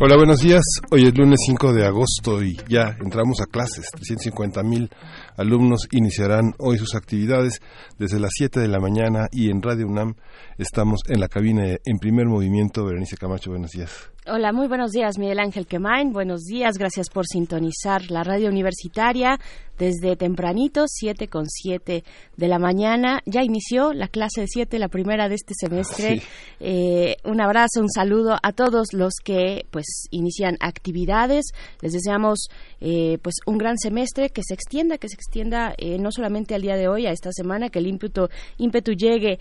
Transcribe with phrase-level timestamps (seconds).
[0.00, 0.64] Hola, buenos días.
[0.90, 3.86] Hoy es lunes 5 de agosto y ya entramos a clases.
[3.92, 4.90] 350 mil
[5.36, 7.60] alumnos iniciarán hoy sus actividades
[7.96, 10.16] desde las 7 de la mañana y en Radio UNAM
[10.58, 12.84] estamos en la cabina en primer movimiento.
[12.84, 14.13] Berenice Camacho, buenos días.
[14.26, 16.10] Hola, muy buenos días, Miguel Ángel Quemain.
[16.10, 19.38] Buenos días, gracias por sintonizar la radio universitaria
[19.78, 22.04] desde tempranito, siete con siete
[22.38, 23.20] de la mañana.
[23.26, 26.22] Ya inició la clase de siete, la primera de este semestre.
[26.60, 31.44] Eh, un abrazo, un saludo a todos los que pues inician actividades.
[31.82, 32.48] Les deseamos
[32.80, 36.62] eh, pues un gran semestre que se extienda, que se extienda eh, no solamente al
[36.62, 39.38] día de hoy, a esta semana, que el ímpetu, ímpetu llegue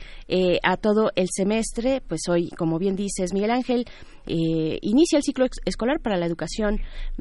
[0.62, 2.02] a todo el semestre.
[2.06, 3.86] Pues hoy, como bien dices, Miguel Ángel,
[4.26, 6.80] eh, inicia el ciclo escolar para la educación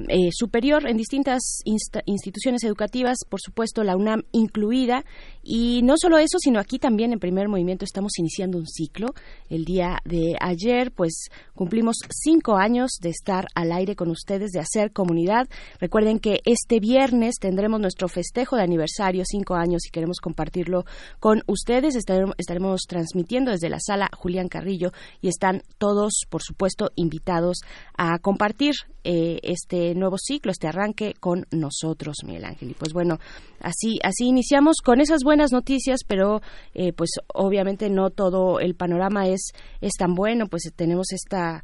[0.09, 5.05] eh, superior en distintas instituciones educativas, por supuesto la UNAM incluida,
[5.43, 9.09] y no solo eso, sino aquí también en primer movimiento estamos iniciando un ciclo.
[9.51, 14.61] El día de ayer, pues cumplimos cinco años de estar al aire con ustedes, de
[14.61, 15.49] hacer comunidad.
[15.81, 20.85] Recuerden que este viernes tendremos nuestro festejo de aniversario, cinco años, y queremos compartirlo
[21.19, 21.97] con ustedes.
[21.97, 27.63] Estaremos, estaremos transmitiendo desde la sala Julián Carrillo y están todos, por supuesto, invitados
[27.97, 32.71] a compartir eh, este nuevo ciclo, este arranque con nosotros, Miguel Ángel.
[32.71, 33.19] Y pues bueno,
[33.61, 36.41] así, así iniciamos con esas buenas noticias, pero
[36.75, 41.63] eh, pues obviamente no todo el panorama es, es tan bueno, pues tenemos esta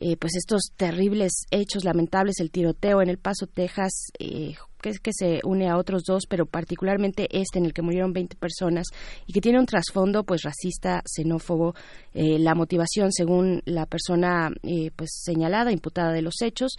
[0.00, 5.10] eh, pues estos terribles hechos lamentables, el tiroteo en El Paso, Texas, eh, que, que
[5.12, 8.86] se une a otros dos, pero particularmente este en el que murieron 20 personas
[9.26, 11.74] y que tiene un trasfondo pues racista, xenófobo.
[12.14, 14.50] Eh, la motivación, según la persona
[14.94, 16.76] pues señalada, imputada de los hechos,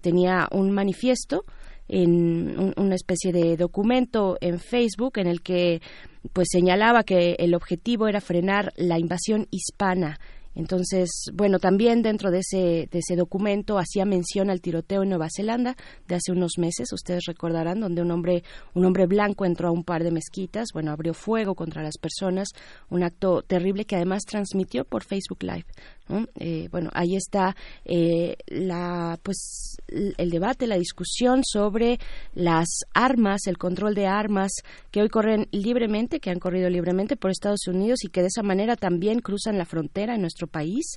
[0.00, 1.44] tenía un manifiesto
[1.90, 5.82] en una especie de documento en Facebook en el que
[6.32, 10.18] pues señalaba que el objetivo era frenar la invasión hispana
[10.54, 15.28] entonces, bueno, también dentro de ese, de ese documento hacía mención al tiroteo en Nueva
[15.34, 15.76] Zelanda
[16.08, 18.42] de hace unos meses, ustedes recordarán, donde un hombre,
[18.74, 22.48] un hombre blanco entró a un par de mezquitas, bueno, abrió fuego contra las personas,
[22.88, 25.66] un acto terrible que además transmitió por Facebook Live.
[26.38, 27.54] Eh, bueno, ahí está
[27.84, 31.98] eh, la, pues, el debate, la discusión sobre
[32.34, 34.52] las armas, el control de armas
[34.90, 38.42] que hoy corren libremente, que han corrido libremente por Estados Unidos y que de esa
[38.42, 40.96] manera también cruzan la frontera en nuestro país.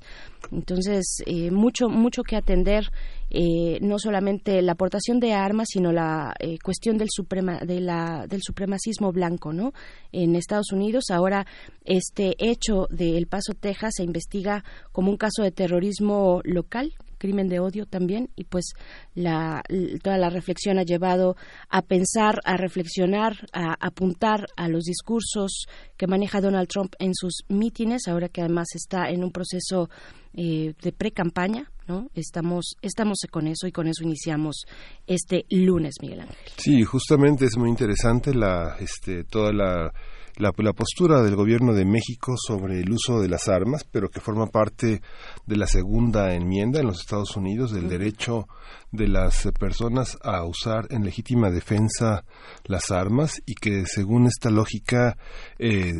[0.51, 2.91] Entonces, eh, mucho, mucho que atender
[3.33, 9.11] eh, no solamente la aportación de armas, sino la eh, cuestión del, suprema, del supremacismo
[9.11, 9.73] blanco ¿no?
[10.11, 11.05] en Estados Unidos.
[11.09, 11.47] Ahora,
[11.83, 17.47] este hecho de El Paso, Texas, se investiga como un caso de terrorismo local crimen
[17.47, 18.73] de odio también y pues
[19.15, 19.63] la,
[20.03, 21.37] toda la reflexión ha llevado
[21.69, 27.45] a pensar, a reflexionar, a apuntar a los discursos que maneja Donald Trump en sus
[27.47, 29.89] mítines, ahora que además está en un proceso
[30.33, 32.09] eh, de pre-campaña, ¿no?
[32.13, 34.65] Estamos, estamos con eso y con eso iniciamos
[35.07, 36.51] este lunes, Miguel Ángel.
[36.57, 39.93] Sí, justamente es muy interesante la, este, toda la
[40.37, 44.47] la, postura del gobierno de México sobre el uso de las armas, pero que forma
[44.47, 45.01] parte
[45.45, 48.47] de la segunda enmienda en los Estados Unidos del derecho
[48.91, 52.25] de las personas a usar en legítima defensa
[52.65, 55.17] las armas y que según esta lógica
[55.59, 55.93] eh,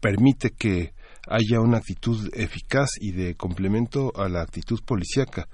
[0.00, 0.94] permite que
[1.28, 5.48] haya una actitud eficaz y de complemento a la actitud policíaca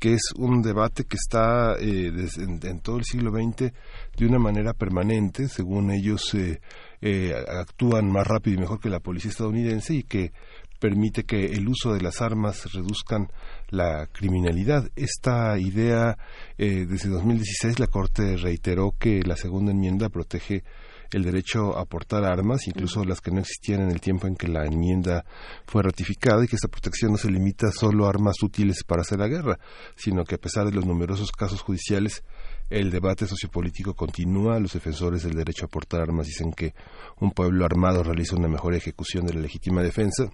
[0.00, 3.70] que es un debate que está eh, en, todo el siglo XX
[4.16, 6.60] de una manera permanente, según ellos eh,
[7.00, 10.32] eh, actúan más rápido y mejor que la policía estadounidense y que
[10.78, 13.28] permite que el uso de las armas reduzcan
[13.68, 14.88] la criminalidad.
[14.96, 16.16] Esta idea,
[16.56, 20.62] desde 2016 la Corte reiteró que la segunda enmienda protege
[21.12, 24.48] el derecho a portar armas, incluso las que no existían en el tiempo en que
[24.48, 25.24] la enmienda
[25.66, 29.18] fue ratificada, y que esta protección no se limita solo a armas útiles para hacer
[29.18, 29.58] la guerra,
[29.96, 32.22] sino que a pesar de los numerosos casos judiciales,
[32.70, 34.58] el debate sociopolítico continúa.
[34.58, 36.74] Los defensores del derecho a portar armas dicen que
[37.20, 40.30] un pueblo armado realiza una mejor ejecución de la legítima defensa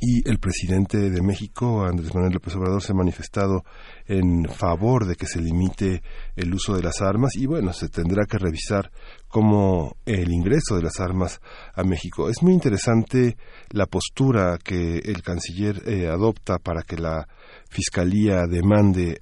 [0.00, 3.64] y el presidente de México, Andrés Manuel López Obrador, se ha manifestado
[4.06, 6.02] en favor de que se limite
[6.36, 8.90] el uso de las armas y bueno, se tendrá que revisar
[9.28, 11.42] cómo el ingreso de las armas
[11.74, 12.30] a México.
[12.30, 13.36] Es muy interesante
[13.68, 17.28] la postura que el canciller eh, adopta para que la
[17.70, 19.16] Fiscalía demande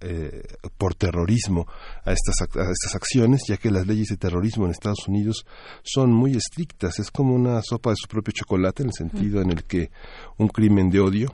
[0.00, 0.42] eh,
[0.76, 1.66] por terrorismo
[2.04, 5.44] a estas, a estas acciones, ya que las leyes de terrorismo en Estados Unidos
[5.82, 7.00] son muy estrictas.
[7.00, 9.90] Es como una sopa de su propio chocolate en el sentido en el que
[10.36, 11.32] un crimen de odio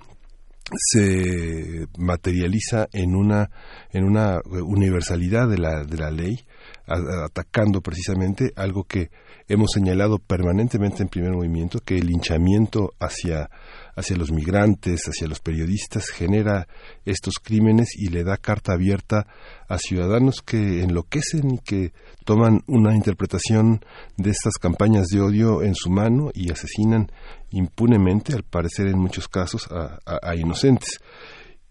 [0.77, 3.51] se materializa en una
[3.93, 6.41] en una universalidad de la de la ley
[6.87, 9.11] atacando precisamente algo que
[9.47, 13.51] hemos señalado permanentemente en primer movimiento que el linchamiento hacia
[13.97, 16.67] hacia los migrantes, hacia los periodistas, genera
[17.05, 19.27] estos crímenes y le da carta abierta
[19.69, 21.93] a ciudadanos que enloquecen y que
[22.25, 23.85] toman una interpretación
[24.17, 27.11] de estas campañas de odio en su mano y asesinan
[27.51, 30.99] impunemente, al parecer en muchos casos, a, inocentes.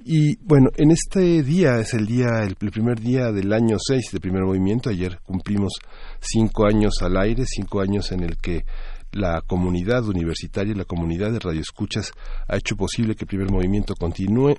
[0.06, 4.20] Y bueno, en este día es el día, el, primer día del año 6 de
[4.20, 4.90] primer movimiento.
[4.90, 5.74] Ayer cumplimos
[6.20, 8.66] cinco años al aire, cinco años en el que
[9.14, 12.12] la comunidad universitaria, la comunidad de radioescuchas
[12.48, 14.56] ha hecho posible que el primer movimiento continúe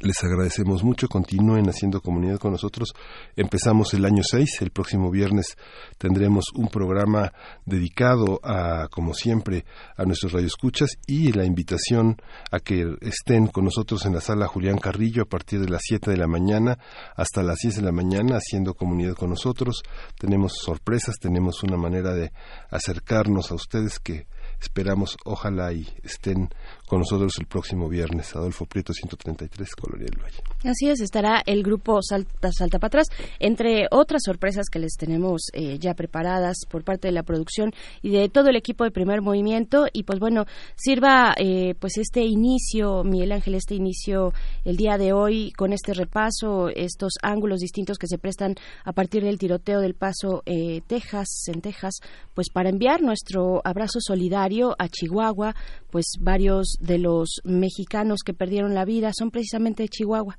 [0.00, 2.94] les agradecemos mucho, continúen haciendo comunidad con nosotros.
[3.36, 5.56] Empezamos el año 6, el próximo viernes
[5.98, 7.32] tendremos un programa
[7.64, 9.64] dedicado a, como siempre,
[9.96, 12.16] a nuestros radioescuchas y la invitación
[12.50, 16.10] a que estén con nosotros en la sala Julián Carrillo a partir de las 7
[16.10, 16.78] de la mañana
[17.16, 19.82] hasta las 10 de la mañana haciendo comunidad con nosotros.
[20.18, 22.32] Tenemos sorpresas, tenemos una manera de
[22.70, 24.26] acercarnos a ustedes que
[24.60, 26.50] esperamos, ojalá y estén
[26.90, 28.34] con nosotros el próximo viernes.
[28.34, 30.38] Adolfo Prieto, 133, Colonia del Valle.
[30.64, 33.06] Así es, estará el grupo Salta, Salta para atrás,
[33.38, 37.72] entre otras sorpresas que les tenemos eh, ya preparadas por parte de la producción
[38.02, 39.86] y de todo el equipo de primer movimiento.
[39.92, 44.32] Y pues bueno, sirva eh, pues este inicio, Miguel Ángel, este inicio
[44.64, 49.22] el día de hoy con este repaso, estos ángulos distintos que se prestan a partir
[49.22, 52.00] del tiroteo del paso eh, Texas, en Texas,
[52.34, 55.54] pues para enviar nuestro abrazo solidario a Chihuahua,
[55.92, 60.38] pues varios de los mexicanos que perdieron la vida son precisamente de Chihuahua.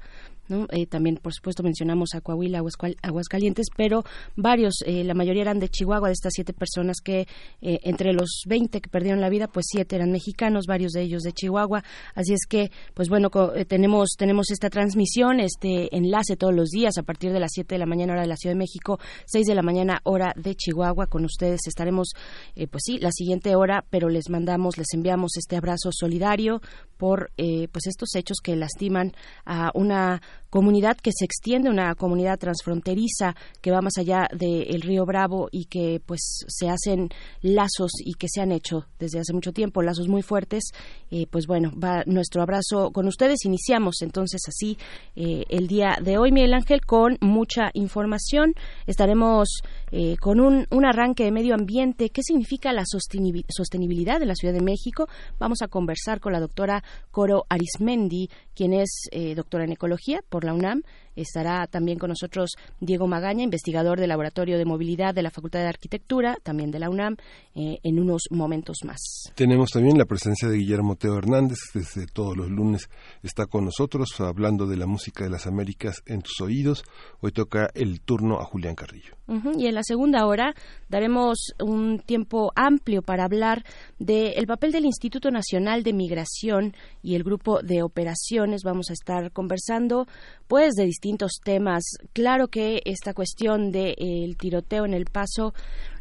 [0.70, 2.62] Eh, también, por supuesto, mencionamos a Coahuila,
[3.02, 4.04] Aguascalientes, pero
[4.36, 7.28] varios, eh, la mayoría eran de Chihuahua, de estas siete personas que,
[7.62, 11.24] eh, entre los 20 que perdieron la vida, pues siete eran mexicanos, varios de ellos
[11.24, 11.84] de Chihuahua.
[12.16, 13.30] Así es que, pues bueno,
[13.68, 17.80] tenemos, tenemos esta transmisión, este enlace todos los días a partir de las 7 de
[17.80, 21.08] la mañana, hora de la Ciudad de México, 6 de la mañana, hora de Chihuahua.
[21.08, 22.10] Con ustedes estaremos,
[22.56, 26.62] pues sí, la siguiente hora, pero les mandamos, les enviamos este abrazo solidario
[26.98, 29.14] por, pues estos hechos que lastiman
[29.46, 30.22] a una
[30.52, 35.66] comunidad que se extiende, una comunidad transfronteriza que va más allá del río Bravo y
[35.66, 37.10] que pues se hacen
[37.42, 40.66] lazos y que se han hecho desde hace mucho tiempo, lazos muy fuertes.
[41.10, 43.46] Eh, pues bueno, va nuestro abrazo con ustedes.
[43.46, 44.78] Iniciamos entonces así
[45.16, 48.54] eh, el día de hoy, Miguel Ángel, con mucha información.
[48.88, 49.62] Estaremos
[49.92, 52.10] eh, con un, un, arranque de medio ambiente.
[52.10, 55.08] ¿Qué significa la sostenibilidad de la Ciudad de México?
[55.40, 60.84] Vamos a conversar con la doctora Coro Arismendi, quien es doctora en ecología la UNAM.
[61.16, 65.68] Estará también con nosotros Diego Magaña, investigador del Laboratorio de Movilidad de la Facultad de
[65.68, 67.18] Arquitectura, también de la UNAM,
[67.54, 69.32] eh, en unos momentos más.
[69.36, 72.90] Tenemos también la presencia de Guillermo Teo Hernández, desde todos los lunes
[73.24, 76.84] está con nosotros hablando de la música de las Américas en tus oídos.
[77.20, 79.16] Hoy toca el turno a Julián Carrillo.
[79.58, 80.54] Y en la segunda hora
[80.90, 83.64] daremos un tiempo amplio para hablar
[83.98, 88.64] del papel del Instituto Nacional de Migración y el grupo de operaciones.
[88.64, 90.06] Vamos a estar conversando
[90.48, 91.01] pues de distintos
[91.44, 91.84] temas.
[92.14, 95.54] Claro que esta cuestión del tiroteo en el paso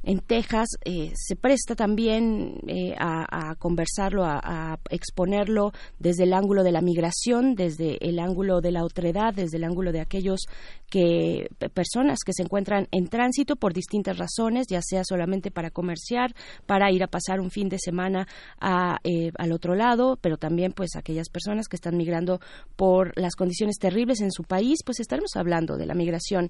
[0.03, 6.73] en Texas eh, se presta también eh, a, conversarlo, a, exponerlo desde el ángulo de
[6.73, 10.41] la migración, desde el ángulo de la otredad, desde el ángulo de aquellos
[10.89, 16.35] que personas que se encuentran en tránsito por distintas razones, ya sea solamente para comerciar,
[16.67, 18.27] para ir a pasar un fin de semana
[19.05, 22.41] eh, al otro lado, pero también pues aquellas personas que están migrando
[22.77, 26.49] por las condiciones terribles en su país, pues estaremos hablando de la migración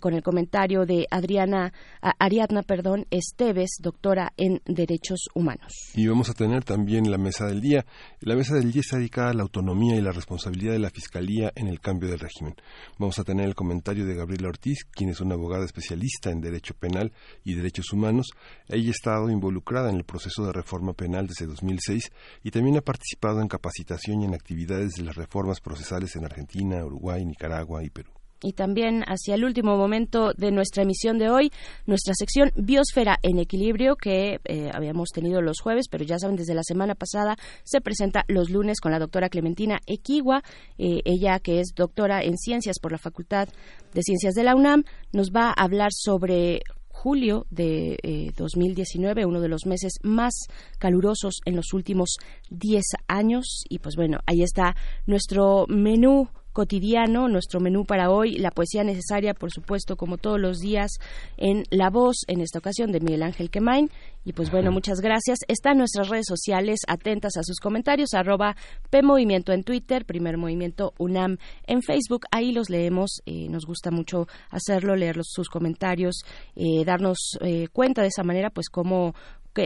[0.00, 5.72] con el comentario de Adriana Ariadna perdón, Esteves, doctora en Derechos Humanos.
[5.94, 7.86] Y vamos a tener también la mesa del día.
[8.20, 11.50] La mesa del día está dedicada a la autonomía y la responsabilidad de la Fiscalía
[11.56, 12.54] en el cambio del régimen.
[12.98, 16.74] Vamos a tener el comentario de Gabriela Ortiz, quien es una abogada especialista en Derecho
[16.74, 17.10] Penal
[17.42, 18.26] y Derechos Humanos.
[18.68, 22.12] Ella ha estado involucrada en el proceso de reforma penal desde 2006
[22.44, 26.84] y también ha participado en capacitación y en actividades de las reformas procesales en Argentina,
[26.84, 28.17] Uruguay, Nicaragua y Perú.
[28.42, 31.52] Y también hacia el último momento de nuestra emisión de hoy,
[31.86, 36.54] nuestra sección Biosfera en Equilibrio, que eh, habíamos tenido los jueves, pero ya saben, desde
[36.54, 40.42] la semana pasada se presenta los lunes con la doctora Clementina Equigua,
[40.78, 43.48] eh, ella que es doctora en ciencias por la Facultad
[43.94, 46.60] de Ciencias de la UNAM, nos va a hablar sobre
[46.98, 50.34] julio de 2019, eh, uno de los meses más
[50.78, 52.16] calurosos en los últimos
[52.50, 53.62] 10 años.
[53.68, 54.74] Y pues bueno, ahí está
[55.06, 56.28] nuestro menú
[56.58, 60.90] cotidiano, nuestro menú para hoy, la poesía necesaria, por supuesto, como todos los días,
[61.36, 63.88] en La Voz, en esta ocasión de Miguel Ángel Quemain.
[64.24, 65.38] Y pues bueno, muchas gracias.
[65.46, 68.56] Están nuestras redes sociales atentas a sus comentarios, arroba
[68.90, 72.22] PMovimiento en Twitter, Primer Movimiento UNAM en Facebook.
[72.32, 76.24] Ahí los leemos, eh, nos gusta mucho hacerlo, leer sus comentarios,
[76.56, 79.14] eh, darnos eh, cuenta de esa manera, pues cómo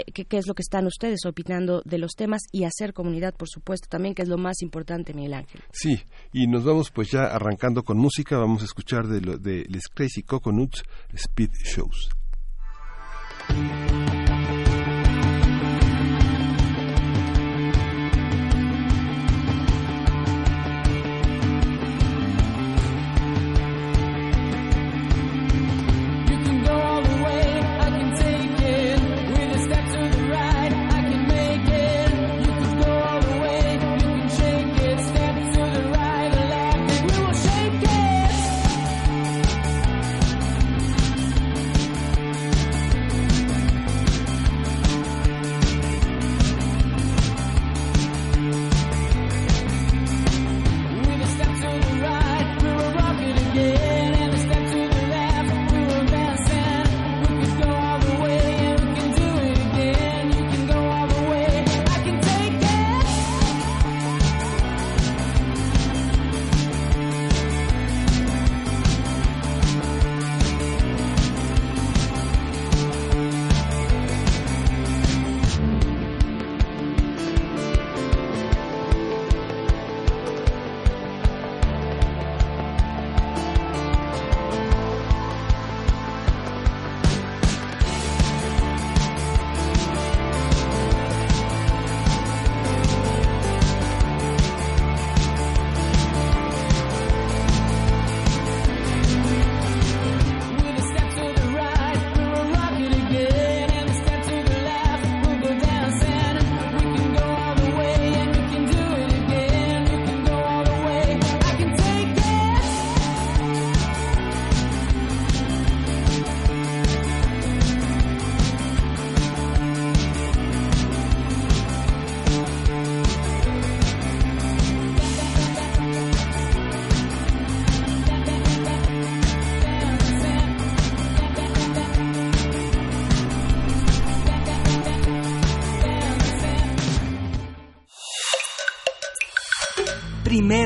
[0.00, 3.88] qué, es lo que están ustedes opinando de los temas y hacer comunidad, por supuesto,
[3.88, 5.62] también, que es lo más importante, Miguel Ángel.
[5.72, 6.00] Sí,
[6.32, 9.88] y nos vamos pues ya arrancando con música, vamos a escuchar de, lo, de Les
[9.88, 10.82] Crazy Coconuts
[11.12, 12.10] Speed Shows.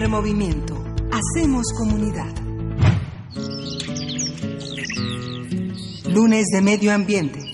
[0.09, 0.75] Movimiento.
[1.12, 2.35] Hacemos comunidad.
[6.09, 7.45] Lunes de Medio Ambiente.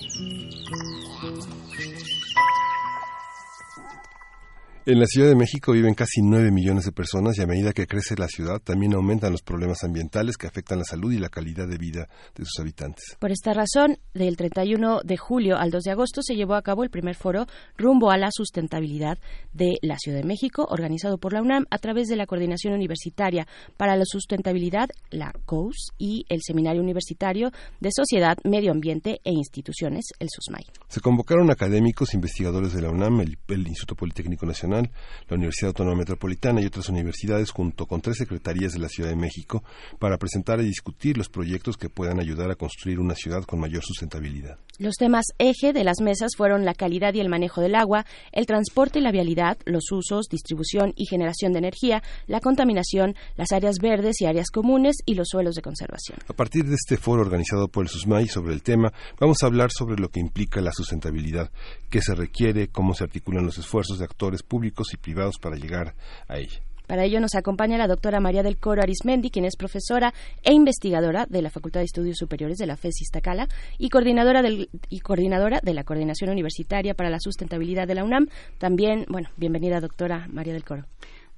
[4.85, 7.87] En la Ciudad de México viven casi 9 millones de personas y a medida que
[7.87, 11.69] crece la ciudad también aumentan los problemas ambientales que afectan la salud y la calidad
[11.69, 13.15] de vida de sus habitantes.
[13.17, 16.83] Por esta razón, del 31 de julio al 2 de agosto se llevó a cabo
[16.83, 17.45] el primer foro
[17.77, 19.19] rumbo a la sustentabilidad
[19.53, 23.47] de la Ciudad de México, organizado por la UNAM a través de la Coordinación Universitaria
[23.77, 30.07] para la Sustentabilidad, la COUS, y el Seminario Universitario de Sociedad, Medio Ambiente e Instituciones,
[30.19, 30.65] el SUSMAI.
[30.89, 36.61] Se convocaron académicos, investigadores de la UNAM, el Instituto Politécnico Nacional, la Universidad Autónoma Metropolitana
[36.61, 39.63] y otras universidades junto con tres secretarías de la Ciudad de México
[39.99, 43.83] para presentar y discutir los proyectos que puedan ayudar a construir una ciudad con mayor
[43.83, 44.57] sustentabilidad.
[44.79, 48.47] Los temas eje de las mesas fueron la calidad y el manejo del agua, el
[48.47, 53.77] transporte y la vialidad, los usos, distribución y generación de energía, la contaminación, las áreas
[53.79, 56.17] verdes y áreas comunes y los suelos de conservación.
[56.27, 59.69] A partir de este foro organizado por el SUSMAI sobre el tema, vamos a hablar
[59.71, 61.51] sobre lo que implica la sustentabilidad,
[61.89, 65.93] qué se requiere, cómo se articulan los esfuerzos de actores públicos y privados para llegar
[66.27, 66.61] a ella.
[66.87, 71.25] Para ello nos acompaña la doctora María del Coro Arismendi, quien es profesora e investigadora
[71.29, 75.59] de la Facultad de Estudios Superiores de la FES Iztacala y coordinadora, del, y coordinadora
[75.63, 78.27] de la Coordinación Universitaria para la Sustentabilidad de la UNAM.
[78.57, 80.85] También, bueno, bienvenida doctora María del Coro.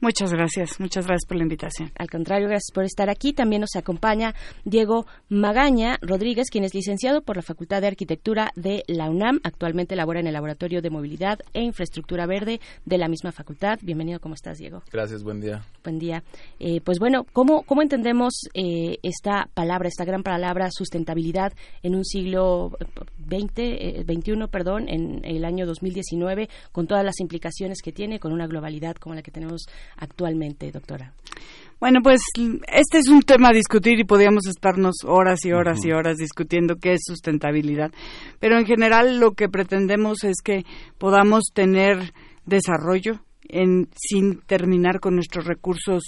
[0.06, 1.92] Muchas gracias, muchas gracias por la invitación.
[1.98, 3.34] Al contrario, gracias por estar aquí.
[3.34, 8.84] También nos acompaña Diego Magaña Rodríguez, quien es licenciado por la Facultad de Arquitectura de
[8.86, 9.40] la UNAM.
[9.44, 13.80] Actualmente labora en el Laboratorio de Movilidad e Infraestructura Verde de la misma facultad.
[13.82, 14.84] Bienvenido, ¿cómo estás, Diego?
[14.92, 15.66] Gracias, buen día.
[15.84, 16.24] Buen día.
[16.60, 22.06] Eh, pues bueno, ¿cómo, cómo entendemos eh, esta palabra, esta gran palabra sustentabilidad en un
[22.06, 22.78] siglo
[23.28, 28.34] XX, eh, 21, perdón, en el año 2019, con todas las implicaciones que tiene, con
[28.34, 29.66] una globalidad como la que tenemos
[29.98, 31.14] actualmente, doctora?
[31.80, 35.92] Bueno, pues este es un tema a discutir y podríamos estarnos horas y horas y
[35.92, 37.92] horas discutiendo qué es sustentabilidad.
[38.40, 40.66] Pero en general lo que pretendemos es que
[40.98, 42.14] podamos tener
[42.46, 46.04] desarrollo en, sin terminar con nuestros recursos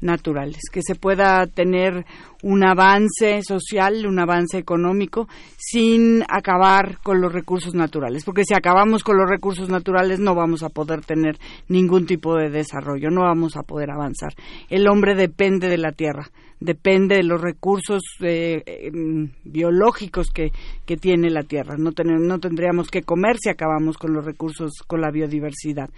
[0.00, 2.04] naturales, que se pueda tener
[2.42, 9.04] un avance social, un avance económico, sin acabar con los recursos naturales, porque si acabamos
[9.04, 13.56] con los recursos naturales no vamos a poder tener ningún tipo de desarrollo, no vamos
[13.56, 14.34] a poder avanzar.
[14.68, 20.52] El hombre depende de la tierra, depende de los recursos eh, em, biológicos que,
[20.84, 21.76] que, tiene la tierra.
[21.76, 25.90] No, no tendríamos que comer si acabamos con los recursos, con la biodiversidad.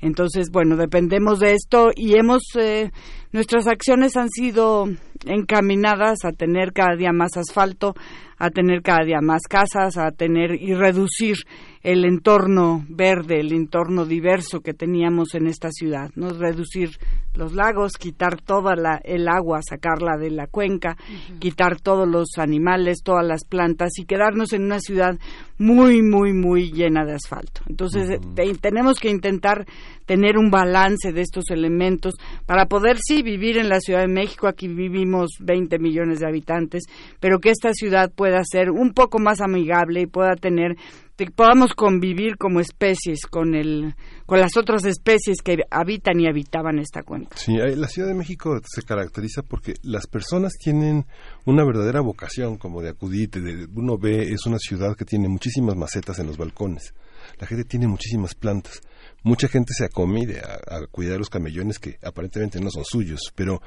[0.00, 2.92] Entonces, bueno, dependemos de esto y hemos, eh,
[3.32, 4.86] nuestras acciones han sido
[5.26, 7.94] encaminadas a tener cada día más asfalto,
[8.38, 11.36] a tener cada día más casas, a tener y reducir
[11.82, 16.30] el entorno verde, el entorno diverso que teníamos en esta ciudad, ¿no?
[16.30, 16.90] Reducir
[17.34, 20.96] los lagos, quitar toda la, el agua, sacarla de la cuenca,
[21.38, 25.18] quitar todos los animales, todas las plantas y quedarnos en una ciudad
[25.58, 27.62] muy, muy, muy llena de asfalto.
[27.68, 28.20] Entonces,
[28.60, 29.66] tenemos que intentar
[30.08, 32.14] tener un balance de estos elementos
[32.46, 34.48] para poder, sí, vivir en la Ciudad de México.
[34.48, 36.84] Aquí vivimos 20 millones de habitantes,
[37.20, 40.76] pero que esta ciudad pueda ser un poco más amigable y pueda tener
[41.14, 46.78] que podamos convivir como especies con el con las otras especies que habitan y habitaban
[46.78, 47.36] esta cuenca.
[47.36, 51.06] Sí, la Ciudad de México se caracteriza porque las personas tienen
[51.44, 55.76] una verdadera vocación como de acudir, de, uno ve es una ciudad que tiene muchísimas
[55.76, 56.94] macetas en los balcones.
[57.38, 58.80] La gente tiene muchísimas plantas
[59.22, 63.60] mucha gente se acomide a, cuidar los camellones que aparentemente no son suyos, pero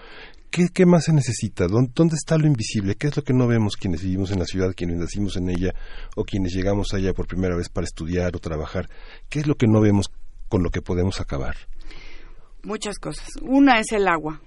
[0.50, 1.68] ¿qué, qué más se necesita?
[1.68, 2.96] ¿Dónde, está lo invisible?
[2.96, 5.74] ¿Qué es lo que no vemos quienes vivimos en la ciudad, quienes nacimos en ella
[6.16, 8.90] o quienes llegamos allá por primera vez para estudiar o trabajar?
[9.30, 10.12] ¿Qué es lo que no vemos
[10.50, 11.56] con lo que podemos acabar?
[12.64, 13.28] Muchas cosas.
[13.42, 14.40] Una es el agua.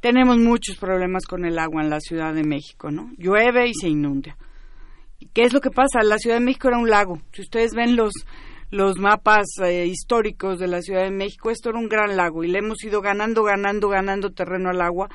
[0.00, 3.10] Tenemos muchos problemas con el agua en la Ciudad de México, ¿no?
[3.16, 4.36] Llueve y se inunda.
[5.32, 6.02] ¿Qué es lo que pasa?
[6.02, 7.18] La Ciudad de México era un lago.
[7.32, 8.12] Si ustedes ven los
[8.70, 12.48] los mapas eh, históricos de la Ciudad de México, esto era un gran lago y
[12.48, 15.08] le hemos ido ganando, ganando, ganando terreno al agua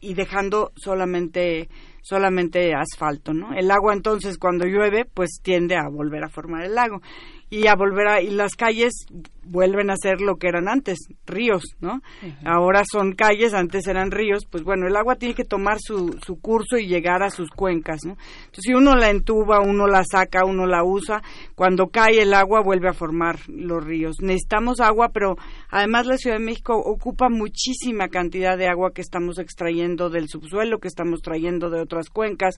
[0.00, 1.68] y dejando solamente
[2.02, 3.54] solamente asfalto, ¿no?
[3.54, 7.00] El agua entonces cuando llueve pues tiende a volver a formar el lago
[7.48, 9.06] y a volver a y las calles
[9.46, 12.00] vuelven a ser lo que eran antes, ríos, ¿no?
[12.44, 16.40] Ahora son calles, antes eran ríos, pues bueno, el agua tiene que tomar su, su
[16.40, 18.12] curso y llegar a sus cuencas, ¿no?
[18.12, 21.22] Entonces, si uno la entuba, uno la saca, uno la usa,
[21.54, 24.16] cuando cae el agua vuelve a formar los ríos.
[24.20, 25.36] Necesitamos agua, pero
[25.70, 30.78] además la Ciudad de México ocupa muchísima cantidad de agua que estamos extrayendo del subsuelo,
[30.78, 32.56] que estamos trayendo de otras cuencas,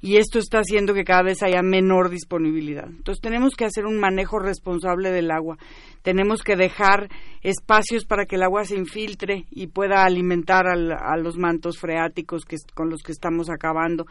[0.00, 2.86] y esto está haciendo que cada vez haya menor disponibilidad.
[2.88, 5.58] Entonces, tenemos que hacer un manejo responsable del agua
[6.02, 7.08] tenemos que dejar
[7.42, 12.56] espacios para que el agua se infiltre y pueda alimentar a los mantos freáticos que,
[12.74, 14.04] con los que estamos acabando.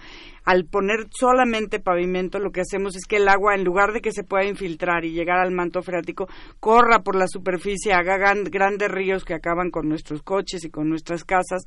[0.46, 4.12] Al poner solamente pavimento, lo que hacemos es que el agua, en lugar de que
[4.12, 6.28] se pueda infiltrar y llegar al manto freático,
[6.60, 11.24] corra por la superficie, haga grandes ríos que acaban con nuestros coches y con nuestras
[11.24, 11.64] casas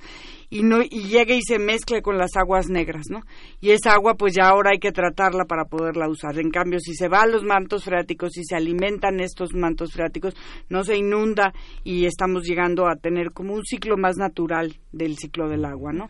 [0.51, 3.21] y, no, y llegue y se mezcle con las aguas negras, ¿no?
[3.61, 6.39] Y esa agua, pues ya ahora hay que tratarla para poderla usar.
[6.41, 10.32] En cambio, si se va a los mantos freáticos y se alimentan estos mantos freáticos,
[10.69, 11.53] no se inunda
[11.85, 16.09] y estamos llegando a tener como un ciclo más natural del ciclo del agua, ¿no?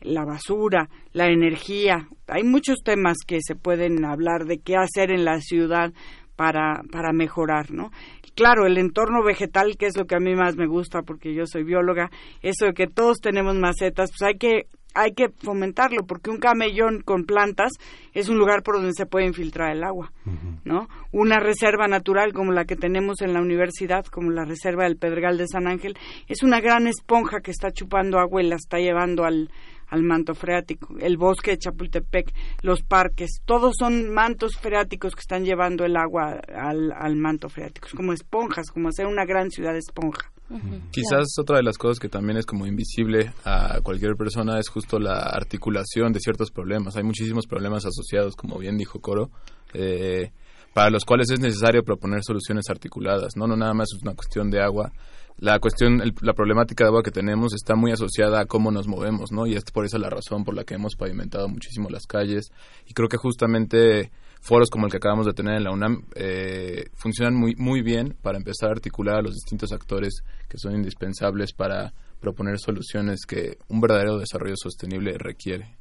[0.00, 5.24] La basura, la energía, hay muchos temas que se pueden hablar de qué hacer en
[5.24, 5.92] la ciudad
[6.36, 7.90] para, para mejorar, ¿no?
[8.34, 11.46] Claro, el entorno vegetal, que es lo que a mí más me gusta porque yo
[11.46, 16.30] soy bióloga, eso de que todos tenemos macetas, pues hay que hay que fomentarlo porque
[16.30, 17.72] un camellón con plantas
[18.12, 20.12] es un lugar por donde se puede infiltrar el agua,
[20.64, 20.88] ¿no?
[21.10, 25.38] Una reserva natural como la que tenemos en la universidad, como la reserva del Pedregal
[25.38, 25.96] de San Ángel,
[26.28, 29.50] es una gran esponja que está chupando agua y la está llevando al,
[29.92, 30.96] al manto freático.
[30.98, 36.40] El bosque de Chapultepec, los parques, todos son mantos freáticos que están llevando el agua
[36.54, 37.88] al, al manto freático.
[37.88, 39.76] Es como esponjas, como hacer una gran ciudad
[40.90, 44.98] Quizás otra de las cosas que también es como invisible a cualquier persona es justo
[44.98, 46.96] la articulación de ciertos problemas.
[46.96, 49.30] Hay muchísimos problemas asociados, como bien dijo Coro,
[49.74, 50.30] eh,
[50.74, 53.36] para los cuales es necesario proponer soluciones articuladas.
[53.36, 54.92] No, no nada más es una cuestión de agua,
[55.38, 59.32] la cuestión, la problemática de agua que tenemos está muy asociada a cómo nos movemos,
[59.32, 59.46] ¿no?
[59.46, 62.52] Y es por eso la razón por la que hemos pavimentado muchísimo las calles.
[62.86, 64.12] Y creo que justamente
[64.42, 68.16] foros como el que acabamos de tener en la UNAM eh, funcionan muy, muy bien
[68.20, 73.58] para empezar a articular a los distintos actores que son indispensables para proponer soluciones que
[73.68, 75.76] un verdadero desarrollo sostenible requiere.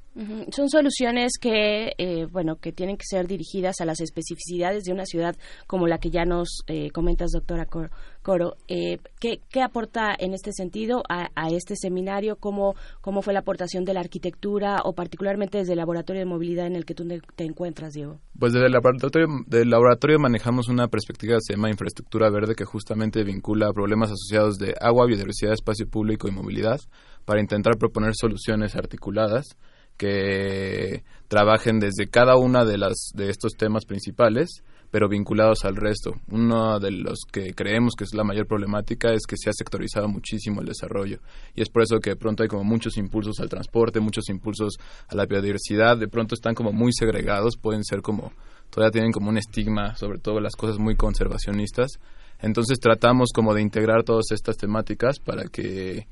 [0.51, 5.05] Son soluciones que, eh, bueno, que tienen que ser dirigidas a las especificidades de una
[5.05, 8.55] ciudad como la que ya nos eh, comentas, doctora Coro.
[8.67, 12.35] Eh, ¿qué, aporta en este sentido a, este seminario?
[12.35, 16.67] ¿Cómo, ¿Cómo fue la aportación de la arquitectura o particularmente desde el laboratorio de movilidad
[16.67, 18.19] en el que tú te encuentras, Diego?
[18.37, 22.65] Pues desde el laboratorio, del laboratorio manejamos una perspectiva que se llama infraestructura verde que
[22.65, 26.81] justamente vincula problemas asociados de agua, biodiversidad, espacio público y movilidad
[27.23, 29.57] para intentar proponer soluciones articuladas
[29.97, 36.15] que trabajen desde cada una de las de estos temas principales pero vinculados al resto.
[36.29, 40.07] Uno de los que creemos que es la mayor problemática es que se ha sectorizado
[40.09, 41.19] muchísimo el desarrollo
[41.55, 44.77] y es por eso que de pronto hay como muchos impulsos al transporte, muchos impulsos
[45.07, 48.33] a la biodiversidad, de pronto están como muy segregados, pueden ser como
[48.69, 51.91] todavía tienen como un estigma, sobre todo las cosas muy conservacionistas.
[52.39, 56.07] Entonces tratamos como de integrar todas estas temáticas para que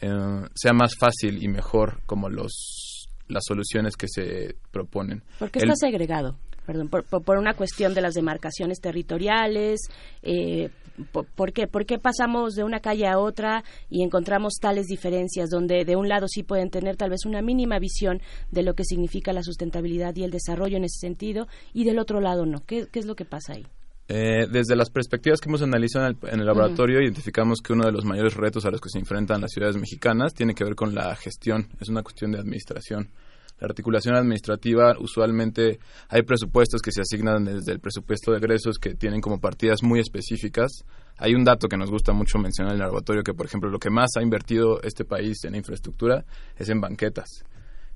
[0.00, 2.85] eh, sea más fácil y mejor como los
[3.28, 5.22] las soluciones que se proponen.
[5.38, 6.36] ¿Por qué está segregado?
[6.66, 9.80] Perdón, por, una cuestión de las demarcaciones territoriales.
[10.22, 10.68] Eh,
[11.12, 11.68] por, qué?
[11.68, 16.08] ¿Por qué pasamos de una calle a otra y encontramos tales diferencias donde de un
[16.08, 20.16] lado sí pueden tener tal vez una mínima visión de lo que significa la sustentabilidad
[20.16, 22.64] y el desarrollo en ese sentido y del otro lado no?
[22.66, 23.66] ¿Qué, es lo que pasa ahí?
[24.08, 28.04] Eh, desde las perspectivas que hemos analizado en el, laboratorio, identificamos que uno de los
[28.04, 31.14] mayores retos a los que se enfrentan las ciudades mexicanas tiene que ver con la
[31.16, 33.10] gestión, es una cuestión de administración.
[33.58, 38.94] La articulación administrativa, usualmente hay presupuestos que se asignan desde el presupuesto de egresos que
[38.94, 40.84] tienen como partidas muy específicas.
[41.16, 43.78] Hay un dato que nos gusta mucho mencionar en el laboratorio, que por ejemplo lo
[43.78, 47.44] que más ha invertido este país en infraestructura es en banquetas.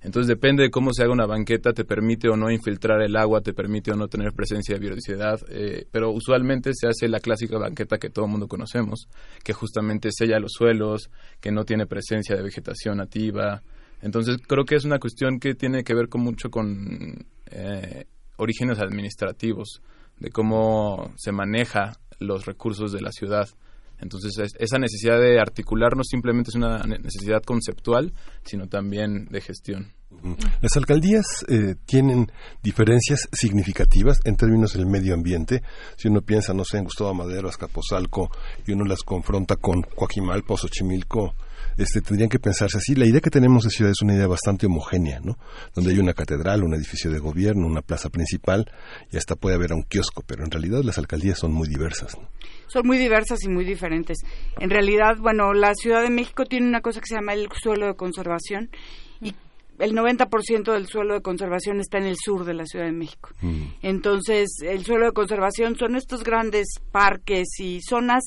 [0.02, 3.42] Entonces depende de cómo se haga una banqueta, te permite o no infiltrar el agua,
[3.42, 7.58] te permite o no tener presencia de biodiversidad, eh, pero usualmente se hace la clásica
[7.58, 9.08] banqueta que todo el mundo conocemos,
[9.44, 11.10] que justamente sella los suelos,
[11.40, 13.62] que no tiene presencia de vegetación nativa.
[14.00, 18.78] Entonces creo que es una cuestión que tiene que ver con mucho con eh, orígenes
[18.78, 19.82] administrativos,
[20.18, 23.48] de cómo se maneja los recursos de la ciudad.
[24.00, 28.12] Entonces, esa necesidad de articular no simplemente es una necesidad conceptual,
[28.44, 29.92] sino también de gestión.
[30.60, 32.30] Las alcaldías eh, tienen
[32.62, 35.62] diferencias significativas en términos del medio ambiente.
[35.96, 38.30] Si uno piensa, no sé, en Gustavo Madero, Azcapotzalco,
[38.66, 41.34] y uno las confronta con Coajimalpa, Xochimilco,
[41.80, 42.94] este, tendrían que pensarse así.
[42.94, 45.38] La idea que tenemos de ciudad es una idea bastante homogénea, ¿no?
[45.74, 48.70] Donde hay una catedral, un edificio de gobierno, una plaza principal,
[49.10, 52.18] y hasta puede haber un kiosco, pero en realidad las alcaldías son muy diversas.
[52.66, 54.18] Son muy diversas y muy diferentes.
[54.58, 57.86] En realidad, bueno, la Ciudad de México tiene una cosa que se llama el suelo
[57.86, 58.68] de conservación
[59.22, 59.34] y
[59.78, 63.30] el 90% del suelo de conservación está en el sur de la Ciudad de México.
[63.40, 63.62] Mm.
[63.82, 68.22] Entonces, el suelo de conservación son estos grandes parques y zonas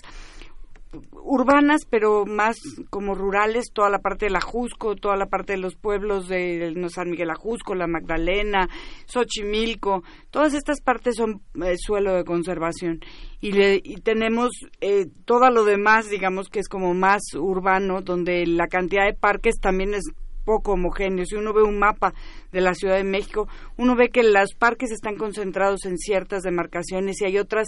[1.11, 2.57] urbanas, pero más
[2.89, 6.73] como rurales, toda la parte de la Jusco, toda la parte de los pueblos de
[6.89, 8.69] San Miguel Ajusco, la Magdalena,
[9.05, 12.99] Xochimilco, todas estas partes son eh, suelo de conservación.
[13.39, 14.51] Y, y tenemos
[14.81, 19.55] eh, todo lo demás, digamos que es como más urbano, donde la cantidad de parques
[19.59, 20.03] también es
[20.43, 21.25] poco homogéneo.
[21.25, 22.13] Si uno ve un mapa
[22.53, 27.19] de la Ciudad de México, uno ve que los parques están concentrados en ciertas demarcaciones
[27.21, 27.67] y hay otras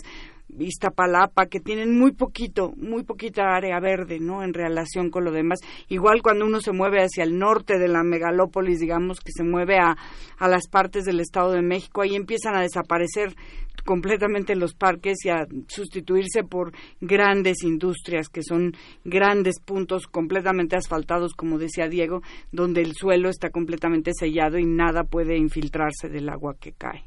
[0.58, 4.44] Iztapalapa, que tienen muy poquito, muy poquita área verde, ¿no?
[4.44, 5.60] En relación con lo demás.
[5.90, 9.78] Igual cuando uno se mueve hacia el norte de la megalópolis, digamos, que se mueve
[9.80, 9.98] a,
[10.38, 13.36] a las partes del Estado de México, ahí empiezan a desaparecer
[13.84, 16.72] completamente los parques y a sustituirse por
[17.02, 22.22] grandes industrias que son grandes puntos completamente asfaltados, como decía Diego,
[22.52, 27.04] donde el suelo está completamente sellado y nada puede infiltrarse del agua que cae.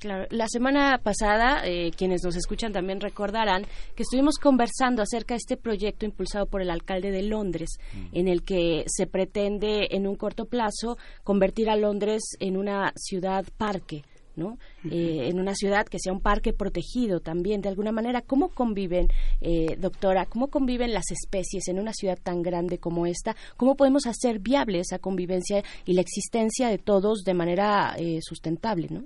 [0.00, 0.26] claro.
[0.30, 5.56] La semana pasada, eh, quienes nos escuchan también recordarán que estuvimos conversando acerca de este
[5.56, 7.78] proyecto impulsado por el alcalde de Londres,
[8.12, 13.44] en el que se pretende en un corto plazo convertir a Londres en una ciudad
[13.56, 14.02] parque
[14.36, 14.58] ¿no?
[14.90, 18.22] Eh, en una ciudad que sea un parque protegido también, de alguna manera.
[18.22, 19.08] ¿Cómo conviven,
[19.40, 23.34] eh, doctora, cómo conviven las especies en una ciudad tan grande como esta?
[23.56, 28.88] ¿Cómo podemos hacer viable esa convivencia y la existencia de todos de manera eh, sustentable,
[28.90, 29.04] ¿no?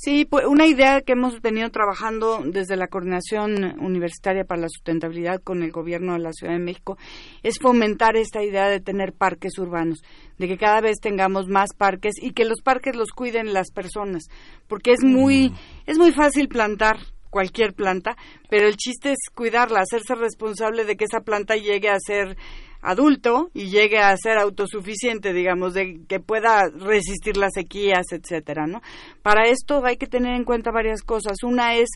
[0.00, 5.42] Sí, pues una idea que hemos venido trabajando desde la Coordinación Universitaria para la Sustentabilidad
[5.42, 6.96] con el Gobierno de la Ciudad de México
[7.42, 10.04] es fomentar esta idea de tener parques urbanos,
[10.38, 14.28] de que cada vez tengamos más parques y que los parques los cuiden las personas,
[14.68, 15.54] porque es muy mm.
[15.86, 18.16] es muy fácil plantar cualquier planta,
[18.48, 22.36] pero el chiste es cuidarla, hacerse responsable de que esa planta llegue a ser
[22.80, 28.80] adulto y llegue a ser autosuficiente, digamos, de que pueda resistir las sequías, etcétera, ¿no?
[29.22, 31.42] Para esto hay que tener en cuenta varias cosas.
[31.42, 31.88] Una es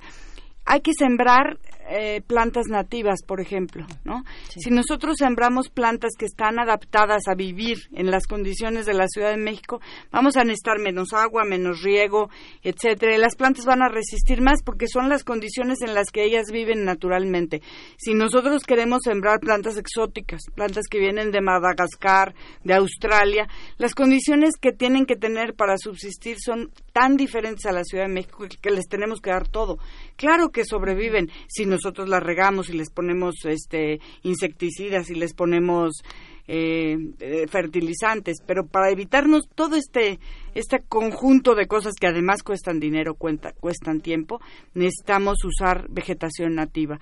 [0.65, 4.25] hay que sembrar eh, plantas nativas, por ejemplo, ¿no?
[4.49, 9.31] Si nosotros sembramos plantas que están adaptadas a vivir en las condiciones de la Ciudad
[9.31, 12.31] de México, vamos a necesitar menos agua, menos riego,
[12.63, 13.15] etcétera.
[13.15, 16.47] Y las plantas van a resistir más porque son las condiciones en las que ellas
[16.53, 17.63] viven naturalmente.
[17.97, 24.55] Si nosotros queremos sembrar plantas exóticas, plantas que vienen de Madagascar, de Australia, las condiciones
[24.61, 28.71] que tienen que tener para subsistir son tan diferentes a la Ciudad de México que
[28.71, 29.79] les tenemos que dar todo.
[30.17, 36.03] Claro que sobreviven si nosotros las regamos y les ponemos este insecticidas y les ponemos
[36.47, 40.21] eh, eh, fertilizantes, pero para evitarnos todo este
[40.55, 44.41] este conjunto de cosas que además cuestan dinero, cuestan tiempo,
[44.75, 47.01] necesitamos usar vegetación nativa.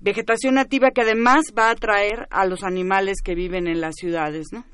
[0.00, 4.46] Vegetación nativa que además va a atraer a los animales que viven en las ciudades,
[4.50, 4.64] ¿no?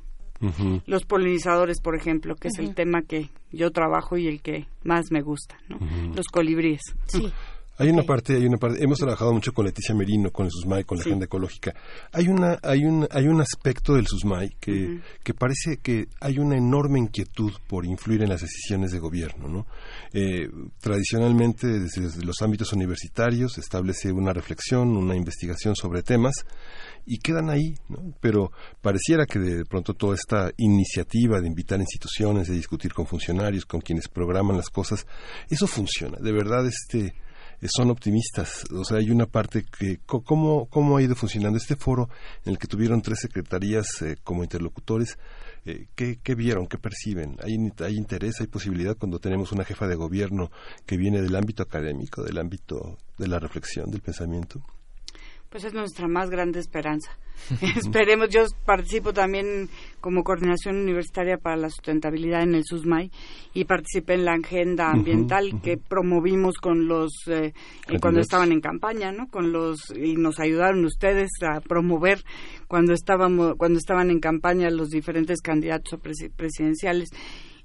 [0.86, 5.10] Los polinizadores, por ejemplo, que es el tema que yo trabajo y el que más
[5.10, 5.78] me gusta, ¿no?
[6.14, 6.82] Los colibríes.
[7.06, 7.32] Sí.
[7.78, 8.82] Hay una parte, hay una parte.
[8.82, 11.74] Hemos trabajado mucho con Leticia Merino, con el SUSMAI, con la agenda ecológica.
[12.12, 16.56] Hay una, hay un, hay un aspecto del SUSMAI que, que parece que hay una
[16.56, 19.66] enorme inquietud por influir en las decisiones de gobierno, ¿no?
[20.12, 20.48] Eh,
[20.80, 26.34] tradicionalmente, desde, los ámbitos universitarios, se establece una reflexión, una investigación sobre temas
[27.04, 28.14] y quedan ahí, ¿no?
[28.20, 33.66] Pero pareciera que de pronto toda esta iniciativa de invitar instituciones, de discutir con funcionarios,
[33.66, 35.06] con quienes programan las cosas,
[35.50, 36.16] eso funciona.
[36.18, 37.14] De verdad, este
[37.62, 38.64] son optimistas.
[38.72, 42.08] O sea, hay una parte que, ¿cómo, cómo ha ido funcionando este foro
[42.44, 45.18] en el que tuvieron tres secretarías eh, como interlocutores?
[45.64, 46.66] Eh, ¿qué, ¿qué, vieron?
[46.66, 47.36] ¿Qué perciben?
[47.42, 50.50] ¿Hay, ¿Hay interés, hay posibilidad cuando tenemos una jefa de gobierno
[50.84, 54.62] que viene del ámbito académico, del ámbito de la reflexión, del pensamiento?
[55.56, 57.16] Pues es nuestra más grande esperanza.
[57.78, 59.70] Esperemos, yo participo también
[60.02, 63.10] como coordinación universitaria para la sustentabilidad en el SUSMAI
[63.54, 67.54] y participé en la agenda ambiental que promovimos con los eh,
[67.88, 69.28] eh, cuando estaban en campaña, ¿no?
[69.28, 72.22] Con los y nos ayudaron ustedes a promover
[72.68, 75.98] cuando estábamos cuando estaban en campaña los diferentes candidatos
[76.36, 77.08] presidenciales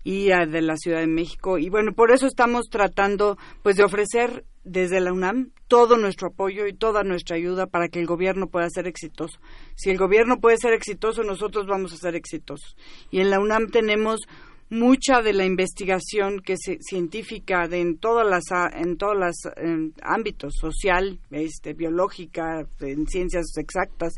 [0.06, 4.46] y de la Ciudad de México y bueno por eso estamos tratando pues de ofrecer
[4.64, 8.70] desde la UNAM todo nuestro apoyo y toda nuestra ayuda para que el gobierno pueda
[8.70, 9.40] ser exitoso.
[9.76, 12.76] Si el gobierno puede ser exitoso, nosotros vamos a ser exitosos.
[13.10, 14.22] Y en la UNAM tenemos
[14.72, 18.44] mucha de la investigación que se, científica de en todas las
[18.74, 19.36] en todos los
[20.02, 24.14] ámbitos social, este, biológica, en ciencias exactas,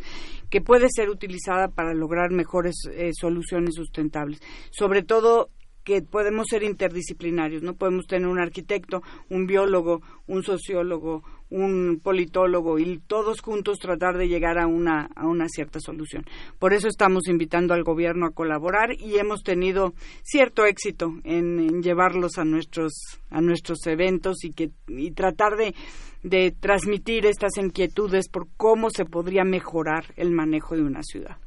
[0.52, 4.40] que puede ser utilizada para lograr mejores eh, soluciones sustentables.
[4.70, 5.50] Sobre todo
[5.84, 12.80] que podemos ser interdisciplinarios, no podemos tener un arquitecto, un biólogo, un sociólogo, un politólogo
[12.80, 16.26] y todos juntos tratar de llegar a una a una cierta solución.
[16.58, 19.94] Por eso estamos invitando al gobierno a colaborar y hemos tenido
[20.24, 22.94] cierto éxito en, llevarlos a nuestros
[23.30, 25.76] a nuestros eventos y que y tratar de
[26.24, 31.38] de transmitir estas inquietudes por cómo se podría mejorar el manejo de una ciudad.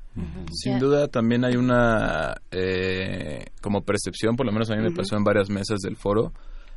[0.52, 5.16] Sin duda también hay una eh, como percepción, por lo menos a mí me pasó
[5.16, 6.32] en varias mesas del foro,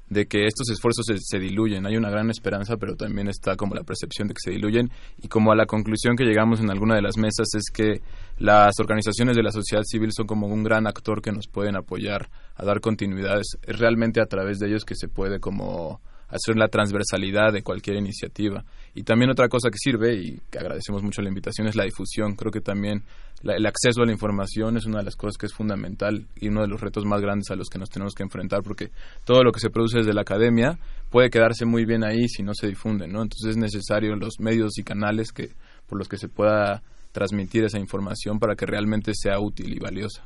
[0.09, 1.85] de que estos esfuerzos se, diluyen.
[1.85, 4.89] Hay una gran esperanza, pero también está como la percepción de que se diluyen.
[5.21, 8.01] Y como a la conclusión que llegamos en alguna de las mesas es que
[8.39, 12.29] las organizaciones de la sociedad civil son como un gran actor que nos pueden apoyar
[12.55, 13.57] a dar continuidades.
[13.61, 17.97] Es realmente a través de ellos que se puede como hacer la transversalidad de cualquier
[17.97, 18.63] iniciativa.
[18.93, 22.35] Y también otra cosa que sirve, y que agradecemos mucho la invitación, es la difusión.
[22.35, 23.03] Creo que también
[23.43, 26.61] el acceso a la información es una de las cosas que es fundamental y uno
[26.61, 28.91] de los retos más grandes a los que nos tenemos que enfrentar, porque
[29.25, 30.77] todo lo que se produce desde la academia
[31.09, 33.21] puede quedarse muy bien ahí si no se difunde, ¿no?
[33.21, 35.51] Entonces es necesario los medios y canales que
[35.87, 40.23] por los que se pueda transmitir esa información para que realmente sea útil y valiosa.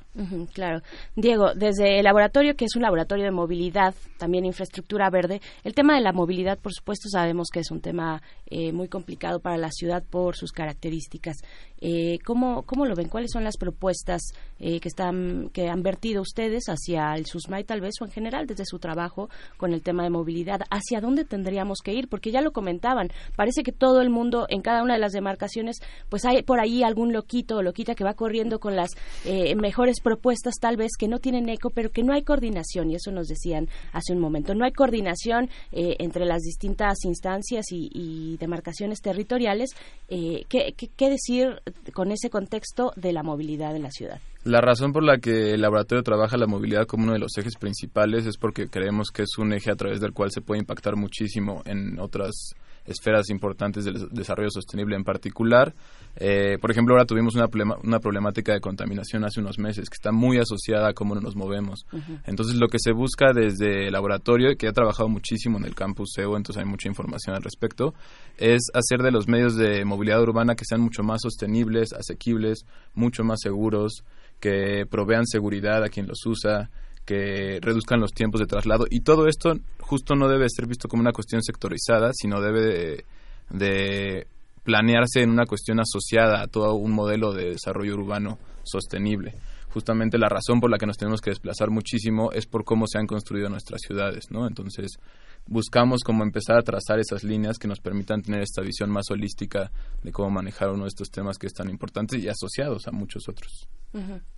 [0.54, 0.82] claro.
[1.16, 5.96] Diego, desde el laboratorio, que es un laboratorio de movilidad, también infraestructura verde, el tema
[5.96, 9.72] de la movilidad, por supuesto, sabemos que es un tema eh, muy complicado para la
[9.72, 11.38] ciudad por sus características.
[11.86, 13.10] Eh, ¿cómo, ¿Cómo lo ven?
[13.10, 14.22] ¿Cuáles son las propuestas
[14.58, 18.48] eh, que, están, que han vertido ustedes hacia el SUSMAI, tal vez, o en general,
[18.48, 20.62] desde su trabajo con el tema de movilidad?
[20.70, 22.08] ¿Hacia dónde tendríamos que ir?
[22.08, 25.82] Porque ya lo comentaban, parece que todo el mundo, en cada una de las demarcaciones,
[26.08, 28.92] pues hay por ahí algún loquito o loquita que va corriendo con las
[29.26, 32.96] eh, mejores propuestas tal vez que no tienen eco, pero que no hay coordinación y
[32.96, 34.56] eso nos decían hace un momento.
[34.56, 39.72] No hay coordinación eh, entre las distintas instancias y, demarcaciones territoriales.
[40.10, 41.62] Eh, ¿qué, decir
[41.94, 44.20] con ese contexto de la movilidad en la ciudad?
[44.44, 47.56] La razón por la que el laboratorio trabaja la movilidad como uno de los ejes
[47.56, 50.96] principales es porque creemos que es un eje a través del cual se puede impactar
[50.96, 52.54] muchísimo en otras
[52.86, 55.74] esferas importantes del desarrollo sostenible en particular.
[56.16, 57.48] Eh, por ejemplo, ahora tuvimos una,
[57.84, 61.86] una problemática de contaminación hace unos meses que está muy asociada a cómo nos movemos.
[62.26, 66.14] Entonces, lo que se busca desde el laboratorio, que ha trabajado muchísimo en el campus
[66.16, 67.94] CEU, entonces hay mucha información al respecto,
[68.38, 73.24] es hacer de los medios de movilidad urbana que sean mucho más sostenibles, asequibles, mucho
[73.24, 74.04] más seguros,
[74.40, 76.70] que provean seguridad a quien los usa,
[77.06, 81.02] que reduzcan los tiempos de traslado y todo esto justo no debe ser visto como
[81.02, 83.04] una cuestión sectorizada, sino debe
[83.50, 84.28] de,
[84.64, 89.36] planearse en una cuestión asociada a todo un modelo de desarrollo urbano sostenible.
[89.70, 92.98] Justamente la razón por la que nos tenemos que desplazar muchísimo es por cómo se
[92.98, 94.48] han construido nuestras ciudades, ¿no?
[94.48, 95.00] Entonces,
[95.46, 99.72] buscamos como empezar a trazar esas líneas que nos permitan tener esta visión más holística
[100.02, 103.28] de cómo manejar uno de estos temas que es tan importante y asociados a muchos
[103.28, 103.68] otros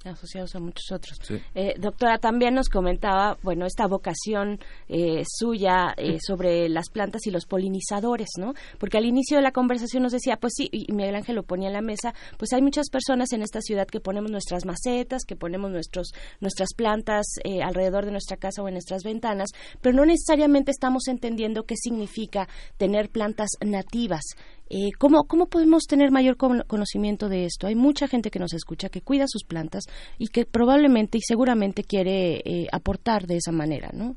[0.04, 1.18] asociados a muchos otros.
[1.54, 7.32] Eh, doctora, también nos comentaba, bueno, esta vocación eh, suya eh, sobre las plantas y
[7.32, 8.54] los polinizadores, ¿no?
[8.80, 11.68] Porque al inicio de la conversación nos decía, pues sí, y Miguel Ángel lo ponía
[11.68, 15.36] en la mesa, pues hay muchas personas en esta ciudad que ponemos nuestras macetas, que
[15.36, 17.26] ponemos nuestros, nuestras plantas
[17.64, 19.50] alrededor de nuestra casa o en nuestras ventanas,
[19.82, 24.24] pero no necesariamente estamos entendiendo qué significa tener plantas nativas.
[24.70, 27.68] Eh, ¿cómo, ¿Cómo podemos tener mayor conocimiento de esto?
[27.68, 29.84] Hay mucha gente que nos escucha, que cuida sus plantas
[30.18, 34.16] y que probablemente y seguramente quiere eh, aportar de esa manera, ¿no?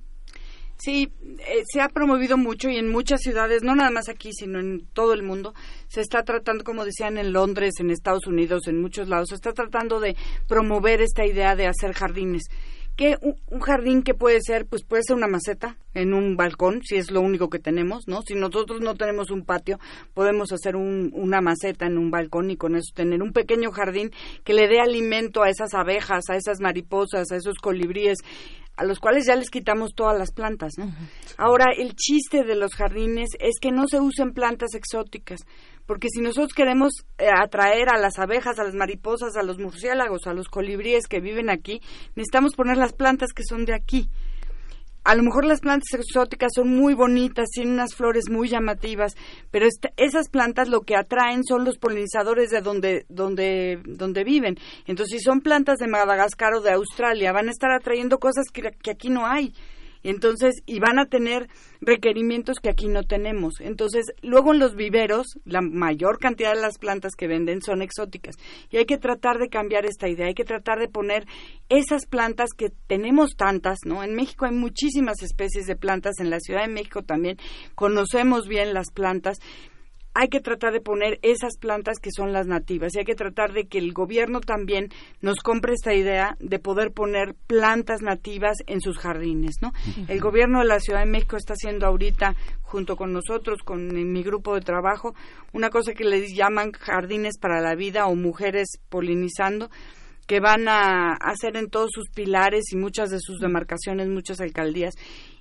[0.79, 4.61] Sí, eh, se ha promovido mucho y en muchas ciudades, no nada más aquí, sino
[4.61, 5.53] en todo el mundo,
[5.89, 9.53] se está tratando, como decían en Londres, en Estados Unidos, en muchos lados, se está
[9.53, 12.45] tratando de promover esta idea de hacer jardines
[12.99, 16.97] que un, jardín que puede ser, pues puede ser una maceta en un balcón, si
[16.97, 18.23] es lo único que tenemos, ¿no?
[18.23, 19.79] Si nosotros no tenemos un patio,
[20.15, 24.11] podemos hacer un, una maceta en un balcón y con eso tener un pequeño jardín
[24.43, 28.19] que le dé alimento a esas abejas, a esas mariposas, a esos colibríes,
[28.77, 30.93] a los cuales ya les quitamos todas las plantas, ¿no?
[31.37, 35.43] Ahora, el chiste de los jardines es que no se usen plantas exóticas
[35.89, 40.27] porque si nosotros queremos eh, atraer a las abejas, a las mariposas, a los murciélagos,
[40.27, 41.81] a los colibríes que viven aquí,
[42.15, 44.11] necesitamos poner las plantas que son de aquí.
[45.05, 49.15] A lo mejor las plantas exóticas son muy bonitas, tienen unas flores muy llamativas,
[49.51, 54.59] pero esas plantas lo que atraen son los polinizadores de donde, donde, donde viven.
[54.87, 58.91] Entonces, si son plantas de Madagascar o de Australia, van a estar atrayendo cosas que
[58.91, 59.55] aquí no hay.
[60.03, 61.49] Entonces, y van a tener
[61.81, 63.55] requerimientos que aquí no tenemos.
[63.61, 68.37] Entonces, luego en los viveros, la mayor cantidad de las plantas que venden son exóticas.
[68.71, 71.27] Y hay que tratar de cambiar esta idea, hay que tratar de poner
[71.69, 74.03] esas plantas que tenemos tantas, ¿no?
[74.03, 77.37] En México hay muchísimas especies de plantas, en la Ciudad de México también
[77.75, 79.39] conocemos bien las plantas
[80.15, 83.53] hay que tratar de poner esas plantas que son las nativas y hay que tratar
[83.53, 84.89] de que el gobierno también
[85.21, 89.73] nos compre esta idea de poder poner plantas nativas en sus jardines, ¿no?
[90.09, 94.23] El gobierno de la Ciudad de México está haciendo ahorita junto con nosotros, con mi
[94.23, 95.15] grupo de trabajo,
[95.53, 99.71] una cosa que les llaman jardines para la vida o mujeres polinizando,
[100.27, 104.95] que van a hacer en todos sus pilares y muchas de sus demarcaciones, muchas alcaldías.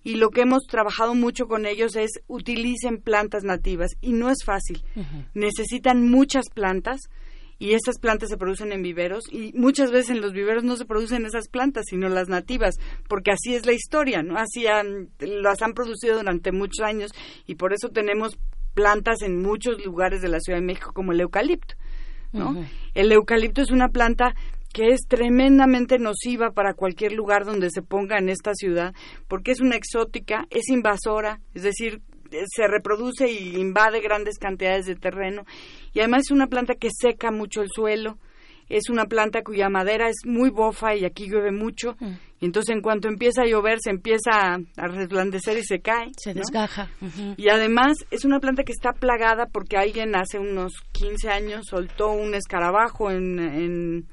[0.08, 4.38] Y lo que hemos trabajado mucho con ellos es utilicen plantas nativas y no es
[4.46, 4.82] fácil.
[5.34, 7.10] Necesitan muchas plantas
[7.60, 10.86] y estas plantas se producen en viveros y muchas veces en los viveros no se
[10.86, 12.76] producen esas plantas sino las nativas
[13.10, 17.10] porque así es la historia no así han, las han producido durante muchos años
[17.48, 18.38] y por eso tenemos
[18.76, 21.74] plantas en muchos lugares de la Ciudad de México como el eucalipto
[22.32, 24.36] no el eucalipto es una planta
[24.78, 28.94] que es tremendamente nociva para cualquier lugar donde se ponga en esta ciudad,
[29.28, 32.00] porque es una exótica, es invasora, es decir,
[32.32, 35.46] eh, se reproduce y invade grandes cantidades de terreno
[35.94, 38.20] y además es una planta que seca mucho el suelo,
[38.70, 42.14] es una planta cuya madera es muy bofa y aquí llueve mucho mm.
[42.42, 46.12] y entonces en cuanto empieza a llover se empieza a, resplandecer y se cae.
[46.20, 46.92] Se desgaja.
[47.36, 52.12] Y además es una planta que está plagada porque alguien hace unos 15 años soltó
[52.12, 54.06] un escarabajo en en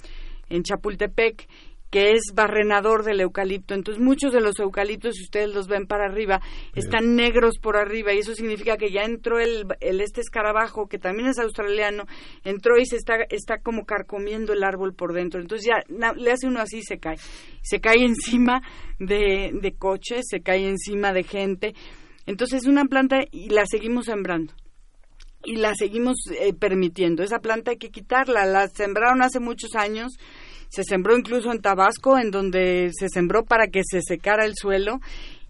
[0.63, 1.47] Chapultepec
[1.95, 3.73] que es barrenador del eucalipto.
[3.73, 6.41] Entonces, muchos de los eucaliptos, si ustedes los ven para arriba,
[6.75, 10.99] están negros por arriba y eso significa que ya entró el, el, este escarabajo, que
[10.99, 12.07] también es australiano,
[12.43, 15.41] entró y se está, está como carcomiendo el árbol por dentro.
[15.41, 15.85] Entonces, ya
[16.17, 17.17] le hace uno así y se cae.
[17.63, 18.61] Se cae encima
[18.99, 21.75] de, de coches, se cae encima de gente.
[22.27, 24.53] Entonces, es una planta y la seguimos sembrando
[25.45, 27.23] y la seguimos eh, permitiendo.
[27.23, 28.45] Esa planta hay que quitarla.
[28.47, 30.13] La sembraron hace muchos años
[30.75, 34.99] se sembró incluso en Tabasco, en donde se sembró para que se secara el suelo,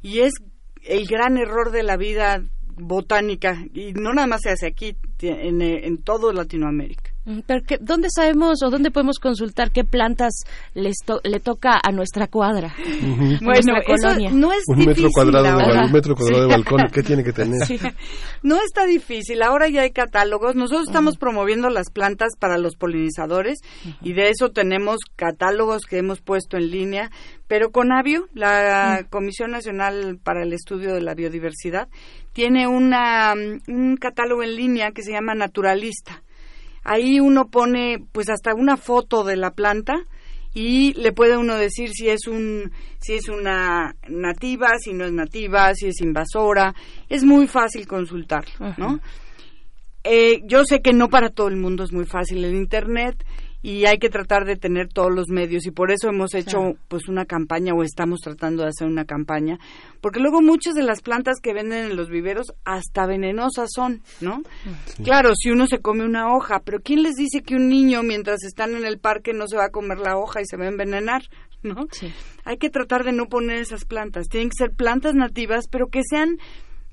[0.03, 0.35] y es
[0.83, 2.43] el gran error de la vida
[2.77, 7.14] botánica, y no nada más se hace aquí, en, en todo Latinoamérica.
[7.27, 10.43] Mm, pero ¿dónde sabemos o dónde podemos consultar qué plantas
[10.75, 12.75] les le toca a nuestra cuadra?
[13.41, 15.05] Bueno, eso no es un difícil.
[15.05, 17.61] Metro cuadrado de, un metro cuadrado de balcón, ¿qué tiene que tener?
[18.43, 19.43] No está difícil.
[19.43, 20.55] Ahora ya hay catálogos.
[20.55, 23.61] Nosotros estamos promoviendo las plantas para los polinizadores
[24.03, 27.11] y de eso tenemos catálogos que hemos puesto en línea.
[27.47, 31.89] Pero con Avio, la Comisión Nacional para el Estudio de la Biodiversidad,
[32.35, 33.33] tiene una,
[33.67, 36.24] un catálogo en línea que se llama Naturalista
[36.85, 39.95] Ahí uno pone pues hasta una foto de la planta
[40.53, 42.71] y le puede uno decir si es un
[43.01, 46.75] si es una nativa, si no es nativa, si es invasora.
[47.09, 48.45] Es muy fácil consultar,
[48.79, 49.01] ¿no?
[50.05, 53.25] Eh, yo sé que no para todo el mundo es muy fácil el internet
[53.65, 57.09] y hay que tratar de tener todos los medios y por eso hemos hecho pues
[57.09, 59.59] una campaña o estamos tratando de hacer una campaña
[60.03, 64.43] porque luego muchas de las plantas que venden en los viveros hasta venenosas son, ¿no?
[65.03, 68.45] Claro, si uno se come una hoja, pero ¿quién les dice que un niño mientras
[68.45, 70.69] están en el parque no se va a comer la hoja y se va a
[70.69, 71.23] envenenar?
[71.63, 71.87] ¿No?
[72.45, 74.29] Hay que tratar de no poner esas plantas.
[74.29, 76.37] Tienen que ser plantas nativas, pero que sean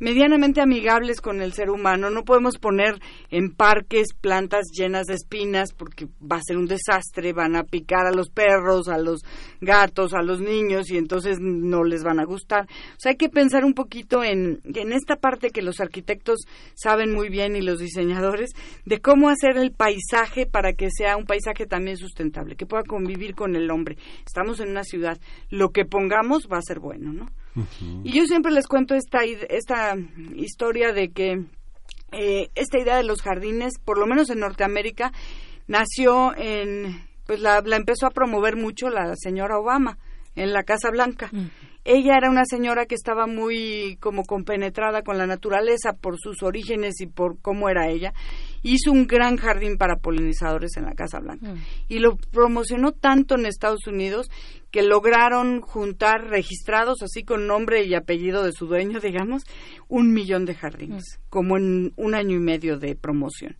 [0.02, 2.10] medianamente amigables con el ser humano.
[2.10, 3.00] No podemos poner
[3.30, 8.08] en parques plantas llenas de espinas porque va a ser un desastre, van a picar
[8.08, 9.22] a los perros, a los
[9.62, 12.64] gatos, a los niños y entonces no les van a gustar.
[12.64, 16.40] O sea, hay que pensar un poquito en, en esta parte que los arquitectos
[16.74, 18.50] saben muy bien y los diseñadores
[18.86, 23.36] de cómo hacer el paisaje para que sea un paisaje también sustentable, que pueda convivir
[23.36, 23.98] con el hombre.
[24.26, 25.20] Estamos en una ciudad,
[25.52, 27.28] lo que pongamos va a ser bueno, ¿no?
[28.04, 29.96] Y yo siempre les cuento esta, esta
[30.36, 31.46] historia de que
[32.12, 35.12] eh, esta idea de los jardines, por lo menos en Norteamérica,
[35.68, 39.98] nació en, pues la, la empezó a promover mucho la señora Obama
[40.36, 41.30] en la Casa Blanca.
[41.32, 41.48] Mm.
[41.84, 47.02] Ella era una señora que estaba muy como compenetrada con la naturaleza por sus orígenes
[47.02, 48.14] y por cómo era ella.
[48.62, 51.58] Hizo un gran jardín para polinizadores en la Casa Blanca mm.
[51.90, 54.30] y lo promocionó tanto en Estados Unidos
[54.72, 59.44] que lograron juntar registrados así con nombre y apellido de su dueño, digamos,
[59.88, 61.30] un millón de jardines, mm.
[61.30, 63.58] como en un año y medio de promoción.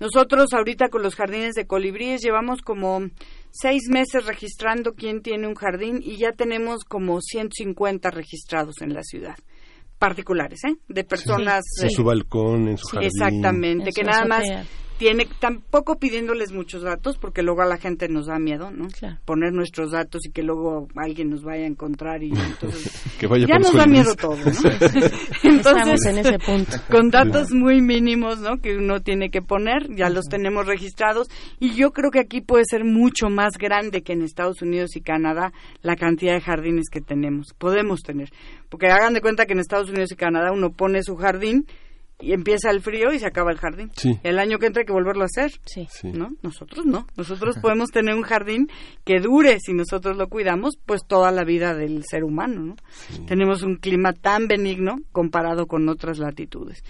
[0.00, 3.00] Nosotros ahorita con los jardines de colibríes llevamos como
[3.50, 9.02] seis meses registrando quién tiene un jardín y ya tenemos como 150 registrados en la
[9.02, 9.36] ciudad
[9.96, 10.74] particulares, ¿eh?
[10.88, 11.62] De personas...
[11.80, 13.08] En su balcón, en su jardín.
[13.08, 14.42] Exactamente, que nada más
[14.98, 18.88] tiene tampoco pidiéndoles muchos datos porque luego a la gente nos da miedo no
[19.24, 23.04] poner nuestros datos y que luego alguien nos vaya a encontrar y entonces
[23.46, 24.44] ya nos da miedo todo ¿no?
[25.42, 26.76] entonces en ese punto.
[26.90, 31.28] con datos muy mínimos no que uno tiene que poner ya los tenemos registrados.
[31.58, 35.00] Y yo creo que aquí puede ser mucho más grande que en Estados Unidos y
[35.00, 38.30] Canadá la cantidad de jardines que tenemos podemos tener.
[38.68, 41.66] Porque hagan de cuenta que en Estados Unidos y Canadá uno pone su jardín
[42.20, 43.90] y empieza el frío y se acaba el jardín.
[44.22, 45.52] El año que entra hay que volverlo a hacer.
[45.64, 45.86] Sí.
[46.12, 46.28] ¿No?
[46.42, 47.06] Nosotros no.
[47.16, 48.68] Nosotros podemos tener un jardín
[49.04, 52.60] que dure, si nosotros lo cuidamos, pues toda la vida del ser humano.
[52.60, 52.76] ¿no?
[53.26, 56.82] Tenemos un clima tan benigno comparado con otras latitudes.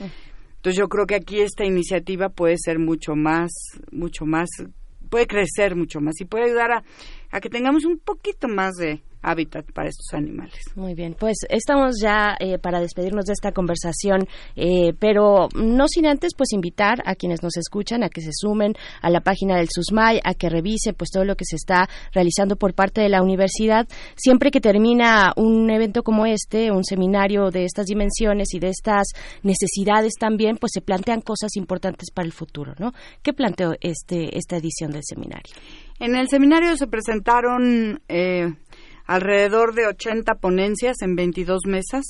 [0.57, 3.51] Entonces yo creo que aquí esta iniciativa puede ser mucho más,
[3.91, 4.49] mucho más,
[5.11, 6.85] puede crecer mucho más y puede ayudar a,
[7.31, 10.61] a que tengamos un poquito más de hábitat para estos animales.
[10.77, 16.07] Muy bien, pues estamos ya eh, para despedirnos de esta conversación, eh, pero no sin
[16.07, 19.69] antes pues invitar a quienes nos escuchan a que se sumen a la página del
[19.71, 23.23] SUSMAI, a que revise pues todo lo que se está realizando por parte de la
[23.23, 23.89] universidad.
[24.17, 29.09] Siempre que termina un evento como este, un seminario de estas dimensiones y de estas
[29.43, 32.93] necesidades también, pues se plantean cosas importantes para el futuro, ¿no?
[33.23, 35.55] ¿Qué planteó este esta edición del seminario?
[36.01, 38.53] En el seminario se presentaron eh,
[39.07, 42.05] alrededor de 80 ponencias en 22 mesas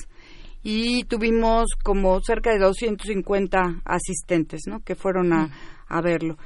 [0.62, 4.80] y tuvimos como cerca de 250 asistentes, ¿no?
[4.80, 5.50] Que fueron a,
[5.88, 6.36] a verlo.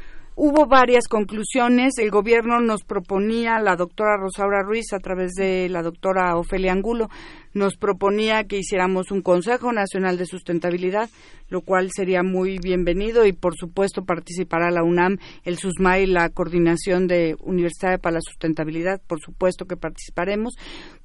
[0.40, 1.99] Hubo varias conclusiones.
[1.99, 7.09] El gobierno nos proponía, la doctora Rosaura Ruiz, a través de la doctora Ofelia Angulo,
[7.59, 11.11] nos proponía que hiciéramos un Consejo Nacional de Sustentabilidad,
[11.49, 17.07] lo cual sería muy bienvenido y por supuesto participará la UNAM, el SUSMAI, la Coordinación
[17.07, 20.55] de Universidad para la Sustentabilidad, por supuesto que participaremos.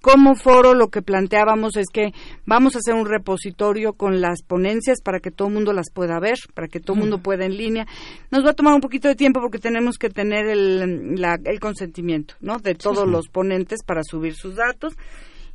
[0.02, 2.12] Como foro lo que planteábamos es que
[2.46, 6.20] vamos a hacer un repositorio con las ponencias para que todo el mundo las pueda
[6.20, 7.88] ver, para que todo el mundo pueda en línea.
[8.30, 12.60] Nos va a tomar un poquito de tiempo porque tenemos que tener el, consentimiento ¿no?
[12.60, 14.94] de todos los ponentes para subir sus datos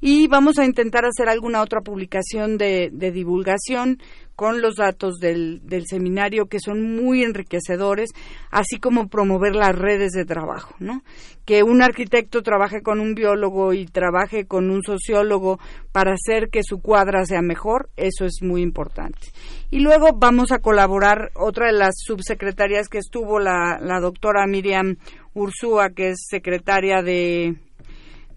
[0.01, 3.99] y vamos a intentar hacer alguna otra publicación de, de divulgación
[4.39, 8.11] con los datos del, del, seminario que son muy enriquecedores,
[8.53, 11.03] así como promover las redes de trabajo, ¿no?
[11.45, 15.59] Que un arquitecto trabaje con un biólogo y trabaje con un sociólogo
[15.91, 19.33] para hacer que su cuadra sea mejor, eso es muy importante.
[19.71, 24.99] Y luego vamos a colaborar, otra de las subsecretarias que estuvo, la, la doctora Miriam
[25.35, 27.57] Ursúa, que es secretaria de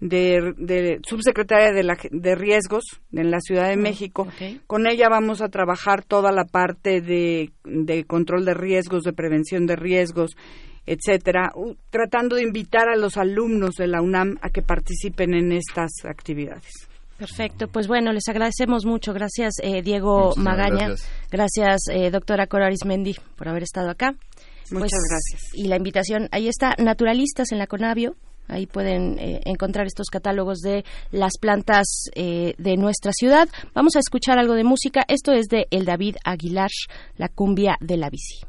[0.02, 4.26] de, subsecretaria de, la, de riesgos en la Ciudad de ah, México.
[4.66, 9.66] Con ella vamos a trabajar toda la parte de, de control de riesgos, de prevención
[9.66, 10.36] de riesgos,
[10.86, 11.52] etcétera,
[11.90, 16.88] tratando de invitar a los alumnos de la UNAM a que participen en estas actividades.
[17.16, 19.12] Perfecto, pues bueno, les agradecemos mucho.
[19.12, 20.88] Gracias, eh, Diego Magaña.
[21.30, 24.16] Gracias, eh, doctora Cora Arismendi, por haber estado acá.
[24.72, 25.54] Muchas pues, gracias.
[25.54, 28.16] Y la invitación, ahí está, Naturalistas en la Conavio,
[28.52, 33.48] Ahí pueden eh, encontrar estos catálogos de las plantas eh, de nuestra ciudad.
[33.74, 35.04] Vamos a escuchar algo de música.
[35.08, 36.70] Esto es de El David Aguilar,
[37.16, 38.40] La cumbia de la bici.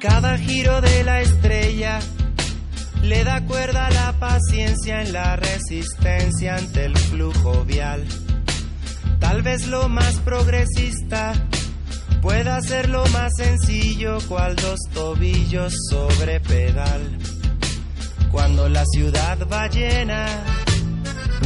[0.00, 1.98] Cada giro de la estrella
[3.02, 8.04] le da cuerda a la paciencia en la resistencia ante el flujo vial.
[9.20, 11.32] Tal vez lo más progresista
[12.26, 17.18] pueda ser lo más sencillo, cual dos tobillos sobre pedal.
[18.32, 20.26] Cuando la ciudad va llena,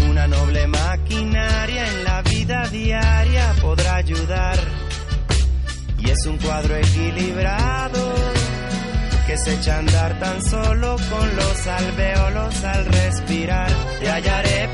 [0.09, 4.59] una noble maquinaria en la vida diaria podrá ayudar.
[5.99, 8.15] Y es un cuadro equilibrado
[9.27, 13.71] que se echa a andar tan solo con los alveolos al respirar.
[14.01, 14.69] Te hallaré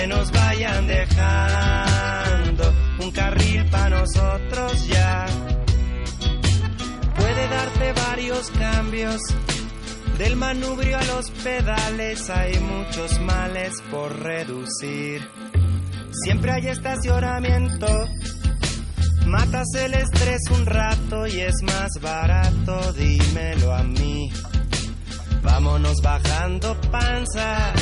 [0.00, 5.26] que nos vayan dejando un carril para nosotros ya.
[7.16, 9.20] Puede darte varios cambios,
[10.16, 15.20] del manubrio a los pedales hay muchos males por reducir.
[16.24, 17.86] Siempre hay estacionamiento,
[19.26, 24.32] matas el estrés un rato y es más barato, dímelo a mí.
[25.42, 27.74] Vámonos bajando panza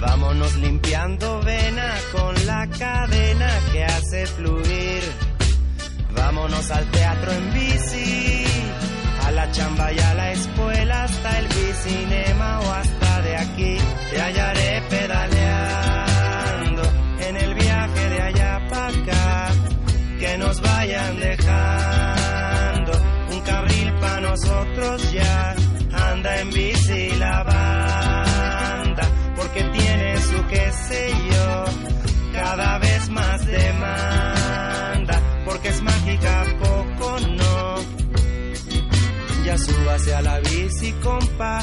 [0.00, 5.02] Vámonos limpiando vena con la cadena que hace fluir.
[6.14, 8.44] Vámonos al teatro en bici,
[9.26, 13.76] a la chamba y a la escuela, hasta el bicinema o hasta de aquí.
[14.10, 16.82] Te hallaré pedaleando
[17.20, 19.52] en el viaje de allá para acá.
[20.20, 22.92] Que nos vayan dejando
[23.32, 25.56] un carril para nosotros ya.
[25.92, 28.13] Anda en bici la su
[30.54, 31.64] qué sé yo,
[32.32, 37.74] cada vez más demanda, porque es mágica, poco no.
[39.44, 41.58] Ya súbase a la bici, compa,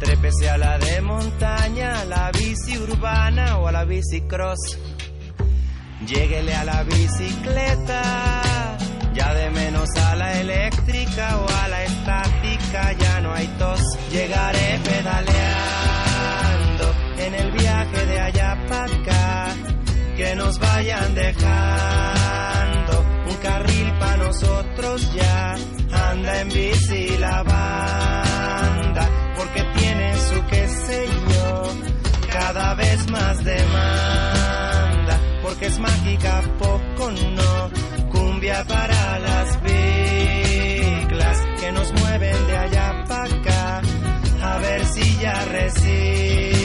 [0.00, 4.78] trépese a la de montaña, a la bici urbana o a la bici cross.
[6.06, 8.02] Lléguele a la bicicleta,
[9.14, 13.80] ya de menos a la eléctrica o a la estática, ya no hay tos.
[14.10, 15.55] Llegaré pedalear
[17.26, 19.48] en el viaje de allá para acá,
[20.16, 25.56] que nos vayan dejando un carril para nosotros ya,
[26.10, 31.62] anda en bici la banda, porque tiene su qué sé yo,
[32.32, 37.70] cada vez más demanda, porque es mágica, poco no,
[38.10, 43.82] cumbia para las biclas que nos mueven de allá para acá,
[44.42, 46.55] a ver si ya reciben un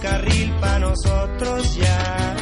[0.00, 2.39] carril para nosotros ya.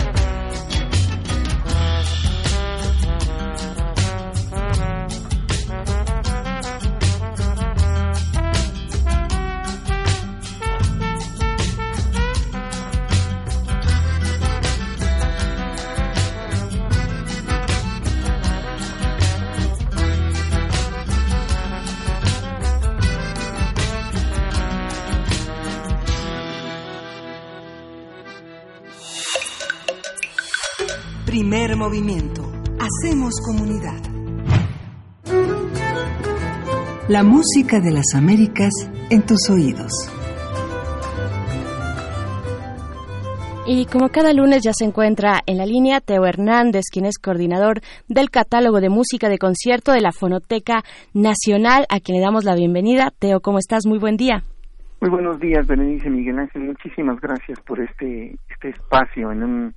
[31.40, 32.42] Primer movimiento.
[32.80, 34.02] Hacemos comunidad.
[37.08, 38.72] La música de las Américas
[39.08, 39.92] en tus oídos.
[43.68, 47.82] Y como cada lunes ya se encuentra en la línea Teo Hernández, quien es coordinador
[48.08, 50.82] del catálogo de música de concierto de la Fonoteca
[51.14, 53.12] Nacional, a quien le damos la bienvenida.
[53.16, 53.86] Teo, ¿cómo estás?
[53.86, 54.42] Muy buen día.
[55.00, 56.62] Muy buenos días, Berenice Miguel Ángel.
[56.62, 59.74] Muchísimas gracias por este, este espacio en un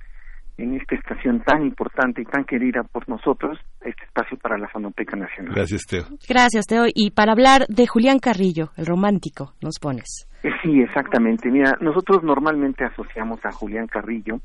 [0.58, 5.16] en esta estación tan importante y tan querida por nosotros, este espacio para la Fonoteca
[5.16, 5.54] Nacional.
[5.54, 6.04] Gracias, Teo.
[6.28, 6.84] Gracias, Teo.
[6.94, 10.28] Y para hablar de Julián Carrillo, el romántico, nos pones.
[10.62, 11.50] Sí, exactamente.
[11.50, 14.40] Mira, nosotros normalmente asociamos a Julián Carrillo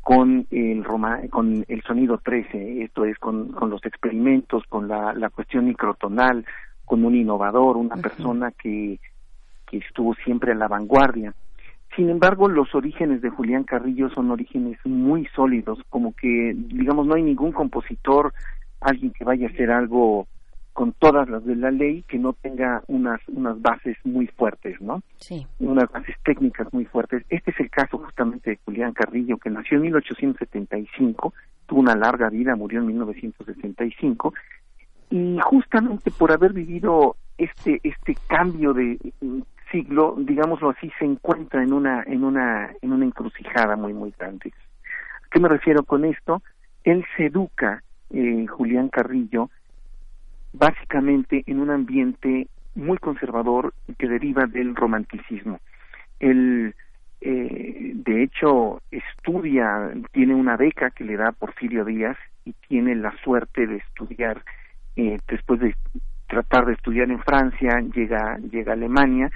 [0.00, 0.84] con el
[1.30, 6.44] con el sonido 13, esto es con, con los experimentos, con la, la cuestión microtonal,
[6.84, 8.98] con un innovador, una persona que,
[9.68, 11.32] que estuvo siempre a la vanguardia.
[11.96, 17.14] Sin embargo, los orígenes de Julián Carrillo son orígenes muy sólidos, como que, digamos, no
[17.14, 18.32] hay ningún compositor,
[18.80, 20.26] alguien que vaya a hacer algo
[20.72, 25.02] con todas las de la ley que no tenga unas unas bases muy fuertes, ¿no?
[25.18, 25.46] Sí.
[25.58, 27.24] Unas bases técnicas muy fuertes.
[27.28, 31.34] Este es el caso justamente de Julián Carrillo, que nació en 1875,
[31.66, 34.32] tuvo una larga vida, murió en 1965
[35.10, 38.98] y justamente por haber vivido este este cambio de
[39.70, 44.52] siglo, digámoslo así, se encuentra en una en una en una encrucijada muy muy grande.
[45.24, 46.42] ¿A qué me refiero con esto?
[46.84, 49.50] Él se educa eh, Julián Carrillo
[50.52, 55.60] básicamente en un ambiente muy conservador que deriva del romanticismo.
[56.18, 56.74] Él,
[57.20, 63.14] eh, de hecho, estudia, tiene una beca que le da Porfirio Díaz y tiene la
[63.22, 64.42] suerte de estudiar,
[64.96, 65.74] eh, después de
[66.26, 69.30] tratar de estudiar en Francia, llega, llega a Alemania,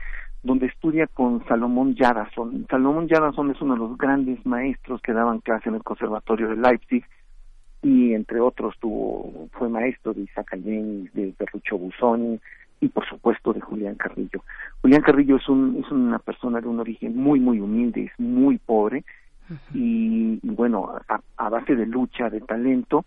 [0.45, 2.67] donde estudia con Salomón Jadason.
[2.71, 6.57] Salomón Jadason es uno de los grandes maestros que daban clase en el Conservatorio de
[6.57, 7.05] Leipzig,
[7.83, 12.41] y entre otros tuvo fue maestro de Isaac Allende, de Ferruccio Busoni
[12.81, 14.43] y por supuesto de Julián Carrillo.
[14.81, 18.59] Julián Carrillo es un es una persona de un origen muy muy humilde, es muy
[18.59, 19.05] pobre
[19.75, 20.91] y, bueno,
[21.37, 23.05] a, base de lucha, de talento,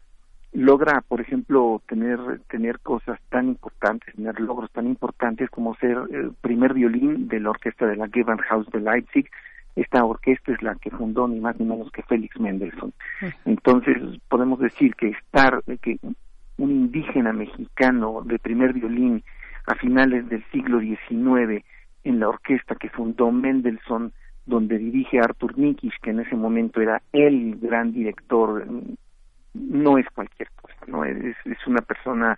[0.58, 2.18] logra, por ejemplo, tener
[2.49, 7.51] tener cosas tan importantes, tener logros tan importantes como ser el primer violín de la
[7.51, 9.30] orquesta de la Gewandhaus de Leipzig,
[9.76, 12.91] esta orquesta es la que fundó ni más ni menos que Félix Mendelssohn.
[13.45, 13.97] Entonces
[14.30, 15.99] podemos decir que estar, que
[16.58, 19.24] un indígena mexicano de primer violín
[19.68, 21.64] a finales del siglo XIX
[22.03, 24.12] en la orquesta que fundó Mendelssohn,
[24.47, 28.66] donde dirige Arthur Nikisch, que en ese momento era el gran director,
[29.54, 32.38] no es cualquier cosa, no es, es una persona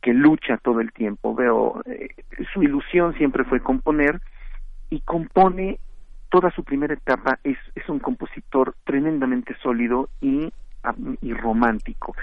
[0.00, 1.34] que lucha todo el tiempo.
[1.34, 2.08] Veo, eh,
[2.52, 4.20] su ilusión siempre fue componer
[4.90, 5.78] y compone
[6.28, 10.52] toda su primera etapa es, es un compositor tremendamente sólido y,
[11.20, 12.14] y romántico.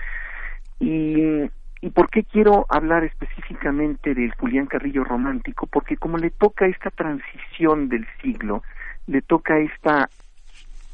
[0.80, 1.50] Y,
[1.82, 5.68] ¿Y por qué quiero hablar específicamente del Julián Carrillo romántico?
[5.68, 8.64] Porque como le toca esta transición del siglo,
[9.06, 10.10] le toca esta,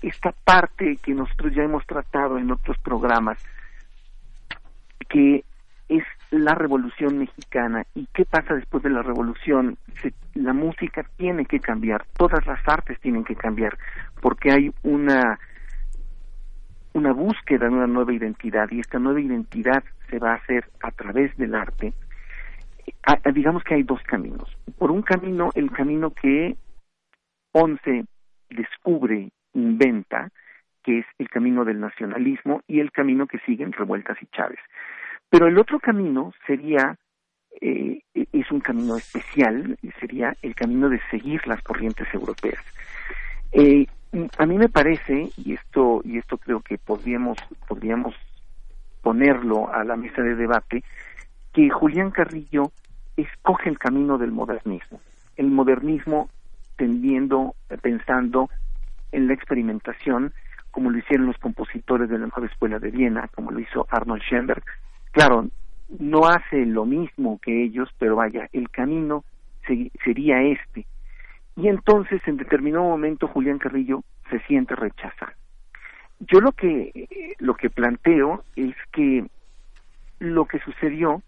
[0.03, 3.37] esta parte que nosotros ya hemos tratado en otros programas,
[5.09, 5.43] que
[5.87, 7.85] es la revolución mexicana.
[7.95, 9.77] Y qué pasa después de la revolución
[10.33, 13.77] la música tiene que cambiar todas las artes tienen que cambiar
[14.21, 15.39] porque hay una
[16.93, 20.91] una búsqueda de una nueva identidad y esta nueva identidad se va a hacer a
[20.91, 21.93] través del arte.
[23.33, 24.55] Digamos que hay dos caminos.
[24.77, 26.55] Por un camino el camino que
[27.51, 28.05] Ponce
[28.49, 30.29] descubre inventa
[30.83, 34.59] que es el camino del nacionalismo y el camino que siguen Revueltas y Chávez
[35.33, 36.95] pero el otro camino sería,
[37.59, 42.63] eh, es un camino especial, sería el camino de seguir las corrientes europeas.
[43.51, 43.87] Eh,
[44.37, 48.13] a mí me parece, y esto, y esto creo que podríamos, podríamos
[49.01, 50.83] ponerlo a la mesa de debate,
[51.51, 52.71] que Julián Carrillo
[53.17, 55.01] escoge el camino del modernismo.
[55.35, 56.29] El modernismo
[56.77, 58.51] tendiendo, pensando
[59.13, 60.33] en la experimentación,
[60.71, 64.21] como lo hicieron los compositores de la nueva escuela de Viena, como lo hizo Arnold
[64.23, 64.63] Schoenberg,
[65.13, 65.47] Claro,
[65.99, 69.23] no hace lo mismo que ellos, pero vaya, el camino
[70.03, 70.87] sería este.
[71.55, 75.31] Y entonces, en determinado momento, Julián Carrillo se siente rechazado.
[76.19, 79.27] Yo lo que, lo que planteo es que
[80.17, 81.21] lo que sucedió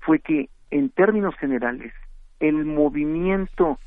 [0.00, 1.94] fue que, en términos generales,
[2.38, 3.78] el movimiento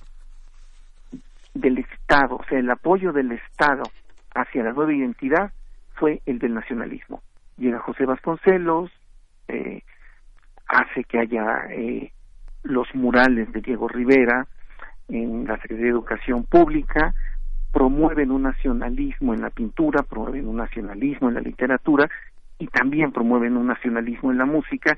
[1.54, 3.84] del Estado, o sea, el apoyo del Estado
[4.36, 5.52] hacia la nueva identidad
[5.96, 7.22] fue el del nacionalismo.
[7.58, 8.92] Llega José Vasconcelos,
[9.48, 9.84] eh,
[10.68, 12.12] hace que haya eh,
[12.64, 14.48] los murales de Diego Rivera
[15.08, 17.14] en la Secretaría de Educación Pública,
[17.72, 22.10] promueven un nacionalismo en la pintura, promueven un nacionalismo en la literatura
[22.58, 24.98] y también promueven un nacionalismo en la música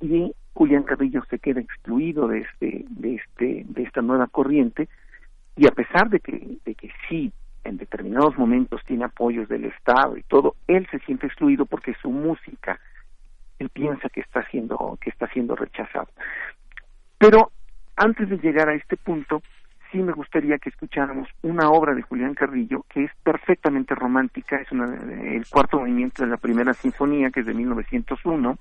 [0.00, 4.88] y Julián Carrillo se queda excluido de este de este de esta nueva corriente
[5.58, 7.32] y a pesar de que de que sí
[7.64, 12.10] en determinados momentos tiene apoyos del Estado y todo, él se siente excluido porque su
[12.10, 12.78] música
[13.58, 16.08] él piensa que está siendo que está siendo rechazado.
[17.18, 17.50] Pero
[17.96, 19.42] antes de llegar a este punto,
[19.90, 24.70] sí me gustaría que escucháramos una obra de Julián Carrillo que es perfectamente romántica, es
[24.70, 28.58] una, el cuarto movimiento de la primera sinfonía, que es de 1901,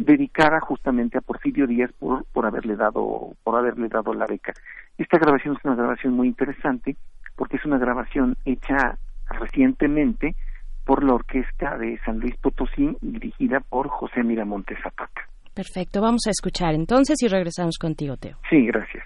[0.00, 4.52] dedicada justamente a Porfirio Díaz por, por haberle dado por haberle dado la beca.
[4.96, 6.96] Esta grabación es una grabación muy interesante
[7.36, 8.98] porque es una grabación hecha
[9.28, 10.34] recientemente
[10.84, 15.22] por la orquesta de San Luis Potosí dirigida por José Miramontes Zapata.
[15.54, 18.38] Perfecto, vamos a escuchar entonces y regresamos contigo, Teo.
[18.48, 19.04] Sí, gracias.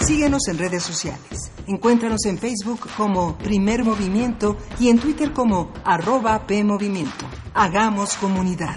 [0.00, 1.52] Síguenos en redes sociales.
[1.66, 7.26] Encuéntranos en Facebook como Primer Movimiento y en Twitter como arroba PMovimiento.
[7.54, 8.76] Hagamos comunidad.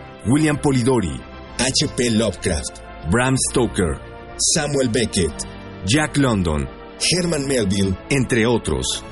[0.27, 1.19] William Polidori,
[1.57, 2.11] H.P.
[2.11, 3.99] Lovecraft, Bram Stoker,
[4.53, 5.33] Samuel Beckett,
[5.87, 6.67] Jack London,
[6.99, 9.03] Herman Melville, entre otros.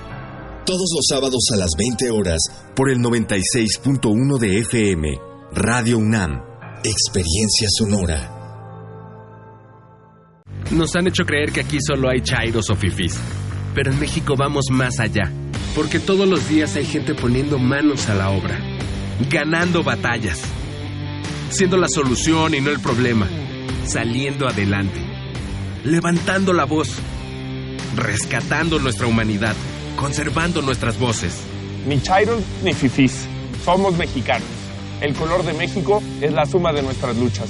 [0.66, 2.40] Todos los sábados a las 20 horas
[2.76, 5.18] por el 96.1 de FM,
[5.54, 6.44] Radio UNAM,
[6.84, 8.36] Experiencia Sonora.
[10.70, 13.20] Nos han hecho creer que aquí solo hay chairos o fifis,
[13.74, 15.32] pero en México vamos más allá,
[15.74, 18.60] porque todos los días hay gente poniendo manos a la obra,
[19.28, 20.44] ganando batallas
[21.50, 23.28] siendo la solución y no el problema,
[23.86, 25.00] saliendo adelante,
[25.84, 26.96] levantando la voz,
[27.96, 29.56] rescatando nuestra humanidad,
[29.96, 31.34] conservando nuestras voces.
[31.88, 33.28] Ni chairos ni fifís,
[33.64, 34.48] somos mexicanos.
[35.02, 37.50] El color de México es la suma de nuestras luchas.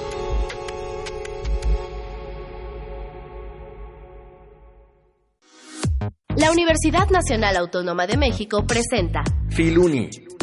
[6.41, 10.09] La Universidad Nacional Autónoma de México presenta Filuni,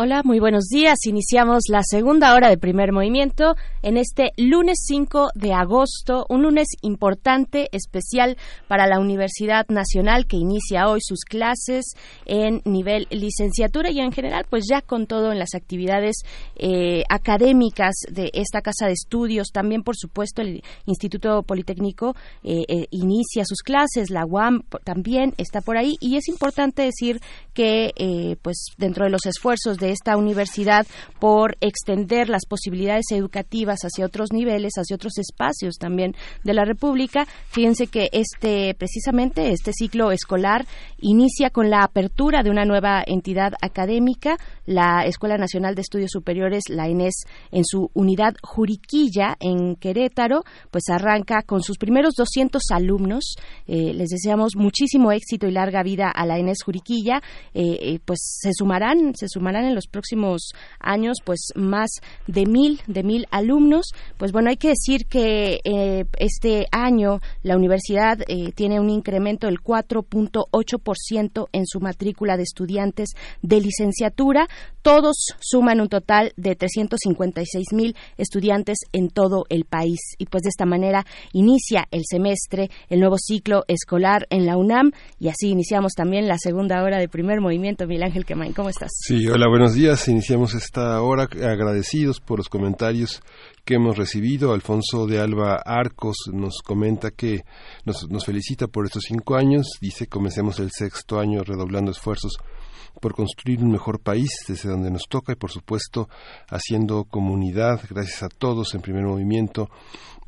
[0.00, 0.96] Hola, muy buenos días.
[1.06, 6.68] Iniciamos la segunda hora de primer movimiento en este lunes 5 de agosto, un lunes
[6.82, 8.36] importante, especial
[8.68, 11.96] para la Universidad Nacional que inicia hoy sus clases
[12.26, 16.18] en nivel licenciatura y en general, pues ya con todo en las actividades
[16.54, 19.48] eh, académicas de esta casa de estudios.
[19.52, 25.60] También, por supuesto, el Instituto Politécnico eh, eh, inicia sus clases, la UAM también está
[25.60, 27.20] por ahí y es importante decir
[27.52, 30.86] que, pues, dentro de los esfuerzos de esta universidad
[31.18, 36.14] por extender las posibilidades educativas hacia otros niveles, hacia otros espacios también
[36.44, 37.26] de la República.
[37.48, 40.66] Fíjense que este precisamente este ciclo escolar
[41.00, 44.36] inicia con la apertura de una nueva entidad académica,
[44.66, 50.84] la Escuela Nacional de Estudios Superiores, la ENES, en su unidad Juriquilla en Querétaro, pues
[50.88, 53.36] arranca con sus primeros 200 alumnos.
[53.66, 57.22] Eh, les deseamos muchísimo éxito y larga vida a la ENES Juriquilla.
[57.54, 61.90] Eh, eh, pues se sumarán, se sumarán en los próximos años pues más
[62.26, 63.86] de mil de mil alumnos.
[64.16, 69.46] Pues bueno hay que decir que eh, este año la universidad eh, tiene un incremento
[69.46, 73.10] del 4.8% en su matrícula de estudiantes
[73.42, 74.48] de licenciatura.
[74.82, 80.00] Todos suman un total de 356 mil estudiantes en todo el país.
[80.18, 84.92] Y pues de esta manera inicia el semestre el nuevo ciclo escolar en la UNAM.
[85.20, 87.86] Y así iniciamos también la segunda hora de primer movimiento.
[87.86, 88.90] Miguel Ángel Quemain ¿cómo estás?
[88.92, 90.08] Sí hola buenos buenos días.
[90.08, 93.20] Iniciamos esta hora agradecidos por los comentarios
[93.66, 94.54] que hemos recibido.
[94.54, 97.44] Alfonso de Alba Arcos nos comenta que
[97.84, 99.66] nos, nos felicita por estos cinco años.
[99.78, 102.38] Dice, comencemos el sexto año redoblando esfuerzos
[103.00, 106.08] por construir un mejor país desde donde nos toca y por supuesto
[106.48, 107.80] haciendo comunidad.
[107.88, 109.68] Gracias a todos en primer movimiento.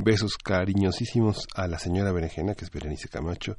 [0.03, 3.55] Besos cariñosísimos a la señora Berenjena que es Berenice Camacho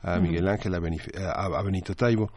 [0.00, 2.30] a Miguel Ángel a, Benito Taibo.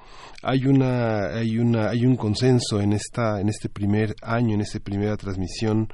[0.43, 4.79] Hay una hay una hay un consenso en esta en este primer año en esta
[4.79, 5.87] primera transmisión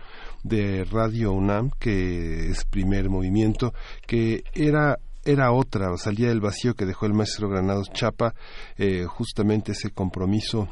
[0.43, 3.73] de Radio UNAM que es primer movimiento
[4.07, 8.33] que era era otra, salía del vacío que dejó el maestro Granados Chapa,
[8.77, 10.67] eh, justamente ese compromiso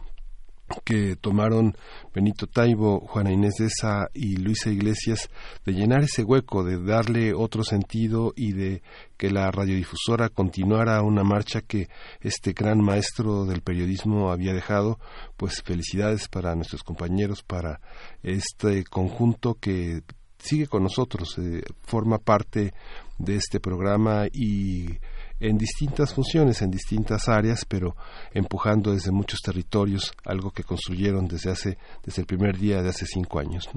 [0.83, 1.75] que tomaron
[2.13, 5.29] Benito Taibo, Juana Inés de Esa y Luisa Iglesias
[5.65, 8.81] de llenar ese hueco, de darle otro sentido y de
[9.17, 11.89] que la radiodifusora continuara una marcha que
[12.21, 14.99] este gran maestro del periodismo había dejado,
[15.37, 17.81] pues felicidades para nuestros compañeros, para
[18.23, 20.01] este conjunto que
[20.37, 22.73] sigue con nosotros, eh, forma parte
[23.19, 24.97] de este programa y
[25.39, 27.95] en distintas funciones, en distintas áreas, pero
[28.33, 33.05] empujando desde muchos territorios algo que construyeron desde hace, desde el primer día de hace
[33.05, 33.69] cinco años.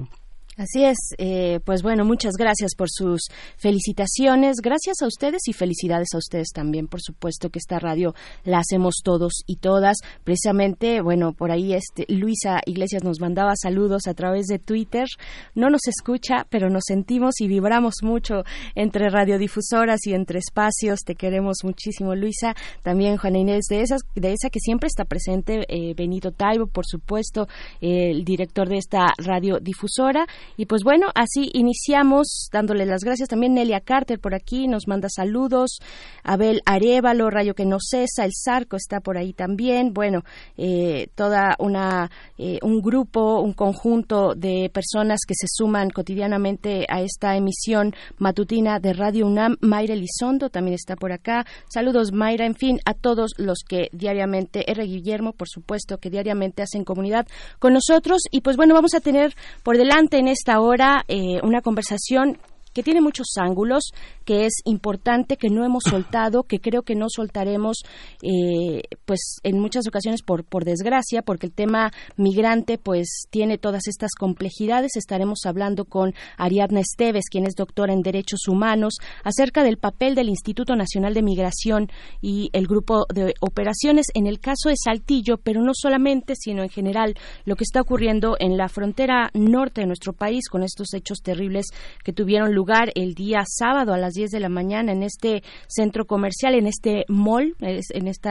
[0.57, 3.21] Así es, eh, pues bueno, muchas gracias por sus
[3.57, 8.59] felicitaciones, gracias a ustedes y felicidades a ustedes también, por supuesto que esta radio la
[8.59, 9.97] hacemos todos y todas.
[10.23, 15.07] Precisamente, bueno, por ahí este, Luisa Iglesias nos mandaba saludos a través de Twitter.
[15.55, 18.43] No nos escucha, pero nos sentimos y vibramos mucho
[18.75, 20.99] entre radiodifusoras y entre espacios.
[21.05, 22.55] Te queremos muchísimo, Luisa.
[22.83, 26.85] También Juana Inés de, esas, de esa que siempre está presente, eh, Benito Taibo, por
[26.85, 27.47] supuesto,
[27.81, 30.27] el director de esta radiodifusora.
[30.57, 35.09] Y pues bueno, así iniciamos dándole las gracias también Nelia Carter por aquí, nos manda
[35.09, 35.79] saludos,
[36.23, 40.23] Abel Arevalo, Rayo que no cesa, el Zarco está por ahí también, bueno,
[40.57, 47.01] eh, toda una, eh, un grupo, un conjunto de personas que se suman cotidianamente a
[47.01, 52.55] esta emisión matutina de Radio UNAM, Mayra Elizondo también está por acá, saludos Mayra, en
[52.55, 54.83] fin, a todos los que diariamente, R.
[54.85, 57.27] Guillermo, por supuesto, que diariamente hacen comunidad
[57.59, 58.21] con nosotros.
[58.31, 62.37] Y pues bueno, vamos a tener por delante en esta hora eh, una conversación
[62.73, 63.91] que tiene muchos ángulos,
[64.25, 67.83] que es importante, que no hemos soltado, que creo que no soltaremos,
[68.21, 73.87] eh, pues en muchas ocasiones por, por desgracia, porque el tema migrante pues tiene todas
[73.87, 74.95] estas complejidades.
[74.95, 80.29] Estaremos hablando con Ariadna Esteves, quien es doctora en Derechos Humanos, acerca del papel del
[80.29, 81.89] Instituto Nacional de Migración
[82.21, 86.69] y el grupo de operaciones en el caso de Saltillo, pero no solamente, sino en
[86.69, 87.15] general
[87.45, 91.67] lo que está ocurriendo en la frontera norte de nuestro país con estos hechos terribles
[92.03, 92.62] que tuvieron lugar
[92.95, 97.05] el día sábado a las 10 de la mañana en este centro comercial, en este
[97.07, 98.29] mall, en este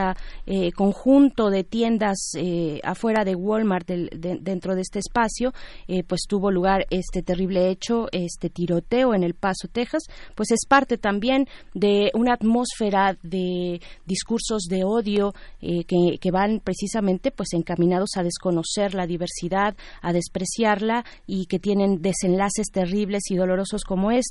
[0.74, 5.52] conjunto de tiendas eh, afuera de Walmart dentro de este espacio,
[5.88, 10.04] eh, pues tuvo lugar este terrible hecho, este tiroteo en El Paso, Texas,
[10.34, 17.30] pues es parte también de una atmósfera de discursos de odio que, que van precisamente
[17.30, 23.84] pues encaminados a desconocer la diversidad, a despreciarla y que tienen desenlaces terribles y dolorosos
[23.84, 24.21] como este.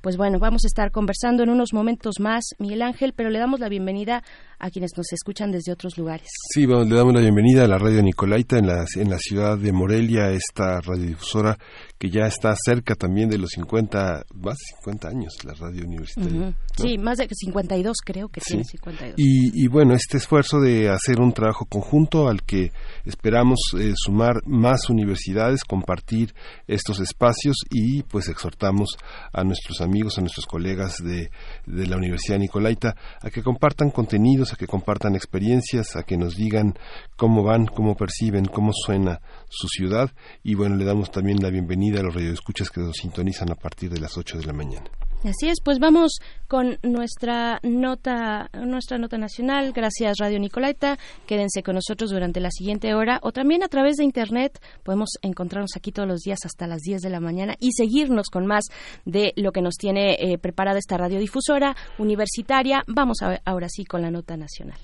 [0.00, 3.60] Pues bueno, vamos a estar conversando en unos momentos más, Miguel Ángel, pero le damos
[3.60, 4.22] la bienvenida
[4.58, 6.28] a quienes nos escuchan desde otros lugares.
[6.52, 9.72] Sí, le damos la bienvenida a la radio Nicolaita en la, en la ciudad de
[9.72, 11.58] Morelia, esta radiodifusora
[11.98, 16.54] que ya está cerca también de los 50, más de 50 años, la radio universitaria.
[16.76, 19.14] Sí, más de 52 creo que tiene 52.
[19.18, 22.72] Y, y, bueno, este esfuerzo de hacer un trabajo conjunto al que
[23.04, 26.34] esperamos eh, sumar más universidades, compartir
[26.68, 28.96] estos espacios y pues exhortamos
[29.32, 31.30] a nuestros amigos, a nuestros colegas de,
[31.66, 36.36] de la Universidad Nicolaita a que compartan contenidos, a que compartan experiencias, a que nos
[36.36, 36.78] digan
[37.16, 40.10] cómo van, cómo perciben, cómo suena su ciudad
[40.42, 43.90] y bueno, le damos también la bienvenida a los radioescuchas que nos sintonizan a partir
[43.90, 44.90] de las 8 de la mañana.
[45.24, 49.72] Así es, pues vamos con nuestra nota, nuestra nota nacional.
[49.72, 50.96] Gracias Radio Nicolaita.
[51.26, 54.60] Quédense con nosotros durante la siguiente hora o también a través de internet.
[54.84, 58.46] Podemos encontrarnos aquí todos los días hasta las 10 de la mañana y seguirnos con
[58.46, 58.66] más
[59.04, 62.84] de lo que nos tiene eh, preparada esta radiodifusora universitaria.
[62.86, 64.78] Vamos ahora sí con la nota nacional.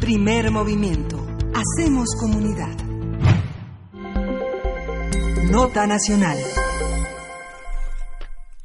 [0.00, 1.26] Primer movimiento.
[1.52, 2.76] Hacemos comunidad.
[5.50, 6.38] Nota nacional.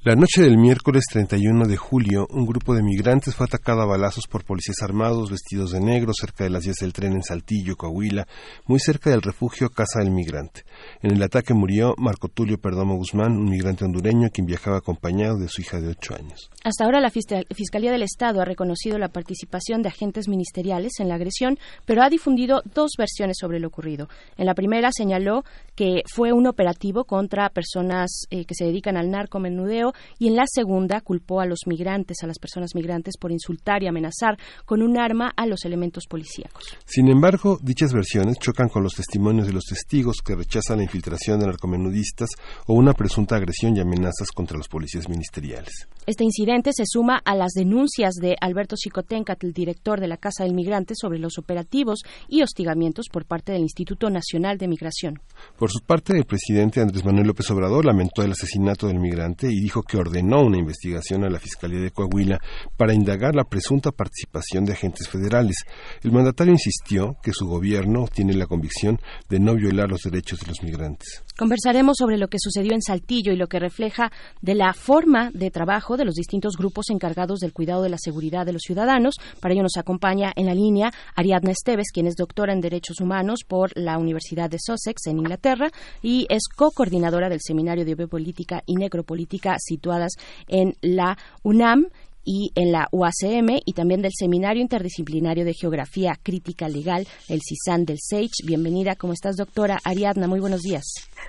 [0.05, 4.27] La noche del miércoles 31 de julio, un grupo de migrantes fue atacado a balazos
[4.27, 8.27] por policías armados vestidos de negro cerca de las vías del tren en Saltillo, Coahuila,
[8.65, 10.65] muy cerca del refugio Casa del Migrante.
[11.01, 15.47] En el ataque murió Marco Tulio Perdomo Guzmán, un migrante hondureño quien viajaba acompañado de
[15.47, 16.49] su hija de ocho años.
[16.65, 21.15] Hasta ahora la Fiscalía del Estado ha reconocido la participación de agentes ministeriales en la
[21.15, 24.09] agresión, pero ha difundido dos versiones sobre lo ocurrido.
[24.35, 25.45] En la primera señaló
[25.75, 30.45] que fue un operativo contra personas eh, que se dedican al narcomenudeo y en la
[30.47, 34.97] segunda culpó a los migrantes, a las personas migrantes, por insultar y amenazar con un
[34.97, 36.63] arma a los elementos policíacos.
[36.85, 41.39] Sin embargo, dichas versiones chocan con los testimonios de los testigos que rechazan la infiltración
[41.39, 42.29] de narcomenudistas
[42.67, 45.87] o una presunta agresión y amenazas contra los policías ministeriales.
[46.05, 50.43] Este incidente se suma a las denuncias de Alberto Chicotencatl, el director de la Casa
[50.43, 55.19] del Migrante, sobre los operativos y hostigamientos por parte del Instituto Nacional de Migración.
[55.57, 59.61] Por su parte, el presidente Andrés Manuel López Obrador lamentó el asesinato del migrante y
[59.61, 62.39] dijo que ordenó una investigación a la Fiscalía de Coahuila
[62.77, 65.57] para indagar la presunta participación de agentes federales.
[66.01, 70.47] El mandatario insistió que su gobierno tiene la convicción de no violar los derechos de
[70.47, 71.23] los migrantes.
[71.37, 74.11] Conversaremos sobre lo que sucedió en Saltillo y lo que refleja
[74.41, 78.45] de la forma de trabajo de los distintos grupos encargados del cuidado de la seguridad
[78.45, 79.15] de los ciudadanos.
[79.39, 83.39] Para ello nos acompaña en la línea Ariadna Esteves, quien es doctora en Derechos Humanos
[83.47, 85.71] por la Universidad de Sussex en Inglaterra
[86.01, 90.13] y es co-coordinadora del Seminario de Biopolítica y Necropolítica situadas
[90.47, 91.87] en la UNAM
[92.25, 97.85] y en la UACM y también del Seminario Interdisciplinario de Geografía Crítica Legal, el CISAN
[97.85, 98.45] del SEICH.
[98.45, 100.27] Bienvenida, ¿cómo estás, doctora Ariadna?
[100.27, 100.83] Muy buenos días.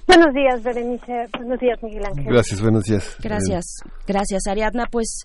[0.07, 1.27] Buenos días, Berenice.
[1.37, 2.27] Buenos días, Miguel Ángel.
[2.27, 3.17] Gracias, buenos días.
[3.21, 3.65] Gracias,
[4.07, 4.87] gracias, Ariadna.
[4.91, 5.25] Pues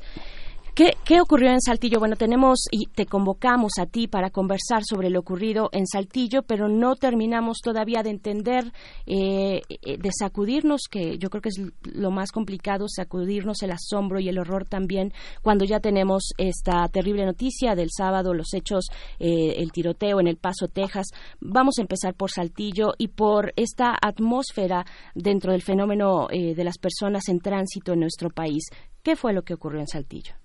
[0.79, 1.99] ¿Qué, ocurrió en Saltillo?
[1.99, 6.69] Bueno, tenemos y te convocamos a ti para conversar sobre lo ocurrido en Saltillo, pero
[6.69, 8.71] no terminamos todavía de entender,
[9.05, 14.21] eh, eh, de sacudirnos, que yo creo que es lo más complicado, sacudirnos el asombro
[14.21, 15.11] y el horror también
[15.41, 18.85] cuando ya tenemos esta terrible noticia del sábado, los hechos,
[19.19, 21.07] eh, el tiroteo en El Paso, Texas.
[21.41, 27.27] Vamos a empezar por Saltillo y por esta atmósfera dentro del fenómeno de las personas
[27.27, 28.63] en tránsito en nuestro país.
[29.03, 30.38] ¿Qué fue lo que ocurrió en Saltillo?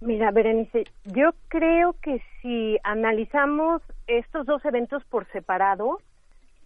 [0.00, 5.98] Mira, Berenice, yo creo que si analizamos estos dos eventos por separado,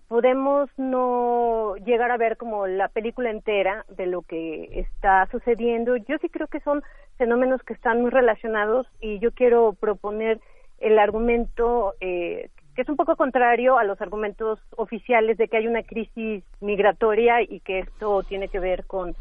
[0.09, 5.97] podemos no llegar a ver como la película entera de lo que está sucediendo.
[5.97, 6.83] Yo sí creo que son
[7.16, 10.39] fenómenos que están muy relacionados y yo quiero proponer
[10.78, 15.66] el argumento eh, que es un poco contrario a los argumentos oficiales de que hay
[15.66, 19.14] una crisis migratoria y que esto tiene que ver con,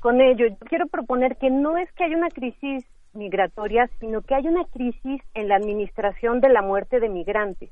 [0.00, 0.48] con ello.
[0.48, 4.64] Yo quiero proponer que no es que haya una crisis migratoria, sino que hay una
[4.64, 7.70] crisis en la administración de la muerte de migrantes,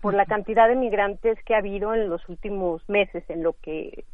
[0.00, 4.04] por la cantidad de migrantes que ha habido en los últimos meses, en lo que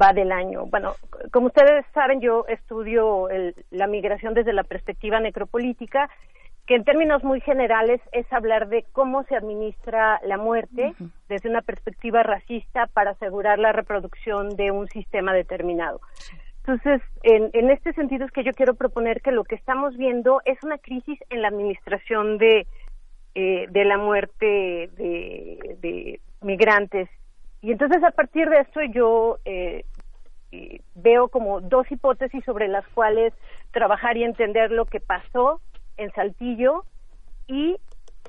[0.00, 0.66] va del año.
[0.66, 0.94] Bueno,
[1.30, 3.28] como ustedes saben, yo estudio
[3.70, 6.10] la migración desde la perspectiva necropolítica
[6.66, 10.94] que en términos muy generales es hablar de cómo se administra la muerte
[11.28, 16.00] desde una perspectiva racista para asegurar la reproducción de un sistema determinado.
[16.66, 20.56] Entonces, en, este sentido es que yo quiero proponer que lo que estamos viendo es
[20.62, 22.66] una crisis en la administración de,
[23.34, 27.10] eh, de la muerte de, migrantes.
[27.60, 29.84] Y entonces, a partir de esto, yo eh,
[30.52, 33.34] eh, veo como dos hipótesis sobre las cuales
[33.70, 35.60] trabajar y entender lo que pasó
[35.98, 36.84] en Saltillo
[37.46, 37.76] y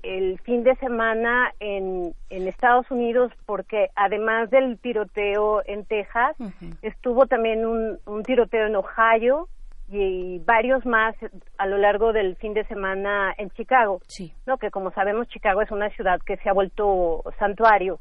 [0.06, 6.36] el fin de semana en, en Estados Unidos porque además del tiroteo en Texas
[6.84, 9.48] estuvo también un, un, tiroteo en Ohio
[9.92, 11.16] y, varios más
[11.58, 14.32] a lo largo del fin de semana en Chicago sí.
[14.46, 18.00] no que como sabemos Chicago es una ciudad que se ha vuelto santuario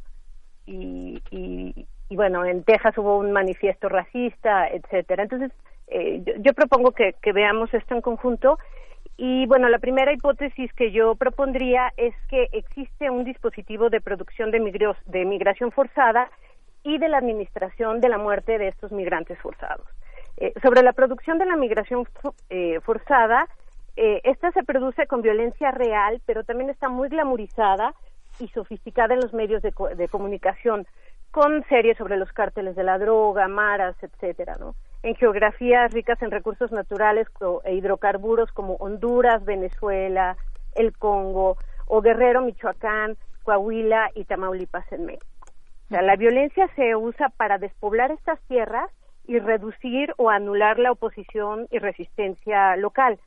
[0.66, 5.22] y, y, bueno en Texas hubo un manifiesto racista etcétera.
[5.22, 5.52] Entonces
[5.86, 8.58] eh, yo, yo, propongo que, que veamos esto en conjunto
[9.16, 14.50] y bueno, la primera hipótesis que yo propondría es que existe un dispositivo de producción
[14.50, 16.30] de, migración forzada
[16.82, 19.86] y de la administración de la muerte de estos migrantes forzados.
[20.36, 22.08] Eh, sobre la producción de la migración
[22.50, 23.46] eh, forzada,
[23.96, 27.94] eh, esta se produce con violencia real, pero también está muy glamorizada
[28.40, 30.88] y sofisticada en los medios de, de comunicación,
[31.30, 34.74] con series sobre los cárteles de la droga, maras, etcétera, ¿no?
[35.04, 37.28] En geografías ricas en recursos naturales
[37.64, 40.38] e hidrocarburos como Honduras, Venezuela,
[40.74, 45.26] el Congo, o Guerrero, Michoacán, Coahuila y Tamaulipas en México.
[45.84, 48.90] O sea, la violencia se usa para despoblar estas tierras
[49.26, 53.18] y reducir o anular la oposición y resistencia local.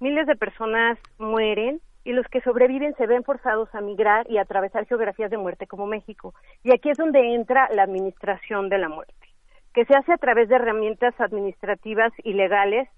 [0.00, 4.42] Miles de personas mueren y los que sobreviven se ven forzados a migrar y a
[4.42, 6.34] atravesar geografías de muerte como México.
[6.62, 9.31] Y aquí es donde entra la administración de la muerte
[9.74, 12.88] que se hace a través de herramientas administrativas y legales,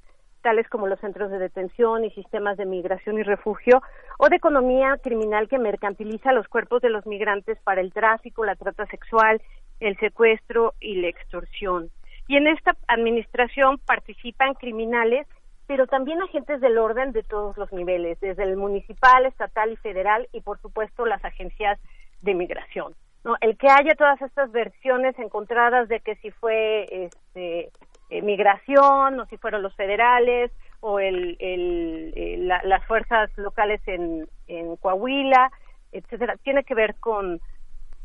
[0.42, 3.80] tales como los centros de detención y sistemas de migración y refugio,
[4.18, 8.56] o de economía criminal que mercantiliza los cuerpos de los migrantes para el tráfico, la
[8.56, 9.40] trata sexual,
[9.80, 11.90] el secuestro y la extorsión.
[12.28, 15.26] Y en esta administración participan criminales,
[15.66, 20.28] pero también agentes del orden de todos los niveles, desde el municipal, estatal y federal,
[20.32, 21.78] y por supuesto las agencias
[22.20, 22.94] de migración.
[23.24, 23.36] ¿No?
[23.40, 27.70] El que haya todas estas versiones encontradas de que si fue este,
[28.10, 34.76] eh, migración o si fueron los federales o el, el, las fuerzas locales en, en
[34.76, 35.50] Coahuila,
[35.92, 37.40] etcétera, tiene que ver con,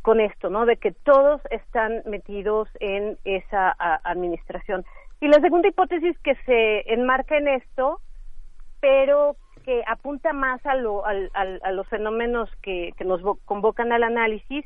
[0.02, 0.66] con esto, ¿no?
[0.66, 4.86] De que todos están metidos en esa administración.
[5.20, 8.00] Y la segunda hipótesis que se enmarca en esto,
[8.80, 9.36] pero
[9.66, 14.64] que apunta más a, lo, a, a los fenómenos que, que nos convocan al análisis,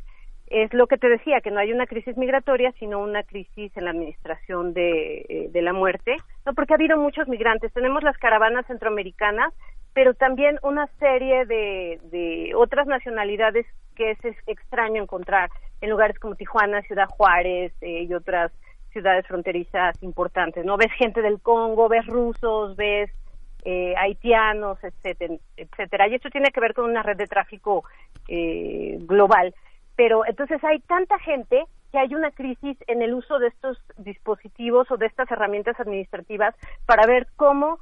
[0.53, 3.85] es lo que te decía, que no hay una crisis migratoria, sino una crisis en
[3.85, 6.15] la administración de, eh, de la muerte,
[6.45, 7.73] no porque ha habido muchos migrantes.
[7.73, 9.51] Tenemos las caravanas centroamericanas,
[9.93, 13.65] pero también una serie de, de otras nacionalidades
[13.95, 15.49] que es, extraño encontrar
[15.81, 18.51] en lugares como Tijuana, Ciudad Juárez eh, y otras
[18.91, 20.63] ciudades fronterizas importantes.
[20.63, 23.09] No ves gente del Congo, ves rusos, ves
[23.65, 26.07] eh, haitianos, etcétera, etcétera.
[26.07, 27.83] Y esto tiene que ver con una red de tráfico
[28.27, 29.55] eh, global
[29.95, 34.89] pero entonces hay tanta gente que hay una crisis en el uso de estos dispositivos
[34.89, 36.55] o de estas herramientas administrativas
[36.85, 37.79] para ver cómo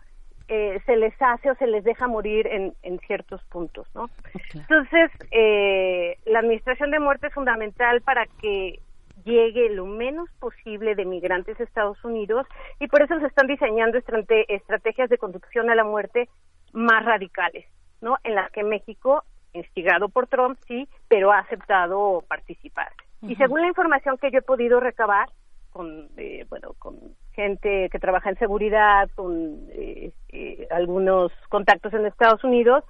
[0.49, 4.09] eh, se les hace o se les deja morir en, en ciertos puntos, ¿no?
[4.53, 8.81] Entonces, eh, la administración de muerte es fundamental para que
[9.23, 12.47] llegue lo menos posible de migrantes a Estados Unidos
[12.79, 16.27] y por eso se están diseñando estrategias de conducción a la muerte
[16.73, 17.65] más radicales,
[18.01, 18.17] ¿no?
[18.25, 22.91] En las que México instigado por Trump, sí, pero ha aceptado participar.
[23.21, 25.29] Y según la información que yo he podido recabar
[25.71, 26.97] con, eh, bueno, con
[27.33, 32.83] gente que trabaja en seguridad, con eh, eh, algunos contactos en Estados Unidos,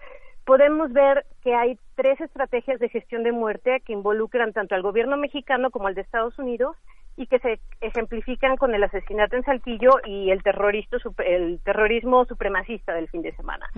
[0.45, 5.17] podemos ver que hay tres estrategias de gestión de muerte que involucran tanto al gobierno
[5.17, 6.75] mexicano como al de Estados Unidos
[7.17, 10.41] y que se ejemplifican con el asesinato en Saltillo y el,
[11.25, 13.69] el terrorismo supremacista del fin de semana.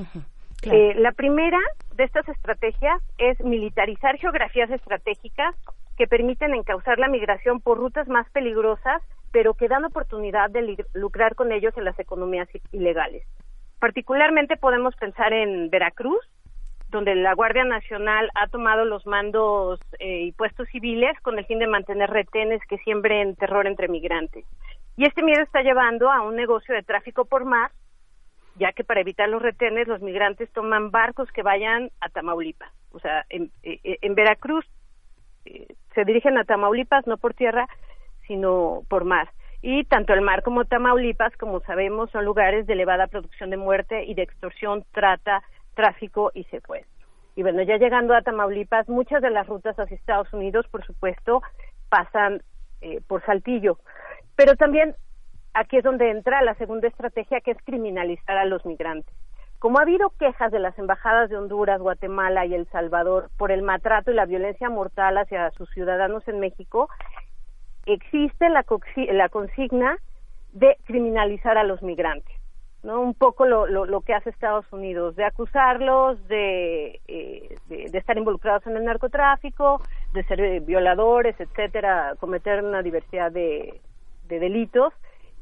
[0.66, 1.60] Eh, la primera
[1.96, 5.56] de estas estrategias es militarizar geografías estratégicas
[5.98, 11.36] que permiten encauzar la migración por rutas más peligrosas, pero que dan oportunidad de lucrar
[11.36, 13.26] con ellos en las economías ilegales.
[13.80, 16.22] Particularmente podemos pensar en Veracruz,
[16.90, 21.60] donde la Guardia Nacional ha tomado los mandos eh, y puestos civiles con el fin
[21.60, 24.46] de mantener retenes que siembren terror entre migrantes.
[24.96, 27.72] Y este miedo está llevando a un negocio de tráfico por mar,
[28.56, 32.72] ya que para evitar los retenes los migrantes toman barcos que vayan a Tamaulipas.
[32.92, 34.66] O sea, en, eh, Veracruz
[35.46, 37.68] eh, se dirigen a Tamaulipas no por tierra,
[38.28, 39.30] sino por mar.
[39.62, 44.04] Y tanto el mar como Tamaulipas, como sabemos, son lugares de elevada producción de muerte
[44.04, 45.42] y de extorsión, trata,
[45.74, 47.08] tráfico y secuestro.
[47.36, 51.42] Y bueno, ya llegando a Tamaulipas, muchas de las rutas hacia Estados Unidos, por supuesto,
[51.90, 52.44] pasan
[52.82, 53.80] eh, por Saltillo.
[54.36, 54.96] Pero también
[55.54, 59.14] aquí es donde entra la segunda estrategia, que es criminalizar a los migrantes.
[59.60, 63.62] Como ha habido quejas de las embajadas de Honduras, Guatemala y El Salvador por el
[63.62, 66.90] maltrato y la violencia mortal hacia sus ciudadanos en México,
[67.86, 68.66] existe la,
[69.14, 69.98] la consigna
[70.52, 72.36] de criminalizar a los migrantes.
[72.84, 73.00] ¿no?
[73.00, 78.68] Un poco lo, lo, que hace Estados Unidos, de acusarlos de, eh, de, estar involucrados
[78.68, 79.82] en el narcotráfico,
[80.12, 83.80] de ser eh, violadores, etcétera, cometer una diversidad de,
[84.28, 84.94] de delitos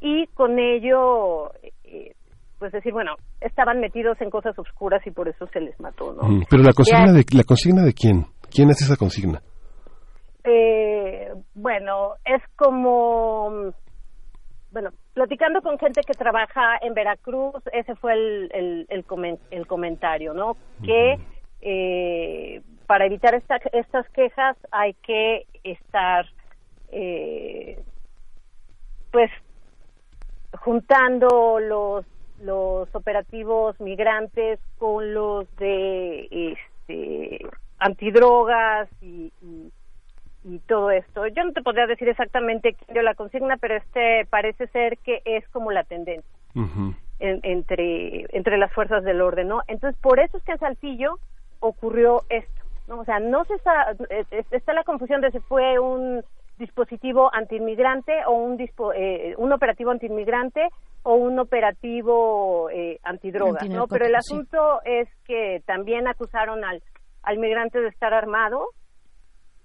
[0.01, 1.51] y con ello
[1.83, 2.13] eh,
[2.59, 6.27] pues decir, bueno, estaban metidos en cosas oscuras y por eso se les mató, ¿no?
[6.27, 8.25] Mm, pero la consigna de la consigna de quién?
[8.53, 9.41] ¿Quién hace esa consigna?
[10.43, 13.73] Eh, bueno, es como
[14.71, 19.03] bueno, platicando con gente que trabaja en Veracruz, ese fue el, el,
[19.49, 20.55] el, comentario, ¿no?
[20.83, 21.17] Que
[21.61, 26.25] eh, para evitar estas quejas hay que estar,
[26.91, 27.83] eh,
[29.11, 29.29] pues,
[30.61, 32.05] juntando los
[32.41, 36.55] los operativos migrantes con los de
[36.87, 37.45] este,
[37.77, 39.31] antidrogas y,
[40.43, 41.27] y, todo esto.
[41.27, 45.21] Yo no te podría decir exactamente quién dio la consigna, pero este parece ser que
[45.23, 46.31] es como la tendencia
[47.19, 49.61] entre, entre las fuerzas del orden, ¿no?
[49.67, 51.19] Entonces, por eso es que en Saltillo
[51.59, 53.01] ocurrió esto, ¿no?
[53.01, 53.95] O sea, no se está,
[54.49, 56.23] está la confusión de si fue un
[56.61, 58.57] dispositivo antiinmigrante o un,
[58.95, 60.69] eh, un operativo antiinmigrante
[61.03, 63.87] o un operativo eh, antidrogas, ¿no?
[63.87, 66.81] Pero el asunto es que también acusaron al,
[67.23, 68.69] al migrante de estar armado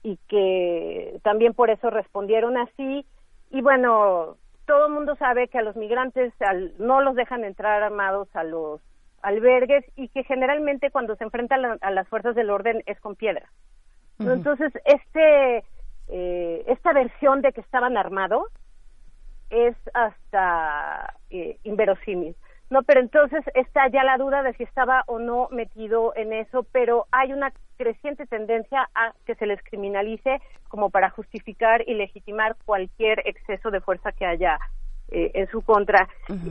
[0.03, 3.07] y que también por eso respondieron así.
[3.51, 4.37] Y bueno,
[4.67, 6.33] todo el mundo sabe que a los migrantes
[6.79, 8.81] no los dejan entrar armados a los
[9.23, 13.51] albergues y que generalmente cuando se enfrentan a, las fuerzas del orden es con piedra.
[14.19, 15.65] Entonces, este,
[16.09, 18.47] eh, esta versión de que estaban armados
[19.51, 22.37] es hasta eh, inverosímil.
[22.69, 26.67] No, pero entonces está ya la duda de si estaba o no metido en eso,
[26.73, 32.57] pero hay una creciente tendencia a que se les criminalice como para justificar y legitimar
[32.65, 34.59] cualquier exceso de fuerza que haya
[35.09, 36.09] eh, en su contra.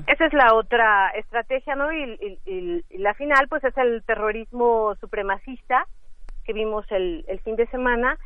[0.08, 1.92] Esa es la otra estrategia, ¿no?
[1.92, 5.86] Y, la final, pues, es el terrorismo supremacista
[6.46, 8.18] que vimos el, el fin de semana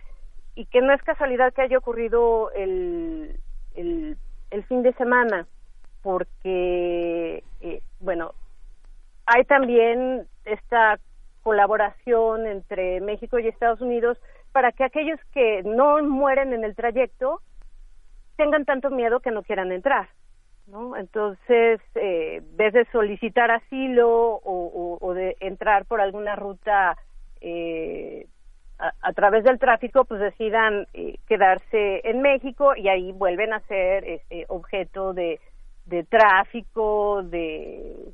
[0.55, 3.39] y que no es casualidad que haya ocurrido el,
[3.75, 5.47] el fin de semana,
[6.01, 8.33] porque, eh, bueno,
[9.25, 10.99] hay también esta
[11.43, 14.17] colaboración entre México y Estados Unidos
[14.51, 17.41] para que aquellos que no mueren en el trayecto
[18.35, 20.09] tengan tanto miedo que no quieran entrar.
[20.67, 20.95] ¿no?
[20.95, 26.97] Entonces, eh, vez de solicitar asilo o, o, de entrar por alguna ruta
[27.41, 28.27] eh,
[28.79, 34.05] a, través del tráfico pues decidan eh, quedarse en México y ahí vuelven a ser
[34.05, 35.39] este, objeto de,
[35.85, 38.13] de tráfico, de,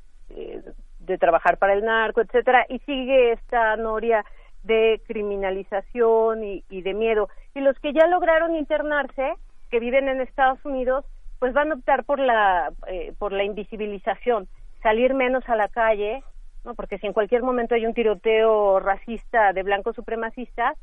[0.99, 4.25] de, trabajar para el narco, etcétera, y sigue esta noria
[4.63, 7.29] de criminalización y, y de miedo.
[7.53, 9.33] Y los que ya lograron internarse,
[9.69, 11.05] que viven en Estados Unidos,
[11.39, 14.47] pues van a optar por la, eh, por la invisibilización,
[14.81, 16.23] salir menos a la calle,
[16.65, 16.73] ¿no?
[16.75, 20.77] Porque si en cualquier momento hay un tiroteo racista de blancos supremacistas,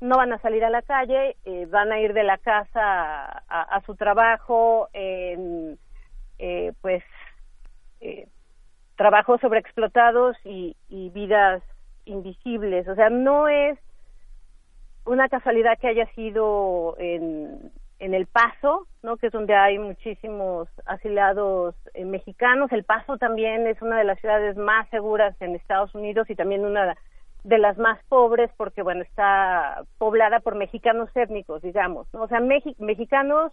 [0.00, 3.80] no van a salir a la calle, eh, van a ir de la casa a,
[3.86, 5.78] su trabajo en,
[6.38, 7.02] eh, pues,
[8.00, 8.28] eh,
[8.96, 11.62] trabajos sobreexplotados y, y vidas
[12.04, 12.86] invisibles.
[12.88, 13.78] O sea, no es
[15.04, 19.16] una casualidad que haya sido en, en El Paso, ¿no?
[19.16, 22.70] que es donde hay muchísimos asilados eh, mexicanos.
[22.72, 26.64] El Paso también es una de las ciudades más seguras en Estados Unidos y también
[26.64, 26.96] una
[27.44, 32.06] de las más pobres porque, bueno, está poblada por mexicanos étnicos, digamos.
[32.12, 32.22] ¿no?
[32.22, 33.52] O sea, mexicanos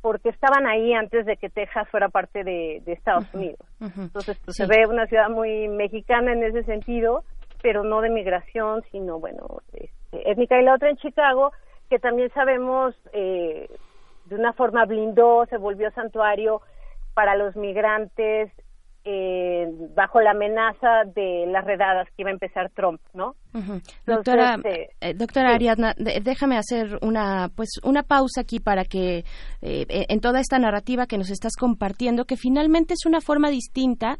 [0.00, 3.58] porque estaban ahí antes de que Texas fuera parte de, Estados Unidos.
[3.80, 7.24] Entonces, pues, se ve una ciudad muy mexicana en ese sentido,
[7.60, 10.60] pero no de migración, sino, bueno, este, étnica.
[10.60, 11.50] Y la otra en Chicago,
[11.88, 13.68] que también sabemos eh,
[14.26, 16.62] de una forma blindó, se volvió santuario
[17.14, 18.50] para los migrantes
[19.08, 23.36] eh, bajo la amenaza de las redadas que iba a empezar Trump, ¿no?
[24.04, 29.24] doctora, eh, eh, doctora Ariadna, déjame hacer una pues una pausa aquí para que
[29.62, 34.18] en toda esta narrativa que nos estás compartiendo, que finalmente es una forma distinta,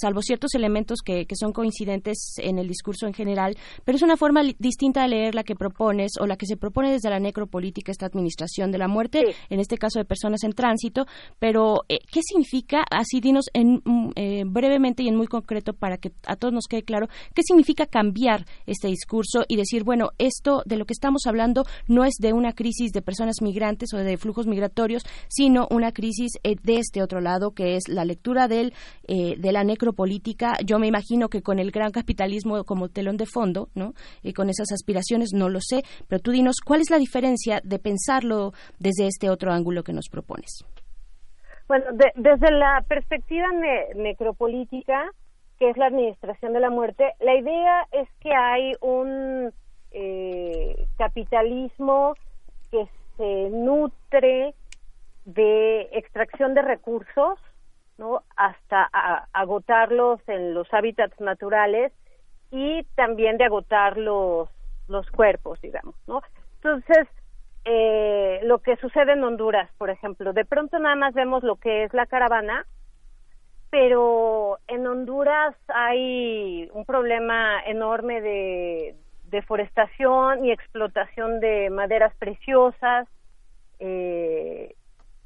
[0.00, 4.16] salvo ciertos elementos que, que, son coincidentes en el discurso en general, pero es una
[4.16, 7.92] forma distinta de leer la que propones o la que se propone desde la necropolítica
[7.92, 11.06] esta administración de la muerte, en este caso de personas en tránsito.
[11.38, 12.84] Pero ¿qué significa?
[12.90, 16.66] Así dinos en mm, eh, brevemente y en muy concreto para que a todos nos
[16.66, 21.26] quede claro qué significa cambiar este discurso y decir, bueno, esto de lo que estamos
[21.26, 25.92] hablando no es de una crisis de personas migrantes o de flujos migratorios, sino una
[25.92, 30.56] crisis eh, de este otro lado, que es la lectura eh, de la necropolítica.
[30.64, 33.94] Yo me imagino que con el gran capitalismo como telón de fondo, ¿no?
[34.22, 37.78] Y con esas aspiraciones, no lo sé, pero tú dinos, ¿cuál es la diferencia de
[37.78, 40.64] pensarlo desde este otro ángulo que nos propones?
[41.66, 43.48] Bueno, desde la perspectiva
[43.94, 45.10] necropolítica,
[45.58, 49.52] que es la administración de la muerte, la idea es que hay un
[49.92, 52.14] eh, capitalismo
[52.70, 52.86] que
[53.16, 54.54] se nutre
[55.24, 57.38] de extracción de recursos,
[57.96, 58.22] ¿no?
[58.36, 58.90] Hasta
[59.32, 61.92] agotarlos en los hábitats naturales
[62.50, 64.50] y también de agotar los,
[64.88, 66.22] los cuerpos, digamos, ¿no?
[66.56, 67.08] Entonces,
[67.64, 70.32] eh, lo que sucede en Honduras, por ejemplo.
[70.32, 72.66] De pronto nada más vemos lo que es la caravana,
[73.70, 78.94] pero en Honduras hay un problema enorme de
[79.30, 83.08] deforestación y explotación de maderas preciosas.
[83.80, 84.74] Eh,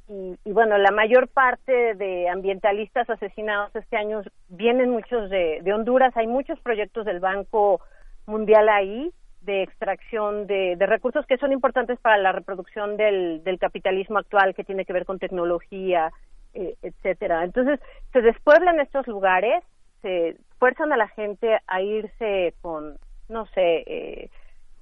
[0.08, 6.16] y, bueno, la mayor parte de ambientalistas asesinados este año vienen muchos de Honduras.
[6.16, 7.82] Hay muchos proyectos del Banco
[8.26, 9.12] Mundial ahí
[9.48, 14.84] de extracción de, recursos que son importantes para la reproducción del, capitalismo actual que tiene
[14.84, 16.12] que ver con tecnología,
[16.52, 17.44] eh, etcétera.
[17.44, 17.80] Entonces,
[18.12, 19.64] se despueblan estos lugares,
[20.02, 22.98] se fuerzan a la gente a irse con,
[23.30, 24.30] no sé, eh,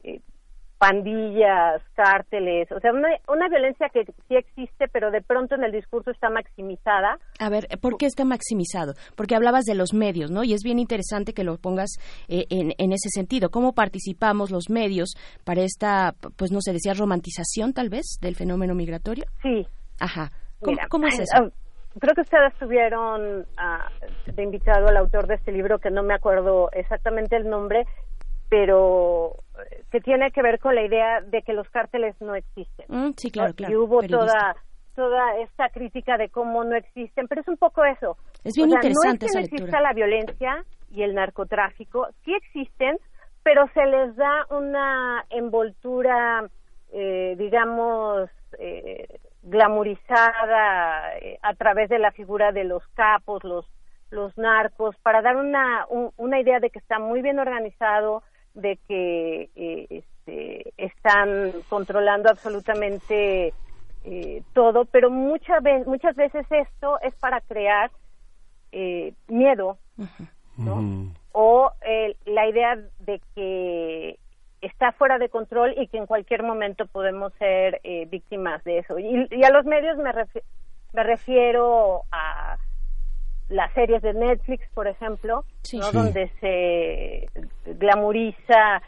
[0.03, 0.21] eh,
[0.79, 5.73] pandillas, cárteles, o sea, una, una violencia que sí existe, pero de pronto en el
[5.73, 7.19] discurso está maximizada.
[7.39, 8.95] A ver, ¿por qué está maximizado?
[9.17, 10.45] Porque hablabas de los medios, ¿no?
[10.45, 11.91] Y es bien interesante que lo pongas
[12.29, 13.51] eh, en, en, ese sentido.
[13.51, 18.75] ¿Cómo participamos los medios para esta, pues no sé, decía romantización tal vez del fenómeno
[18.75, 19.25] migratorio?
[19.43, 19.67] Sí.
[19.99, 20.31] Ajá.
[20.89, 21.53] ¿Cómo, es eso?
[22.01, 23.89] creo que ustedes tuvieron ah,
[24.27, 27.87] de invitado al autor de este libro, que no me acuerdo exactamente el nombre,
[28.49, 32.87] pero eh, que tiene que ver con la idea de que los cárteles no existen.
[32.89, 33.73] Mm, sí, claro, claro.
[33.73, 34.57] Y hubo toda
[34.97, 38.17] toda esta crítica de cómo no existen, pero es un poco eso.
[38.43, 42.99] Es bien interesante no es que no exista la violencia y el narcotráfico, sí existen,
[43.43, 46.49] pero se les da una envoltura,
[46.93, 53.67] eh, digamos, eh, glamorizada eh, a través de la figura de los capos, los
[54.11, 55.85] los narcos, para dar una,
[56.17, 58.23] una idea de que está muy bien organizado,
[58.57, 63.53] de que eh, este, están controlando absolutamente
[64.05, 67.91] eh, todo, pero muchas veces, muchas veces esto es para crear
[68.73, 69.79] eh, miedo,
[70.57, 71.13] ¿no?
[71.33, 71.71] O
[72.25, 74.19] la idea de que
[74.63, 78.99] está fuera de control y que en cualquier momento podemos ser víctimas de eso.
[78.99, 80.13] Y, a los medios me,
[80.95, 82.57] me refiero a
[83.49, 85.93] las series de Netflix, por ejemplo, ¿no?
[85.93, 87.29] donde se
[87.79, 88.83] glamoriza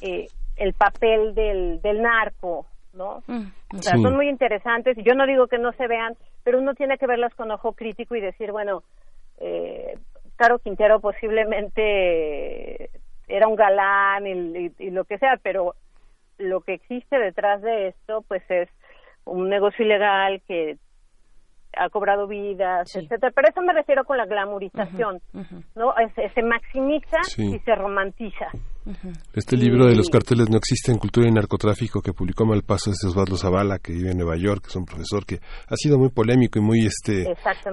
[0.00, 0.26] eh,
[0.56, 3.22] el papel del, del narco, ¿no?
[3.26, 3.46] Mm,
[3.76, 4.96] o sea, son muy interesantes.
[5.04, 8.14] Yo no digo que no se vean, pero uno tiene que verlas con ojo crítico
[8.14, 8.84] y decir, bueno,
[9.38, 9.98] eh,
[10.36, 12.90] Caro Quintero posiblemente
[13.26, 15.74] era un galán y, y lo que sea, pero
[16.38, 18.68] lo que existe detrás de esto, pues es
[19.24, 20.76] un negocio ilegal que
[21.76, 23.32] ha cobrado vidas, etcétera.
[23.34, 25.20] Pero eso me refiero con la glamorización,
[25.74, 25.94] ¿no?
[26.14, 28.46] Se, maximiza y se romantiza.
[29.34, 33.02] Este libro de los carteles no existe en cultura y narcotráfico que publicó Malpaso es
[33.04, 36.10] Osvaldo Zavala que vive en Nueva York, que es un profesor que ha sido muy
[36.10, 37.24] polémico y muy este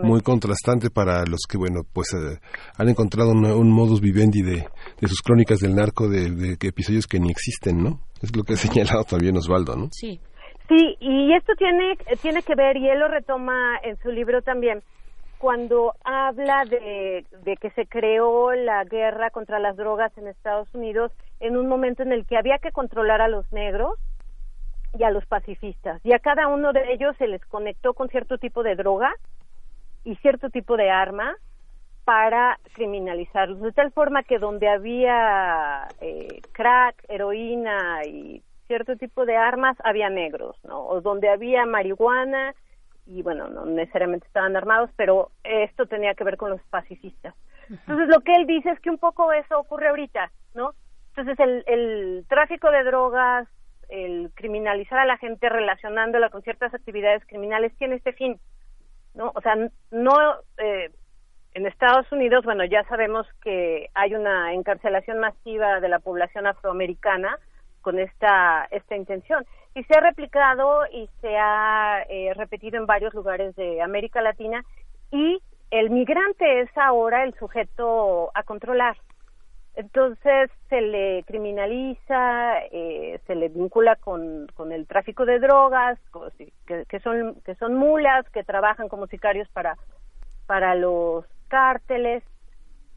[0.01, 2.39] muy contrastante para los que bueno pues eh,
[2.77, 4.65] han encontrado un, modus vivendi de,
[4.99, 7.99] de, sus crónicas del narco de, de, episodios que ni existen, ¿no?
[8.21, 9.89] Es lo que ha señalado también Osvaldo, ¿no?
[9.91, 10.19] Sí.
[10.71, 14.81] Sí, y esto tiene, tiene que ver, y él lo retoma en su libro también,
[15.37, 21.11] cuando habla de, de, que se creó la guerra contra las drogas en Estados Unidos
[21.41, 23.99] en un momento en el que había que controlar a los negros
[24.97, 25.99] y a los pacifistas.
[26.05, 29.13] Y a cada uno de ellos se les conectó con cierto tipo de droga
[30.05, 31.35] y cierto tipo de arma
[32.05, 33.59] para criminalizarlos.
[33.59, 38.41] De tal forma que donde había eh, crack, heroína y
[38.71, 40.87] cierto tipo de armas había negros, ¿no?
[40.87, 42.55] O donde había marihuana
[43.05, 47.35] y bueno, no necesariamente estaban armados, pero esto tenía que ver con los pacifistas.
[47.69, 50.71] Entonces lo que él dice es que un poco eso ocurre ahorita, ¿no?
[51.09, 53.49] Entonces el, el tráfico de drogas,
[53.89, 58.39] el criminalizar a la gente relacionándola con ciertas actividades criminales tiene este fin,
[59.13, 59.33] ¿no?
[59.35, 59.57] O sea,
[59.91, 60.15] no
[60.59, 60.91] eh,
[61.55, 67.37] en Estados Unidos, bueno, ya sabemos que hay una encarcelación masiva de la población afroamericana
[67.81, 69.45] con esta esta intención
[69.75, 74.63] y se ha replicado y se ha eh, repetido en varios lugares de América Latina
[75.11, 75.41] y
[75.71, 78.97] el migrante es ahora el sujeto a controlar.
[79.75, 85.97] Entonces se le criminaliza, eh, se le vincula con, con el tráfico de drogas,
[86.67, 89.77] que, que, son que son mulas que trabajan como sicarios para
[90.45, 92.23] para los cárteles.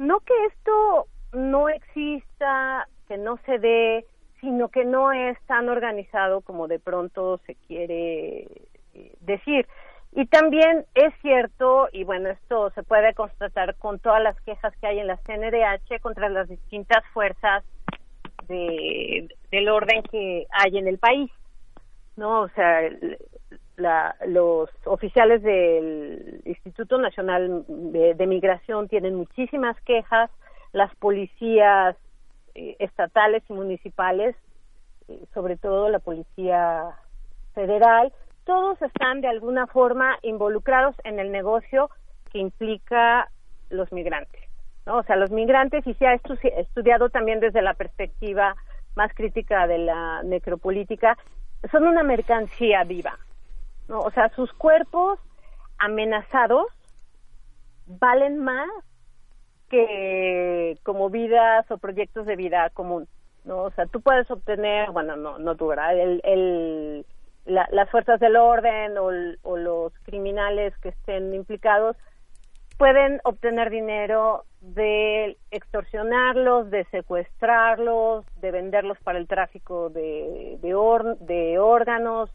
[0.00, 4.06] No que esto no exista, que no se dé,
[4.44, 8.42] sino que no es tan organizado como de pronto se quiere
[8.92, 9.66] eh, decir.
[10.12, 14.86] Y también es cierto, y bueno, esto se puede constatar con todas las quejas que
[14.86, 17.64] hay en la CNDH contra las distintas fuerzas
[18.46, 21.32] de, del orden que hay en el país,
[22.16, 22.42] ¿no?
[22.42, 22.82] O sea,
[23.76, 30.30] la, los oficiales del Instituto Nacional de, de Migración tienen muchísimas quejas,
[30.72, 31.96] las policías
[32.54, 34.36] eh, estatales y municipales,
[35.08, 36.90] eh, sobre todo la Policía
[37.54, 38.12] Federal,
[38.44, 41.90] todos están de alguna forma involucrados en el negocio
[42.30, 43.28] que implica
[43.70, 44.42] los migrantes.
[44.86, 44.98] ¿no?
[44.98, 48.54] O sea, los migrantes, y se ha estudiado también desde la perspectiva
[48.94, 51.16] más crítica de la necropolítica,
[51.70, 53.18] son una mercancía viva.
[53.88, 54.00] ¿no?
[54.00, 55.18] O sea, sus cuerpos
[55.78, 56.66] amenazados
[57.86, 58.68] valen más
[59.68, 63.06] que como vidas o proyectos de vida común,
[63.44, 63.62] ¿no?
[63.62, 65.98] O sea, tú puedes obtener, bueno, no, no tú, ¿verdad?
[65.98, 67.06] El, el,
[67.46, 69.10] las fuerzas del orden o,
[69.42, 71.96] o los criminales que estén implicados
[72.78, 81.58] pueden obtener dinero de extorsionarlos, de secuestrarlos, de venderlos para el tráfico de, de, de
[81.58, 82.30] órganos,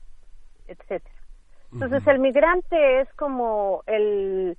[0.68, 1.16] etcétera.
[1.74, 4.58] Entonces el migrante es como el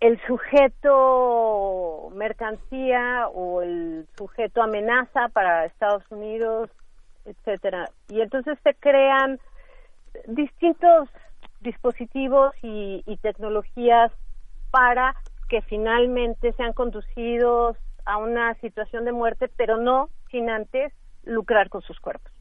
[0.00, 6.70] el sujeto mercancía o el sujeto amenaza para Estados Unidos,
[7.24, 7.88] etcétera.
[8.08, 9.40] Y entonces se crean
[10.26, 11.08] distintos
[11.60, 14.12] dispositivos y, y tecnologías
[14.70, 15.16] para
[15.48, 20.92] que finalmente sean conducidos a una situación de muerte, pero no sin antes
[21.24, 22.35] lucrar con sus cuerpos.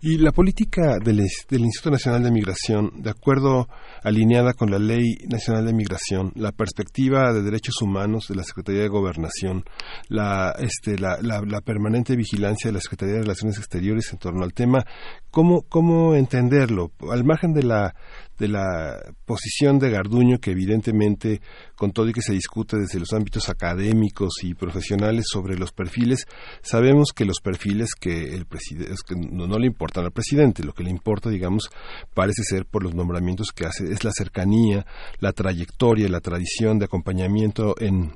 [0.00, 3.68] Y la política del, Instituto Nacional de Migración, de acuerdo,
[4.02, 8.82] alineada con la Ley Nacional de Migración, la perspectiva de derechos humanos de la Secretaría
[8.82, 9.64] de Gobernación,
[10.08, 11.18] la, este, la,
[11.64, 14.84] permanente vigilancia de la Secretaría de Relaciones Exteriores en torno al tema,
[15.30, 16.92] ¿cómo, cómo entenderlo?
[17.10, 17.94] Al margen de la,
[18.38, 21.40] de la posición de Garduño, que evidentemente,
[21.74, 26.26] con todo y que se discute desde los ámbitos académicos y profesionales sobre los perfiles,
[26.62, 30.72] sabemos que los perfiles que el presidente que no, no, le importan al presidente, lo
[30.72, 31.70] que le importa, digamos,
[32.14, 34.86] parece ser por los nombramientos que hace, es la cercanía,
[35.20, 38.12] la trayectoria, la tradición de acompañamiento en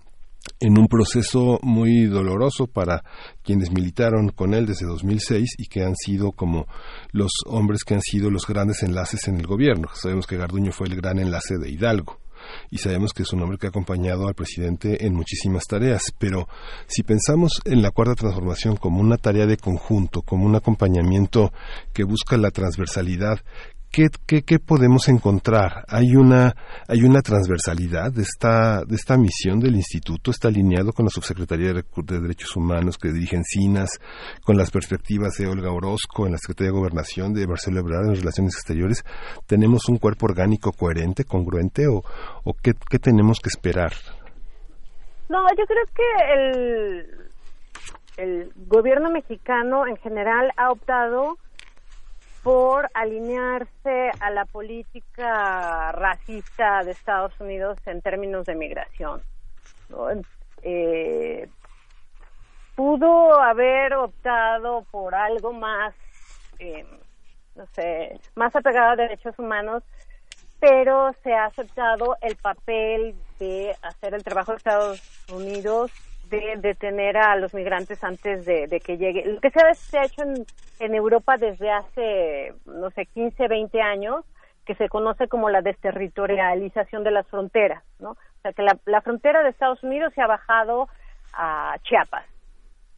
[0.59, 3.03] en un proceso muy doloroso para
[3.43, 6.67] quienes militaron con él desde 2006 y que han sido como
[7.13, 9.89] los hombres que han sido los grandes enlaces en el gobierno.
[9.95, 12.19] Sabemos que Garduño fue el gran enlace de Hidalgo
[12.71, 16.49] y sabemos que es un hombre que ha acompañado al presidente en muchísimas tareas, pero
[16.87, 21.53] si pensamos en la cuarta transformación como una tarea de conjunto, como un acompañamiento
[21.93, 23.41] que busca la transversalidad,
[23.93, 24.09] ¿Qué,
[24.43, 25.85] qué, podemos encontrar?
[25.89, 26.55] Hay una,
[26.87, 31.73] hay una transversalidad de esta, de esta misión del instituto, está alineado con la Subsecretaría
[31.73, 31.83] de,
[32.21, 33.99] Derechos Humanos que dirigen CINAS,
[34.45, 38.15] con las perspectivas de Olga Orozco en la Secretaría de Gobernación, de Marcelo Ebrard en
[38.15, 39.05] Relaciones Exteriores.
[39.49, 42.05] ¿Tenemos un cuerpo orgánico coherente, congruente o,
[42.45, 43.93] o qué, qué tenemos que esperar?
[45.29, 47.31] No, yo creo que el,
[48.19, 51.39] el gobierno mexicano en general ha optado
[52.43, 59.23] por alinearse a la política racista de Estados Unidos en términos de migración.
[60.63, 61.49] Eh,
[62.75, 65.95] pudo haber optado por algo más,
[66.59, 66.87] eh,
[67.55, 69.83] no sé, más apegado a derechos humanos,
[70.61, 75.91] pero se ha aceptado el papel de hacer el trabajo de Estados Unidos
[76.31, 79.25] de detener a los migrantes antes de, que llegue.
[79.27, 80.23] Lo que se ha, hecho
[80.79, 84.25] en, Europa desde hace, no sé, 15, 20 años,
[84.65, 88.13] que se conoce como la desterritorialización de las fronteras, ¿no?
[88.13, 90.89] O sea, que la, frontera de Estados Unidos se ha bajado
[91.33, 92.25] a Chiapas.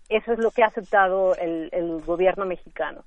[0.09, 3.03] Eso es lo que ha aceptado el gobierno mexicano.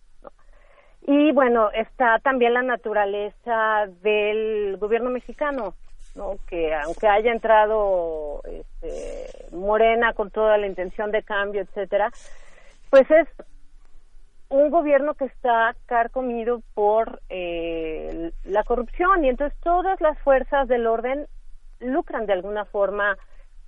[1.07, 5.75] Y bueno, está también la naturaleza del gobierno mexicano,
[6.15, 6.37] ¿no?
[6.47, 12.11] que aunque haya entrado este, Morena con toda la intención de cambio, etcétera,
[12.89, 13.27] pues es
[14.49, 20.87] un gobierno que está carcomido por eh, la corrupción y entonces todas las fuerzas del
[20.87, 21.27] orden
[21.79, 23.17] lucran de alguna forma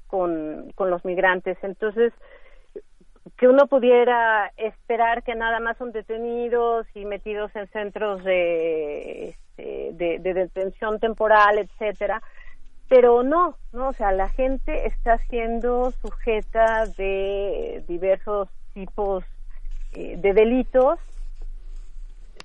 [0.08, 1.58] con, con los migrantes.
[1.62, 2.14] Entonces,
[3.38, 9.92] que uno pudiera esperar que nada más son detenidos y metidos en centros de, este,
[9.94, 12.22] de, de, detención temporal, etcétera,
[12.88, 19.24] pero no, no, o sea, la gente está siendo sujeta de diversos tipos
[19.94, 21.00] eh, de delitos,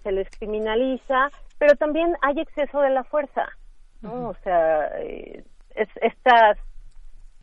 [0.03, 3.47] se les criminaliza, pero también hay exceso de la fuerza,
[4.01, 4.31] ¿no?
[4.31, 5.45] O sea, eh,
[5.77, 6.59] estas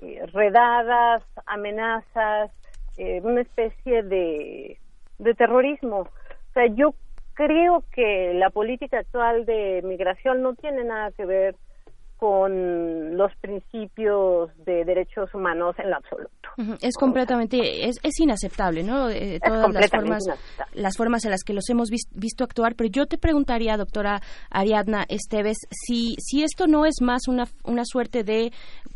[0.01, 2.51] eh, redadas, amenazas,
[2.97, 4.77] eh, una especie de,
[5.19, 5.99] de terrorismo.
[5.99, 6.93] O sea, yo
[7.39, 11.55] creo que la política actual de migración no tiene nada que ver
[12.19, 16.77] con los principios de derechos humanos en lo absoluto.
[16.81, 19.09] Es completamente, es, es inaceptable, ¿no?
[19.09, 20.23] Eh, todas las formas,
[20.73, 22.75] las formas en las que los hemos visto actuar.
[22.75, 27.85] Pero yo te preguntaría, doctora Ariadna Esteves, si, si esto no es más una, una
[27.85, 28.51] suerte de,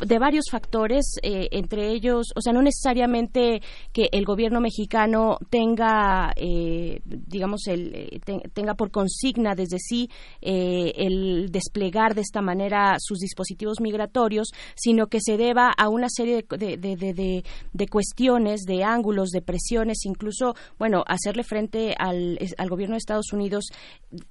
[0.05, 3.61] de varios factores, eh, entre ellos, o sea, no necesariamente
[3.93, 8.21] que el gobierno mexicano tenga, eh, digamos, el,
[8.53, 10.09] tenga por consigna desde sí
[10.41, 16.45] el desplegar de esta manera sus dispositivos migratorios, sino que se deba a una serie
[16.49, 22.69] de, de, de, de cuestiones, de ángulos, de presiones, incluso, bueno, hacerle frente al, al
[22.69, 23.65] gobierno de Estados Unidos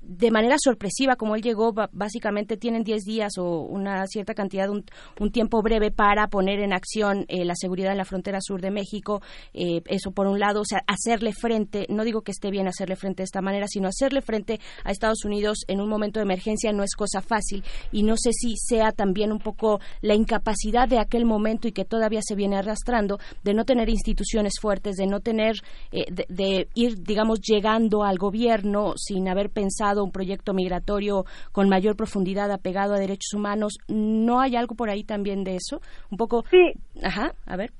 [0.00, 4.84] de manera sorpresiva, como él llegó, básicamente tienen 10 días o una cierta cantidad, un,
[5.20, 8.70] un tiempo breve para poner en acción eh, la seguridad en la frontera sur de
[8.70, 9.22] México.
[9.54, 12.96] Eh, eso por un lado, o sea, hacerle frente, no digo que esté bien hacerle
[12.96, 16.72] frente de esta manera, sino hacerle frente a Estados Unidos en un momento de emergencia
[16.72, 20.98] no es cosa fácil y no sé si sea también un poco la incapacidad de
[20.98, 25.20] aquel momento y que todavía se viene arrastrando de no tener instituciones fuertes, de no
[25.20, 25.56] tener,
[25.92, 31.96] eh, de, ir, digamos, llegando al gobierno sin haber pensado un proyecto migratorio con mayor
[31.96, 33.74] profundidad apegado a derechos humanos.
[33.88, 35.80] ¿No hay algo por ahí también de eso?
[36.10, 36.44] Un poco.
[36.50, 36.72] Sí.
[37.02, 37.72] Ajá, a ver.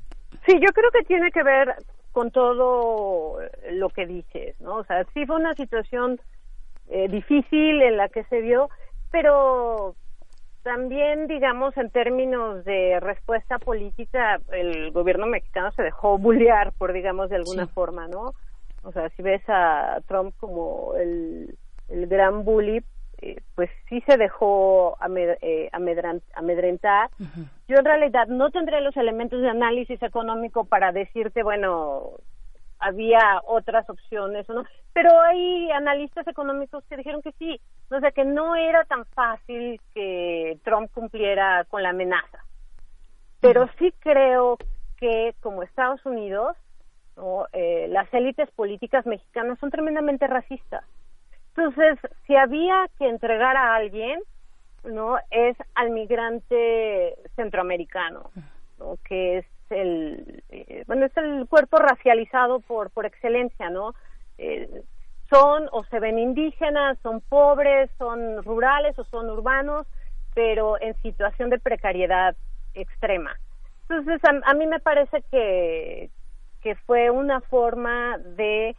[0.47, 1.75] Sí, yo creo que tiene que ver
[2.13, 3.39] con todo
[3.71, 4.77] lo que dices, ¿no?
[4.77, 6.21] O sea, sí fue una situación
[6.91, 8.69] eh, difícil en la que se vio,
[9.11, 9.95] pero
[10.63, 17.31] también, digamos, en términos de respuesta política, el gobierno mexicano se dejó bullear, por digamos,
[17.31, 18.33] de alguna forma, ¿no?
[18.85, 21.57] O sea, si ves a Trump como el,
[21.89, 22.83] el gran bully,
[23.23, 24.97] eh, pues sí se dejó
[25.41, 27.11] eh, amedrentar.
[27.69, 32.15] Yo en realidad no tendré los elementos de análisis económico para decirte, bueno,
[32.83, 37.61] había otras opciones o no, pero hay analistas económicos que dijeron que sí,
[37.91, 42.45] o sea que no era tan fácil que Trump cumpliera con la amenaza.
[43.41, 44.59] Pero sí creo
[44.99, 46.57] que como Estados Unidos,
[47.53, 50.85] eh, las élites políticas mexicanas son tremendamente racistas.
[51.55, 54.21] Entonces, si había que entregar a alguien,
[54.85, 58.31] no es al migrante centroamericano,
[58.79, 58.97] ¿no?
[59.05, 63.95] que es el eh, bueno es el cuerpo racializado por por excelencia no
[64.39, 64.83] eh,
[65.31, 69.87] son o se ven indígenas son pobres son rurales o son urbanos
[70.35, 72.37] pero en situación de precariedad
[72.75, 73.37] extrema
[73.89, 76.11] entonces a, mí me parece que
[76.63, 78.77] que fue una forma de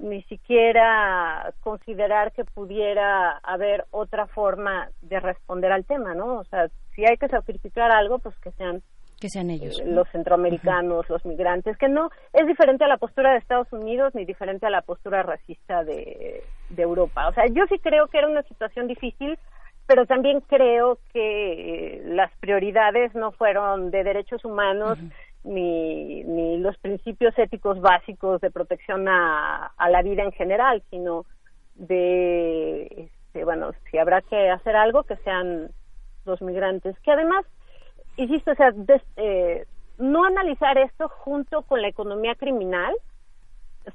[0.00, 6.38] ni siquiera considerar que pudiera haber otra forma de responder al tema, ¿no?
[6.38, 8.82] O sea, si hay que sacrificar algo, pues que sean
[9.20, 9.78] que sean ellos.
[9.78, 14.14] Eh, los centroamericanos, los migrantes, que no es diferente a la postura de Estados Unidos
[14.14, 17.28] ni diferente a la postura racista de, de Europa.
[17.28, 19.38] O sea, yo sí creo que era una situación difícil,
[19.86, 24.98] pero también creo que eh, las prioridades no fueron de derechos humanos
[25.44, 31.24] ni, ni los principios éticos básicos de protección a, a la vida en general, sino
[31.74, 35.70] de, este, bueno, si habrá que hacer algo, que sean
[36.24, 37.44] los migrantes, que además
[38.16, 38.72] insisto, o sea,
[39.16, 39.66] eh,
[39.98, 42.94] no analizar esto junto con la economía criminal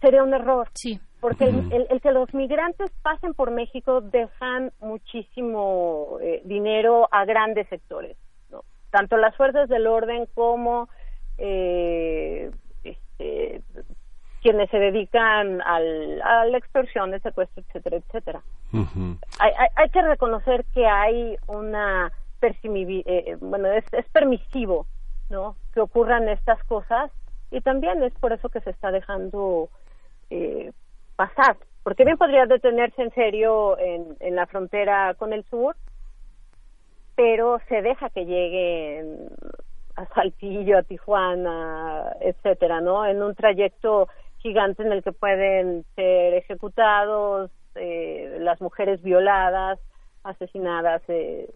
[0.02, 0.70] sería un error.
[0.74, 1.00] Sí.
[1.20, 8.16] Porque el, que los migrantes pasen por México dejan muchísimo eh, dinero a grandes sectores,
[8.52, 8.64] ¿no?
[8.92, 10.88] tanto las fuerzas del orden como
[11.40, 12.52] eh,
[12.84, 13.62] este,
[14.44, 18.42] quienes se dedican al, a la extorsión, el secuestro, etcétera, etcétera.
[19.40, 22.12] hay, hay que reconocer que hay una
[22.48, 24.86] eh, eh, bueno, es, es permisivo.
[25.74, 27.12] Que ocurran estas cosas
[27.52, 29.70] y también es por eso que se está dejando
[30.30, 30.72] eh,
[31.16, 35.76] pasar, porque bien podría detenerse en serio en, en la frontera con el sur,
[37.16, 39.30] pero se deja que lleguen
[39.96, 43.06] a Saltillo, a Tijuana, etcétera, ¿no?
[43.06, 44.10] En un trayecto
[44.40, 49.80] gigante en el que pueden ser ejecutados, eh, las mujeres violadas,
[50.24, 51.50] asesinadas, eh,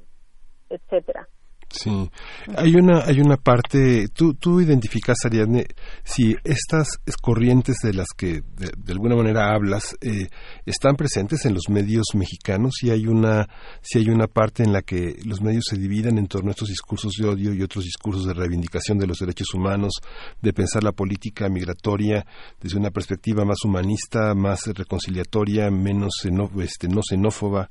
[0.70, 1.28] etcétera.
[1.72, 2.10] Sí,
[2.58, 5.68] hay una, hay una parte, tú, tú identificas, Ariadne,
[6.04, 10.30] si estas corrientes de las que de, alguna manera hablas eh,
[10.66, 13.48] están presentes en los medios mexicanos, si hay una,
[13.82, 16.70] si hay una parte en la que los medios se dividen en torno a estos
[16.70, 19.94] discursos de odio y otros discursos de reivindicación de los derechos humanos,
[20.42, 22.26] de pensar la política migratoria
[22.60, 26.14] desde una perspectiva más humanista, más reconciliatoria, menos
[26.64, 27.70] este, no xenófoba.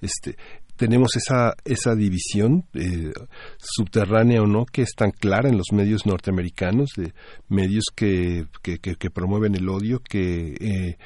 [0.00, 0.36] Este,
[0.76, 3.12] tenemos esa, esa división eh,
[3.58, 6.90] subterránea o no que es tan clara en los medios norteamericanos,
[7.48, 10.96] medios que, que, promueven el odio, que, eh,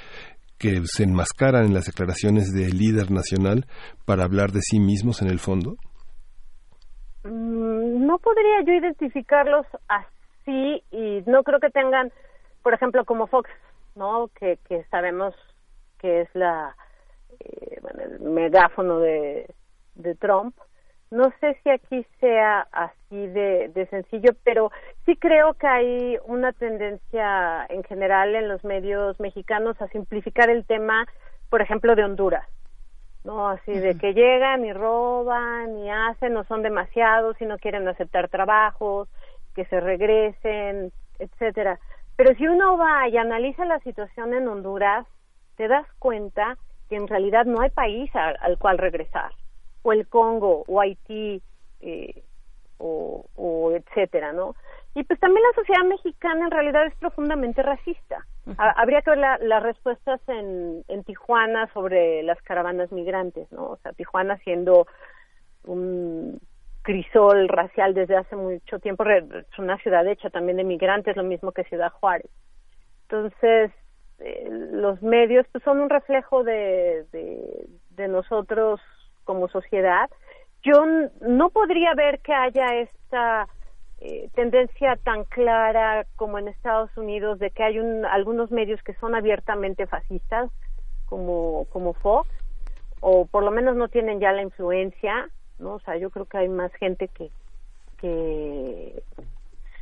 [0.58, 3.66] que se enmascaran en las declaraciones del líder nacional
[4.04, 5.76] para hablar de sí mismos en el fondo?
[7.24, 12.12] Mm, no podría yo identificarlos así y no creo que tengan,
[12.62, 13.50] por ejemplo, como Fox,
[13.94, 14.30] ¿no?
[14.38, 15.34] Que, que sabemos
[15.98, 16.76] que es la,
[17.40, 19.48] eh, bueno, el megáfono de,
[19.94, 20.56] de Trump.
[21.10, 24.72] No sé si aquí sea así de, de sencillo, pero
[25.04, 30.66] sí creo que hay una tendencia en general en los medios mexicanos a simplificar el
[30.66, 31.06] tema,
[31.48, 32.46] por ejemplo, de Honduras.
[33.26, 33.48] ¿no?
[33.48, 38.28] Así de que llegan y roban y hacen, no son demasiados y no quieren aceptar
[38.28, 39.08] trabajos,
[39.54, 41.78] que se regresen, etcétera.
[42.16, 45.06] Pero si uno va y analiza la situación en Honduras,
[45.56, 46.56] te das cuenta
[46.88, 49.32] que en realidad no hay país al cual regresar
[49.86, 51.40] o el Congo o Haití
[51.80, 52.22] eh,
[52.78, 54.56] o, o, etcétera, ¿no?
[54.94, 58.26] Y pues también la sociedad mexicana en realidad es profundamente racista.
[58.58, 63.66] Habría que ver las respuestas en, en Tijuana sobre las caravanas migrantes, ¿no?
[63.66, 64.86] O sea, Tijuana siendo
[65.64, 66.40] un
[66.82, 71.52] crisol racial desde hace mucho tiempo, es una ciudad hecha también de migrantes, lo mismo
[71.52, 72.30] que Ciudad Juárez.
[73.02, 73.70] Entonces,
[74.18, 78.80] eh, los medios pues, son un reflejo de, de, nosotros
[79.24, 80.08] como sociedad,
[80.62, 80.84] yo
[81.20, 83.48] no podría ver que haya esta
[84.00, 88.94] eh, tendencia tan clara como en Estados Unidos de que hay un, algunos medios que
[88.94, 90.50] son abiertamente fascistas,
[91.06, 92.28] como, como Fox,
[93.00, 95.28] o por lo menos no tienen ya la influencia,
[95.58, 95.74] ¿no?
[95.74, 97.30] O sea, yo creo que hay más gente que,
[97.98, 99.02] que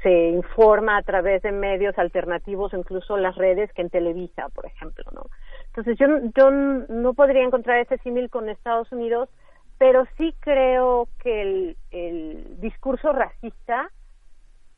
[0.04, 5.04] se informa a través de medios alternativos, incluso las redes, que en Televisa, por ejemplo,
[5.12, 5.22] ¿no?
[5.68, 6.06] Entonces yo,
[6.36, 9.30] yo no podría encontrar ese símil con Estados Unidos,
[9.78, 13.90] pero sí creo que el, discurso racista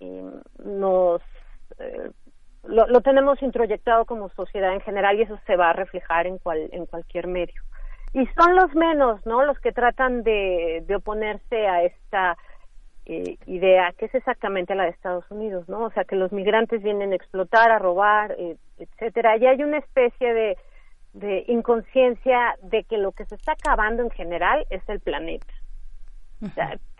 [0.00, 0.30] eh,
[0.64, 1.20] nos
[2.64, 6.68] lo, tenemos introyectado como sociedad en general y eso se va a reflejar en cual,
[6.72, 7.62] en cualquier medio
[8.12, 12.36] y son los menos no los que tratan de oponerse a esta
[13.06, 16.82] eh, idea que es exactamente la de Estados Unidos no o sea que los migrantes
[16.82, 20.56] vienen a explotar a robar eh, etcétera y hay una especie de
[21.16, 25.52] de inconsciencia de que lo que se está acabando en general es el planeta.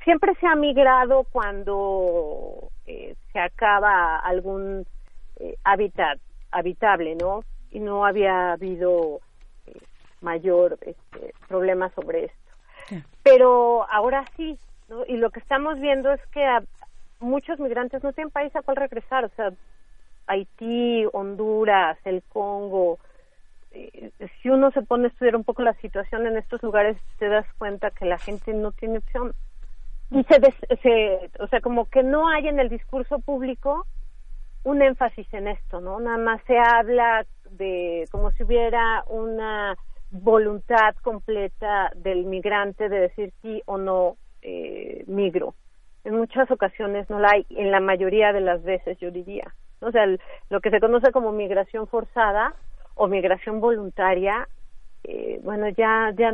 [0.05, 4.87] siempre se ha migrado cuando eh, se acaba algún
[5.39, 6.19] eh, hábitat
[6.51, 7.43] habitable, ¿no?
[7.71, 9.21] Y no había habido
[9.67, 9.79] eh,
[10.23, 13.05] mayor este, problema sobre esto.
[13.23, 14.59] Pero ahora sí,
[14.89, 15.05] ¿no?
[15.07, 16.47] Y lo que estamos viendo es que
[17.21, 19.53] muchos migrantes no tienen país a cual regresar, o sea,
[20.27, 22.99] Haití, Honduras, el Congo,
[23.73, 24.11] eh,
[24.43, 27.47] si uno se pone a estudiar un poco la situación en estos lugares, te das
[27.59, 29.35] cuenta que la gente no tiene opción.
[30.11, 30.41] Y se,
[30.83, 33.87] se, o sea, como que no hay en el discurso público
[34.65, 36.01] un énfasis en esto, ¿no?
[36.01, 39.77] Nada más se habla de como si hubiera una
[40.11, 45.55] voluntad completa del migrante de decir sí o no eh, migro.
[46.05, 49.53] En muchas ocasiones no la hay, en la mayoría de las veces yo diría.
[49.81, 50.07] O sea,
[50.51, 52.55] lo que se conoce como migración forzada
[52.95, 54.49] o migración voluntaria,
[55.03, 56.33] eh, bueno, ya, ya,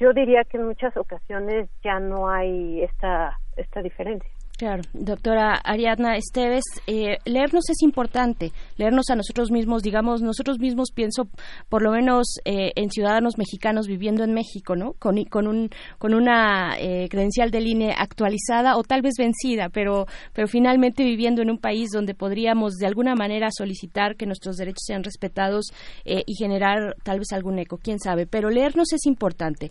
[0.00, 4.30] yo diría que en muchas ocasiones ya no hay esta, esta diferencia.
[4.56, 10.92] Claro, doctora Ariadna Esteves, eh, leernos es importante, leernos a nosotros mismos, digamos, nosotros mismos
[10.94, 11.26] pienso
[11.68, 14.92] por lo menos eh, en ciudadanos mexicanos viviendo en México, ¿no?
[14.92, 20.06] Con, con, un, con una eh, credencial de línea actualizada o tal vez vencida, pero,
[20.32, 24.84] pero finalmente viviendo en un país donde podríamos de alguna manera solicitar que nuestros derechos
[24.86, 25.72] sean respetados
[26.04, 29.70] y generar tal vez algún eco, quién sabe, pero leernos es importante,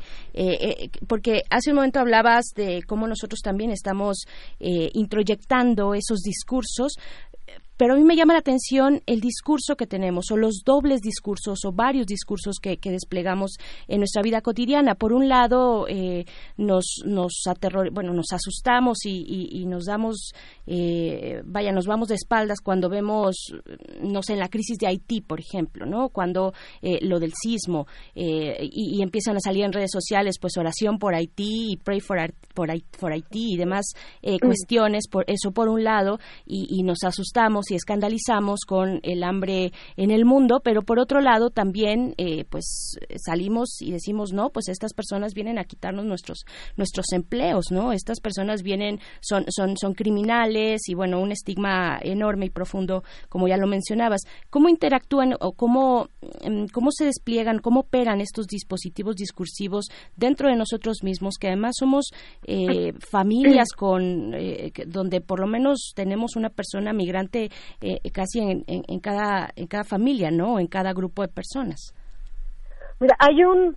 [1.07, 4.25] porque hace un momento hablabas de cómo nosotros también estamos
[4.75, 6.93] eh, introyectando esos discursos
[7.77, 11.65] pero a mí me llama la atención el discurso que tenemos o los dobles discursos
[11.65, 14.93] o varios discursos que, desplegamos en nuestra vida cotidiana.
[14.93, 16.25] Por un lado, eh,
[16.57, 17.43] nos, nos
[17.91, 20.33] bueno, nos asustamos y, nos damos,
[20.67, 23.53] eh, vaya, nos vamos de espaldas cuando vemos,
[24.01, 26.09] no sé, en la crisis de Haití, por ejemplo, ¿no?
[26.09, 31.15] Cuando eh, lo del sismo y, empiezan a salir en redes sociales, pues oración por
[31.15, 32.17] Haití y pray for,
[32.53, 34.37] por, Haití y demás mm.
[34.37, 40.11] cuestiones, por eso por un lado, y nos asustamos y escandalizamos con el hambre en
[40.11, 44.93] el mundo, pero por otro lado también eh, pues salimos y decimos no, pues estas
[44.93, 46.45] personas vienen a quitarnos nuestros
[46.77, 47.91] nuestros empleos, ¿no?
[47.93, 53.47] Estas personas vienen son son son criminales y bueno, un estigma enorme y profundo como
[53.47, 54.21] ya lo mencionabas.
[54.49, 56.09] ¿Cómo interactúan o cómo
[56.41, 61.75] em, cómo se despliegan, cómo operan estos dispositivos discursivos dentro de nosotros mismos que además
[61.77, 62.11] somos
[62.45, 67.49] eh, familias con eh, donde por lo menos tenemos una persona migrante
[67.81, 70.59] eh, casi en, en, cada, en cada familia, ¿no?
[70.59, 71.93] En cada grupo de personas.
[72.99, 73.75] Mira, hay un,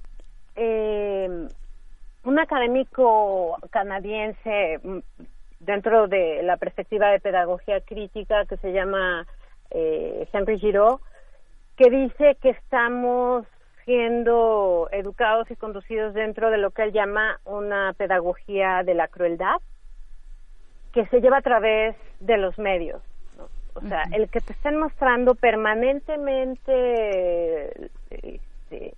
[0.57, 1.49] eh,
[2.25, 4.99] un académico canadiense mm,
[5.61, 9.27] dentro de la perspectiva de pedagogía crítica que se llama
[9.71, 11.01] eh, Henry Giraud,
[11.77, 13.47] que dice que estamos
[13.85, 19.57] siendo educados y conducidos dentro de lo que él llama una pedagogía de la crueldad,
[20.93, 23.01] que se lleva a través de los medios.
[23.77, 28.95] O sea, el que te estén mostrando permanentemente este,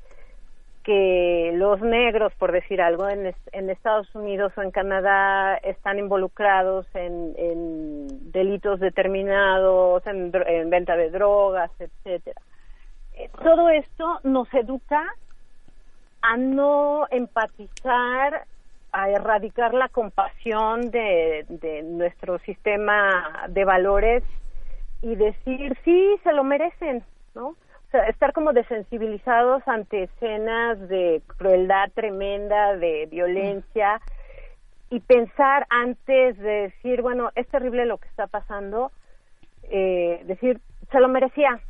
[0.85, 6.87] que los negros, por decir algo, en, en, Estados Unidos o en Canadá están involucrados
[6.95, 10.31] en, delitos determinados, en,
[10.71, 12.41] venta de drogas, etcétera.
[13.15, 15.05] Eh, todo esto nos educa
[16.23, 18.45] a no empatizar,
[18.93, 24.23] a erradicar la compasión de, de nuestro sistema de valores
[25.03, 27.03] y decir, sí, se lo merecen,
[27.35, 27.49] ¿no?
[27.49, 34.01] O sea, estar como desensibilizados ante escenas de crueldad tremenda, de violencia,
[34.91, 38.91] y pensar antes de decir, bueno, es terrible lo que está pasando,
[39.65, 40.61] eh, decir,
[40.91, 41.61] se lo merecía,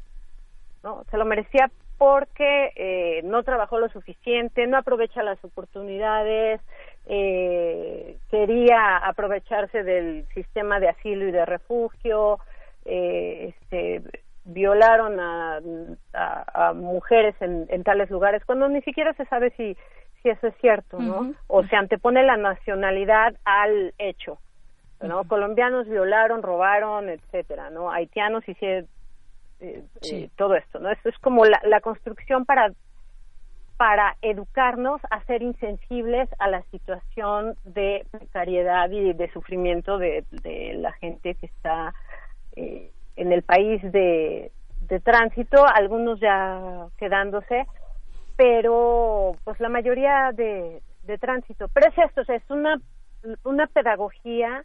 [0.85, 1.05] ¿no?
[1.11, 6.61] Se lo merecía porque eh, no trabajó lo suficiente, no aprovecha las oportunidades,
[7.07, 12.39] eh, quería aprovecharse del sistema de asilo y de refugio,
[12.89, 14.03] eh, este,
[14.45, 15.61] violaron a,
[16.55, 19.77] a, mujeres en, en, tales lugares, cuando ni siquiera se sabe si,
[20.23, 21.35] si eso es cierto, ¿no?
[21.49, 24.39] O se antepone la nacionalidad al hecho,
[25.03, 25.25] ¿no?
[25.25, 27.91] Colombianos violaron, robaron, etcétera, ¿no?
[27.91, 28.89] Haitianos hicieron
[29.61, 30.91] eh, eh, todo esto, ¿no?
[30.91, 32.73] Esto es como la, la construcción para
[33.77, 40.75] para educarnos a ser insensibles a la situación de precariedad y de sufrimiento de, de
[40.75, 41.95] la gente que está
[42.57, 44.51] eh, en el país de,
[45.05, 47.67] tránsito, algunos ya quedándose,
[48.37, 50.83] pero pues la mayoría de,
[51.21, 51.69] tránsito.
[51.69, 52.81] Pero es esto, es una,
[53.45, 54.65] una pedagogía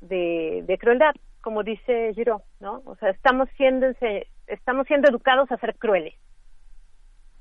[0.00, 2.82] de, de crueldad, como dice Giro, ¿no?
[2.84, 3.86] O sea, estamos siendo,
[4.46, 6.14] estamos siendo educados a ser crueles.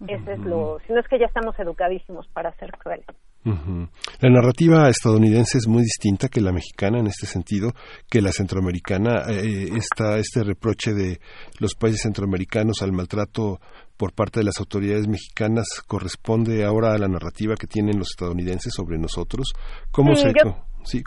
[0.07, 3.05] Eso es lo, si no es que ya estamos educadísimos para ser crueles.
[3.43, 7.71] La narrativa estadounidense es muy distinta que la mexicana en este sentido,
[8.09, 9.23] que la centroamericana.
[9.29, 11.19] Eh, está este reproche de
[11.59, 13.59] los países centroamericanos al maltrato
[13.97, 18.73] por parte de las autoridades mexicanas corresponde ahora a la narrativa que tienen los estadounidenses
[18.73, 19.53] sobre nosotros.
[19.91, 20.31] ¿Cómo se.?
[20.83, 21.03] Sí.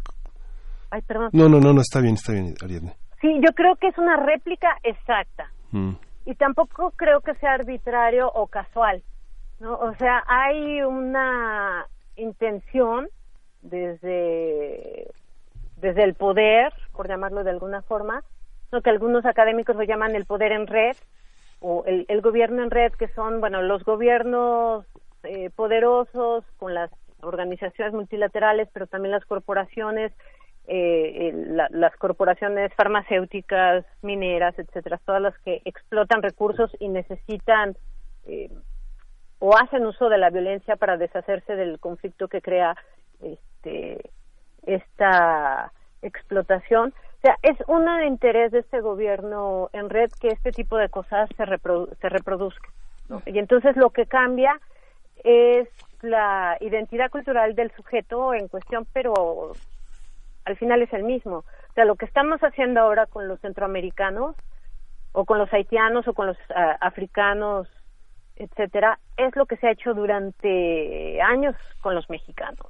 [0.90, 1.31] Ay, perdón.
[1.32, 2.94] No, no, no, no, está bien, está bien, Ariadne.
[3.23, 5.51] Sí, yo creo que es una réplica exacta.
[5.70, 5.93] Mm.
[6.24, 9.03] Y tampoco creo que sea arbitrario o casual.
[9.61, 9.74] ¿no?
[9.74, 11.86] O sea, hay una
[12.16, 13.09] intención
[13.62, 15.11] desde,
[15.77, 18.23] desde el poder, por llamarlo de alguna forma,
[18.70, 20.97] lo que algunos académicos lo llaman el poder en red
[21.61, 24.85] o el, el gobierno en red, que son, bueno, los gobiernos
[25.24, 26.90] eh, poderosos con las
[27.20, 30.12] organizaciones multilaterales, pero también las corporaciones,
[30.68, 31.32] eh,
[31.70, 37.76] las corporaciones farmacéuticas, mineras, etcétera, todas las que explotan recursos y necesitan
[38.26, 38.51] eh,
[39.40, 42.76] o hacen uso de la violencia para deshacerse del conflicto que crea
[43.20, 44.10] este
[44.64, 45.72] esta
[46.02, 46.94] explotación.
[47.18, 51.28] O sea, es un interés de este gobierno en red que este tipo de cosas
[51.36, 51.44] se,
[52.01, 52.68] se reproduzca.
[53.26, 54.59] Y entonces lo que cambia
[55.22, 55.68] es
[56.01, 59.52] la identidad cultural del sujeto en cuestión, pero
[60.44, 61.39] al final es el mismo.
[61.39, 64.36] O sea, lo que estamos haciendo ahora con los centroamericanos
[65.12, 67.69] o con los haitianos o con los ah, africanos
[68.36, 72.66] etcétera, es lo que se ha hecho durante años con los mexicanos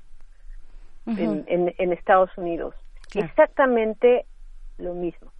[1.07, 2.75] en, en, Estados Unidos.
[3.15, 4.25] Exactamente
[4.79, 5.33] lo mismo.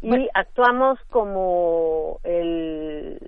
[0.00, 3.18] y actuamos como el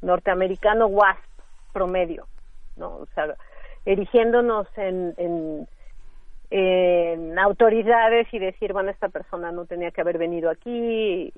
[0.00, 1.18] norteamericano WASP
[1.72, 2.26] promedio,
[2.76, 2.96] ¿no?
[2.96, 3.34] O sea,
[3.84, 5.68] erigiéndonos en, en,
[6.50, 11.32] en autoridades y decir, bueno, esta persona no tenía que haber venido aquí,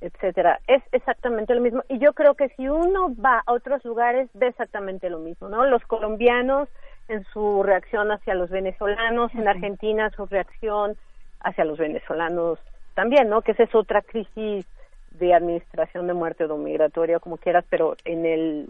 [0.00, 0.60] etcétera.
[0.66, 1.82] Es exactamente lo mismo.
[1.88, 5.64] Y yo creo que si uno va a otros lugares, ve exactamente lo mismo, ¿no?
[5.64, 6.68] Los colombianos
[7.08, 10.96] en su reacción hacia los venezolanos, en Argentina su reacción
[11.40, 12.58] hacia los venezolanos
[12.94, 13.42] también, ¿no?
[13.42, 14.66] Que esa es otra crisis
[15.12, 18.66] de administración de muerte o migratoria, como quieras, pero en el,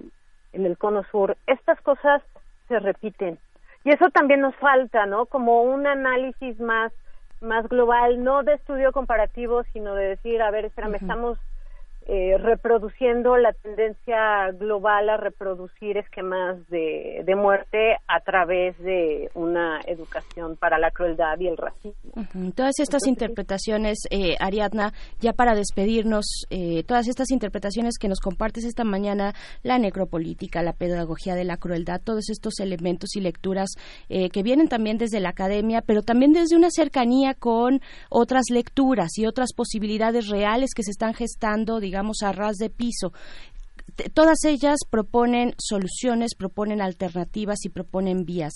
[0.52, 2.22] en el cono sur, estas cosas
[2.68, 3.38] se repiten.
[3.84, 5.26] Y eso también nos falta, ¿no?
[5.26, 6.92] Como un análisis más,
[7.40, 11.38] más global, no de estudio comparativo, sino de decir, a ver, espérame, estamos
[12.06, 19.71] eh, reproduciendo la tendencia global a reproducir esquemas de, de, muerte a través de una
[19.92, 22.52] educación para la crueldad y el racismo.
[22.54, 28.64] Todas estas interpretaciones, eh, Ariadna, ya para despedirnos, eh, todas estas interpretaciones que nos compartes
[28.64, 33.70] esta mañana, la necropolítica, la pedagogía de la crueldad, todos estos elementos y lecturas
[34.08, 39.16] eh, que vienen también desde la academia, pero también desde una cercanía con otras lecturas
[39.16, 43.12] y otras posibilidades reales que se están gestando, digamos, a ras de piso.
[44.14, 48.54] Todas ellas proponen soluciones, proponen alternativas y proponen vías.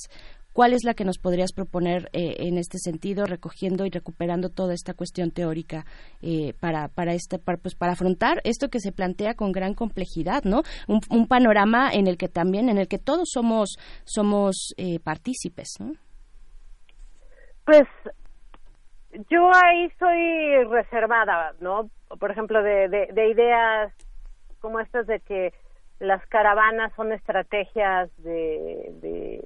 [0.57, 4.73] ¿Cuál es la que nos podrías proponer eh, en este sentido, recogiendo y recuperando toda
[4.73, 5.85] esta cuestión teórica
[6.23, 10.45] eh, para para este para, pues, para afrontar esto que se plantea con gran complejidad,
[10.45, 10.63] ¿no?
[10.89, 13.77] Un, panorama en el que también en el que todos somos
[14.07, 15.93] somos eh, partícipes, ¿no?
[17.67, 17.87] Pues
[19.29, 21.91] yo ahí soy reservada, ¿no?
[22.19, 23.93] Por ejemplo, de, de, de ideas
[24.61, 25.53] como estas de que
[25.99, 29.45] las caravanas son estrategias de,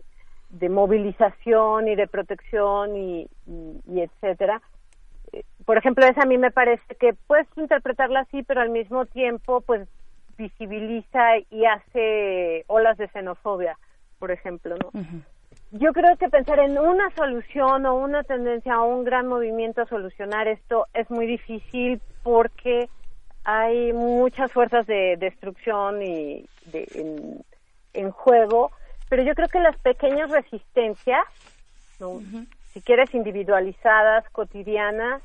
[0.51, 4.60] de movilización y de protección y, y, y, etcétera.
[5.64, 9.60] Por ejemplo, esa a mí me parece que puedes interpretarla así, pero al mismo tiempo,
[9.60, 9.89] pues
[10.36, 13.78] visibiliza y hace olas de xenofobia,
[14.18, 14.90] por ejemplo, ¿no?
[15.72, 19.86] Yo creo que pensar en una solución o una tendencia o un gran movimiento a
[19.86, 22.89] solucionar esto es muy difícil porque
[23.44, 27.44] hay muchas fuerzas de destrucción y de, en,
[27.94, 28.72] en, juego,
[29.11, 31.24] pero yo creo que las pequeñas resistencias,
[31.99, 32.11] ¿no?
[32.11, 32.47] uh -huh.
[32.73, 35.20] si quieres individualizadas, cotidianas,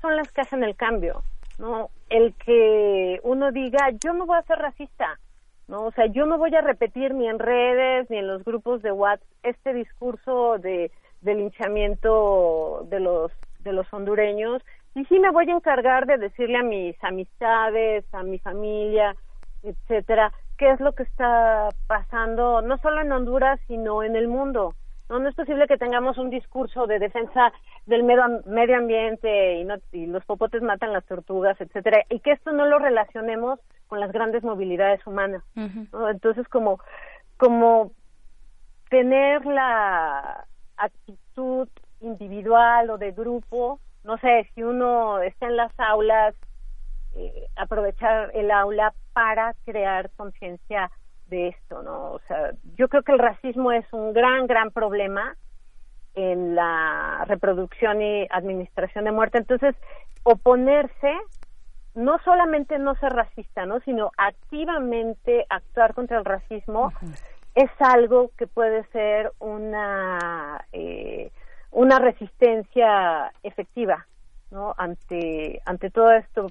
[0.00, 1.22] son las que hacen el cambio,
[1.58, 1.88] ¿no?
[2.10, 5.18] El que uno diga, yo no voy a ser racista,
[5.66, 5.86] ¿no?
[5.86, 8.92] O sea, yo no voy a repetir ni en redes ni en los grupos de
[8.92, 10.90] WhatsApp este discurso de,
[11.22, 14.62] de linchamiento de los de los hondureños
[14.94, 19.16] y sí me voy a encargar de decirle a mis amistades, a mi familia,
[19.62, 24.74] etcétera, qué es lo que está pasando no solo en Honduras, sino en el mundo.
[25.08, 27.52] No, no es posible que tengamos un discurso de defensa
[27.86, 32.32] del medio, medio ambiente y, no, y los popotes matan las tortugas, etcétera, y que
[32.32, 35.42] esto no lo relacionemos con las grandes movilidades humanas.
[35.56, 35.88] Uh -huh.
[35.92, 36.08] ¿no?
[36.08, 36.80] Entonces, como,
[37.36, 37.92] como
[38.88, 41.68] tener la actitud
[42.00, 46.34] individual o de grupo, no sé, si uno está en las aulas,
[47.16, 50.90] eh, aprovechar el aula para crear conciencia
[51.28, 52.12] de esto, ¿no?
[52.12, 55.36] O sea, yo creo que el racismo es un gran, gran problema
[56.14, 59.38] en la reproducción y administración de muerte.
[59.38, 59.74] Entonces,
[60.22, 61.12] oponerse
[61.94, 63.80] no solamente no ser racista, ¿no?
[63.80, 67.22] sino activamente actuar contra el racismo uh -huh.
[67.54, 71.30] es algo que puede ser una eh,
[71.70, 74.06] una resistencia efectiva,
[74.50, 74.74] ¿no?
[74.76, 76.46] ante ante todo esto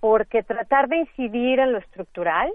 [0.00, 2.50] porque tratar de incidir en lo estructural,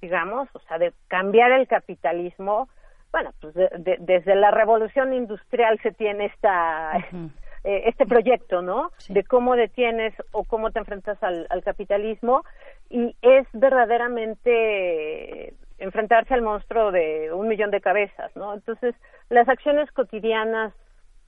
[0.00, 2.68] digamos, o sea, de cambiar el capitalismo,
[3.12, 7.30] bueno, pues de, de, desde la revolución industrial se tiene esta uh -huh
[7.66, 8.92] este proyecto, ¿no?
[8.98, 9.12] Sí.
[9.12, 12.44] De cómo detienes o cómo te enfrentas al, al, capitalismo
[12.88, 18.54] y es verdaderamente enfrentarse al monstruo de un millón de cabezas, ¿no?
[18.54, 18.94] Entonces,
[19.30, 20.72] las acciones cotidianas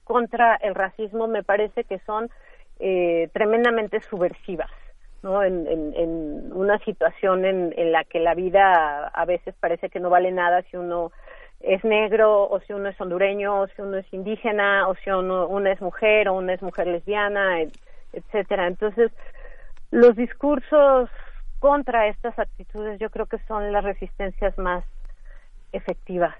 [0.05, 2.29] contra el racismo me parece que son
[2.79, 4.71] eh, tremendamente subversivas,
[5.21, 5.43] ¿no?
[5.43, 10.09] En, en, una situación en, en, la que la vida a veces parece que no
[10.09, 11.11] vale nada si uno
[11.59, 15.47] es negro o si uno es hondureño o si uno es indígena o si uno,
[15.47, 17.61] uno es mujer o una es mujer lesbiana,
[18.13, 18.67] etcétera.
[18.67, 19.11] Entonces,
[19.91, 21.09] los discursos
[21.59, 24.85] contra estas actitudes yo creo que son las resistencias más
[25.73, 26.35] efectivas.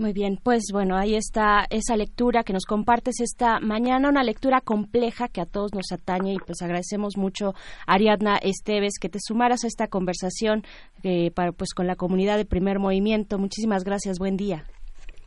[0.00, 4.62] Muy bien, pues bueno, ahí está esa lectura que nos compartes esta mañana, una lectura
[4.62, 7.52] compleja que a todos nos atañe y pues agradecemos mucho
[7.86, 10.62] Ariadna Esteves que te sumaras a esta conversación
[11.02, 13.36] eh, para, pues con la comunidad de Primer Movimiento.
[13.36, 14.64] Muchísimas gracias, buen día.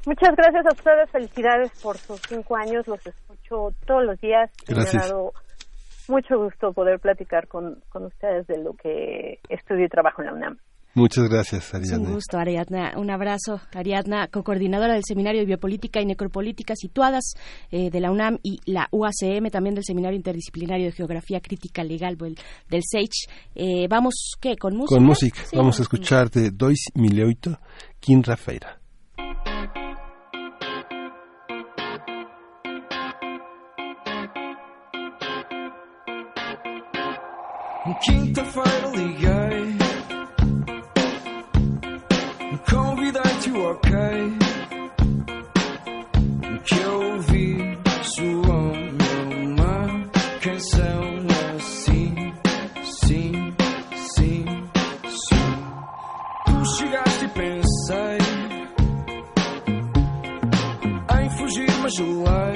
[0.07, 4.49] Muchas gracias a ustedes, felicidades por sus cinco años, los escucho todos los días.
[4.67, 4.95] Gracias.
[4.95, 5.33] Me ha dado
[6.07, 10.33] mucho gusto poder platicar con, con ustedes de lo que estudio y trabajo en la
[10.33, 10.57] UNAM.
[10.95, 12.07] Muchas gracias, Ariadna.
[12.07, 12.93] un gusto, Ariadna.
[12.97, 17.33] Un abrazo, Ariadna, co-coordinadora del Seminario de Biopolítica y Necropolítica situadas
[17.71, 22.15] eh, de la UNAM y la UACM, también del Seminario Interdisciplinario de Geografía Crítica Legal
[22.15, 22.37] del,
[22.69, 23.27] del SEICH.
[23.55, 24.55] Eh, vamos, ¿qué?
[24.55, 24.95] ¿Con música?
[24.95, 25.41] Con música.
[25.53, 27.57] vamos a escuchar de Dois Mileuito,
[27.99, 28.79] Kim Rafeira.
[37.83, 38.32] Quinta-feira
[43.55, 43.91] Ok
[46.65, 48.73] Que eu ouvi soou
[49.43, 50.09] uma
[50.41, 51.03] canção
[51.55, 52.33] assim
[52.83, 53.53] Sim,
[54.15, 54.45] sim,
[55.05, 55.45] sim
[56.45, 58.17] Tu chegaste e pensei
[61.21, 62.52] Em fugir mas gelei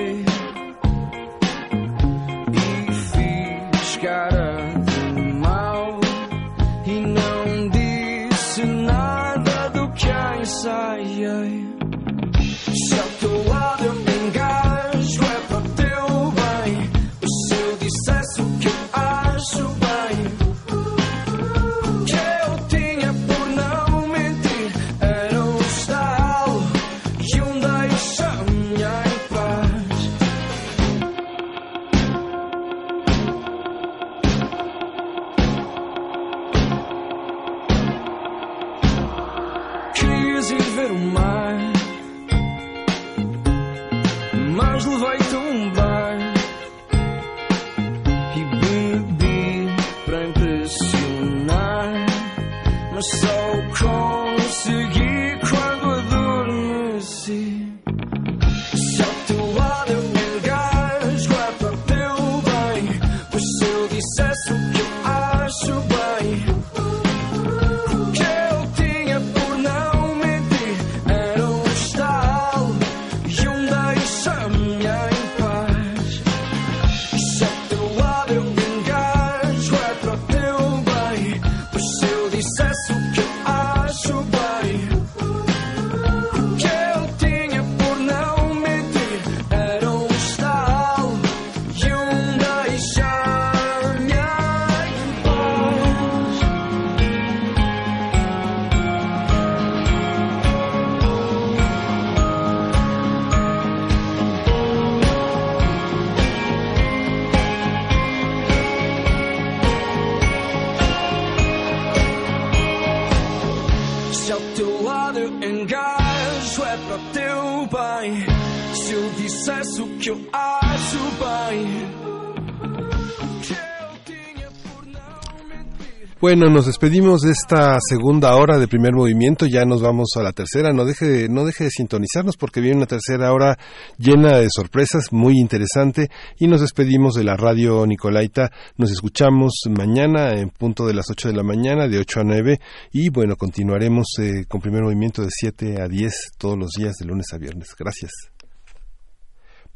[126.28, 130.34] Bueno, nos despedimos de esta segunda hora de primer movimiento, ya nos vamos a la
[130.34, 133.58] tercera, no deje, no deje de sintonizarnos porque viene una tercera hora
[133.98, 140.38] llena de sorpresas, muy interesante, y nos despedimos de la radio Nicolaita, nos escuchamos mañana
[140.38, 142.60] en punto de las 8 de la mañana, de 8 a 9,
[142.92, 147.06] y bueno, continuaremos eh, con primer movimiento de 7 a 10 todos los días de
[147.06, 147.70] lunes a viernes.
[147.80, 148.12] Gracias.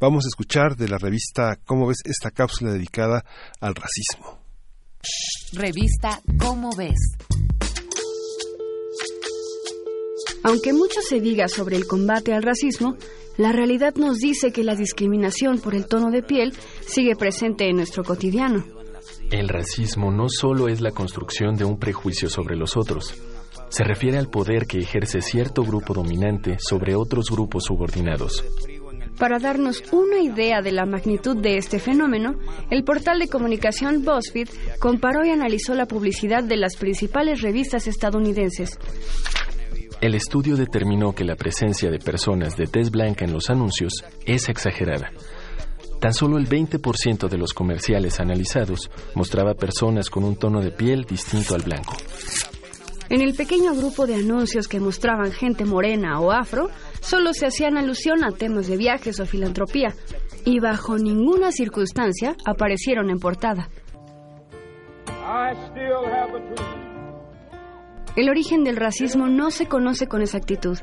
[0.02, 3.24] Vamos a escuchar de la revista ¿Cómo ves esta cápsula dedicada
[3.62, 4.41] al racismo?
[5.54, 7.00] Revista Cómo ves.
[10.44, 12.96] Aunque mucho se diga sobre el combate al racismo,
[13.38, 16.54] la realidad nos dice que la discriminación por el tono de piel
[16.86, 18.64] sigue presente en nuestro cotidiano.
[19.30, 23.14] El racismo no solo es la construcción de un prejuicio sobre los otros,
[23.72, 28.44] se refiere al poder que ejerce cierto grupo dominante sobre otros grupos subordinados.
[29.22, 32.40] Para darnos una idea de la magnitud de este fenómeno,
[32.72, 34.50] el portal de comunicación BuzzFeed
[34.80, 38.80] comparó y analizó la publicidad de las principales revistas estadounidenses.
[40.02, 44.50] El estudio determinó que la presencia de personas de tez blanca en los anuncios es
[44.50, 45.12] exagerada.
[46.00, 51.04] Tan solo el 20% de los comerciales analizados mostraba personas con un tono de piel
[51.04, 51.96] distinto al blanco.
[53.12, 56.70] En el pequeño grupo de anuncios que mostraban gente morena o afro,
[57.02, 59.94] solo se hacían alusión a temas de viajes o filantropía,
[60.46, 63.68] y bajo ninguna circunstancia aparecieron en portada.
[68.16, 70.78] El origen del racismo no se conoce con exactitud,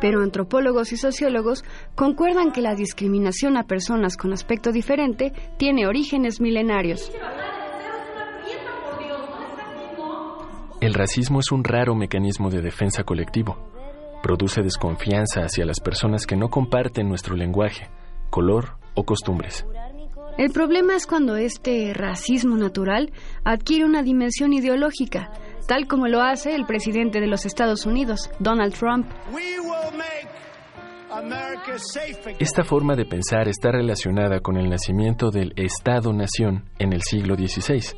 [0.00, 1.62] pero antropólogos y sociólogos
[1.94, 7.12] concuerdan que la discriminación a personas con aspecto diferente tiene orígenes milenarios.
[10.80, 13.58] El racismo es un raro mecanismo de defensa colectivo.
[14.22, 17.88] Produce desconfianza hacia las personas que no comparten nuestro lenguaje,
[18.30, 19.66] color o costumbres.
[20.36, 23.10] El problema es cuando este racismo natural
[23.42, 25.32] adquiere una dimensión ideológica,
[25.66, 29.06] tal como lo hace el presidente de los Estados Unidos, Donald Trump.
[32.38, 37.96] Esta forma de pensar está relacionada con el nacimiento del Estado-nación en el siglo XVI,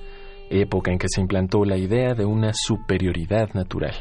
[0.51, 3.95] época en que se implantó la idea de una superioridad natural.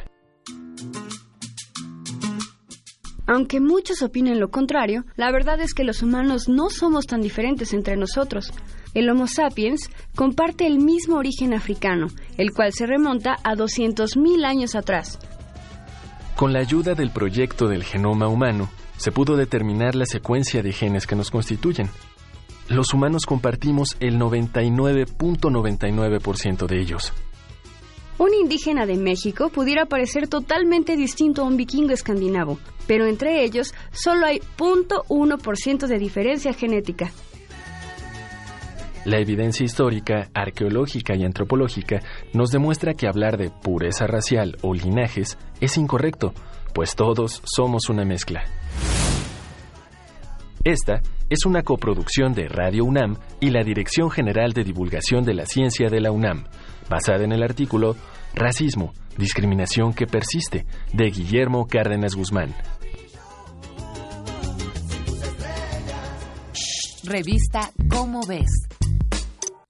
[3.32, 7.74] Aunque muchos opinen lo contrario, la verdad es que los humanos no somos tan diferentes
[7.74, 8.52] entre nosotros.
[8.96, 12.08] El Homo sapiens comparte el mismo origen africano,
[12.38, 15.20] el cual se remonta a 200.000 años atrás.
[16.36, 21.06] Con la ayuda del proyecto del genoma humano, se pudo determinar la secuencia de genes
[21.06, 21.88] que nos constituyen.
[22.70, 27.12] Los humanos compartimos el 99.99% de ellos.
[28.20, 33.74] Un indígena de México pudiera parecer totalmente distinto a un vikingo escandinavo, pero entre ellos
[33.92, 37.10] solo hay 0.1% de diferencia genética.
[39.06, 42.02] La evidencia histórica, arqueológica y antropológica
[42.34, 46.34] nos demuestra que hablar de pureza racial o linajes es incorrecto,
[46.74, 48.44] pues todos somos una mezcla.
[50.64, 55.46] Esta es una coproducción de Radio UNAM y la Dirección General de Divulgación de la
[55.46, 56.44] Ciencia de la UNAM,
[56.90, 57.96] basada en el artículo
[58.36, 62.54] Racismo, discriminación que persiste, de Guillermo Cárdenas Guzmán.
[67.06, 68.68] Revista Cómo ves.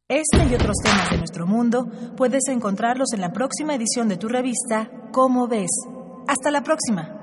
[0.07, 1.88] Este y otros temas de nuestro mundo
[2.18, 5.70] puedes encontrarlos en la próxima edición de tu revista Cómo ves.
[6.28, 7.20] Hasta la próxima.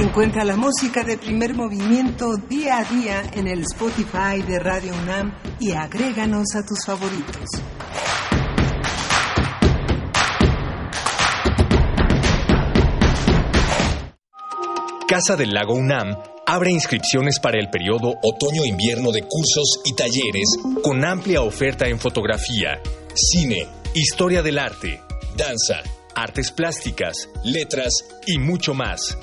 [0.00, 5.30] Encuentra la música de primer movimiento día a día en el Spotify de Radio UNAM
[5.60, 7.44] y agréganos a tus favoritos.
[15.06, 16.16] Casa del Lago UNAM
[16.46, 20.48] abre inscripciones para el periodo otoño-invierno de cursos y talleres
[20.82, 22.80] con amplia oferta en fotografía,
[23.14, 25.02] cine, historia del arte,
[25.36, 25.82] danza,
[26.14, 29.18] artes plásticas, letras y mucho más.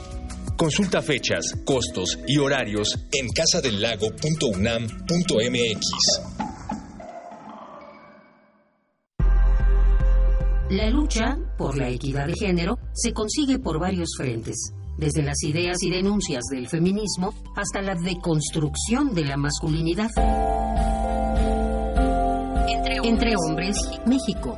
[0.57, 5.81] Consulta fechas, costos y horarios en casadelago.unam.mx.
[10.71, 15.77] La lucha por la equidad de género se consigue por varios frentes, desde las ideas
[15.83, 20.09] y denuncias del feminismo hasta la deconstrucción de la masculinidad.
[23.03, 23.77] Entre hombres,
[24.07, 24.57] México,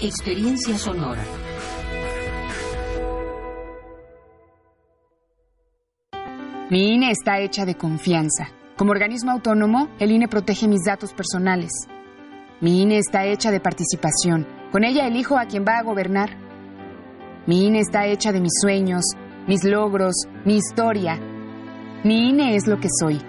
[0.00, 1.24] experiencia sonora.
[6.70, 8.48] Mi INE está hecha de confianza.
[8.76, 11.72] Como organismo autónomo, el INE protege mis datos personales.
[12.60, 14.46] Mi INE está hecha de participación.
[14.70, 16.30] Con ella elijo a quien va a gobernar.
[17.46, 19.02] Mi INE está hecha de mis sueños,
[19.48, 20.14] mis logros,
[20.44, 21.18] mi historia.
[22.04, 23.20] Mi INE es lo que soy.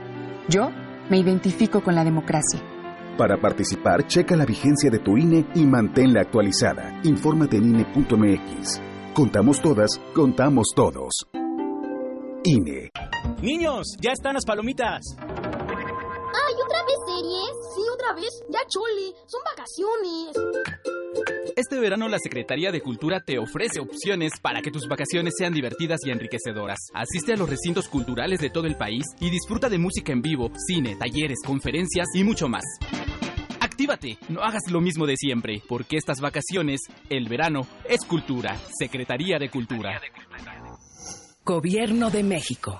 [0.50, 0.70] Yo
[1.10, 2.62] me identifico con la democracia.
[3.20, 7.02] Para participar, checa la vigencia de tu INE y manténla actualizada.
[7.04, 8.82] Infórmate en INE.mx.
[9.14, 11.26] Contamos todas, contamos todos.
[12.46, 12.91] INE.
[13.41, 15.02] Niños, ya están las palomitas.
[16.34, 17.51] ¡Ay, otra vez series!
[17.76, 18.43] Sí, otra vez.
[18.49, 19.14] Ya chole.
[19.26, 20.35] Son vacaciones.
[21.56, 25.99] Este verano la Secretaría de Cultura te ofrece opciones para que tus vacaciones sean divertidas
[26.06, 26.80] y enriquecedoras.
[26.93, 30.51] Asiste a los recintos culturales de todo el país y disfruta de música en vivo,
[30.68, 32.64] cine, talleres, conferencias y mucho más.
[33.60, 38.57] Actívate, no hagas lo mismo de siempre, porque estas vacaciones, el verano, es cultura.
[38.77, 39.99] Secretaría de Cultura.
[41.43, 42.80] Gobierno de México.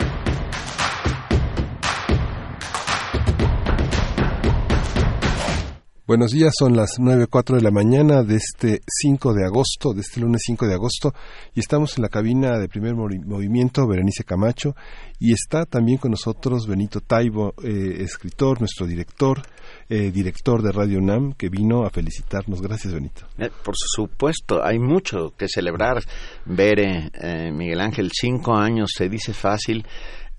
[6.11, 10.19] Buenos días, son las 9.04 de la mañana de este 5 de agosto, de este
[10.19, 11.13] lunes 5 de agosto,
[11.55, 14.75] y estamos en la cabina de primer movimiento, Berenice Camacho,
[15.21, 19.41] y está también con nosotros Benito Taibo, eh, escritor, nuestro director,
[19.87, 22.61] eh, director de Radio UNAM, que vino a felicitarnos.
[22.61, 23.21] Gracias, Benito.
[23.37, 26.03] Eh, por supuesto, hay mucho que celebrar.
[26.45, 27.09] Ver,
[27.53, 29.85] Miguel Ángel, cinco años, se dice fácil,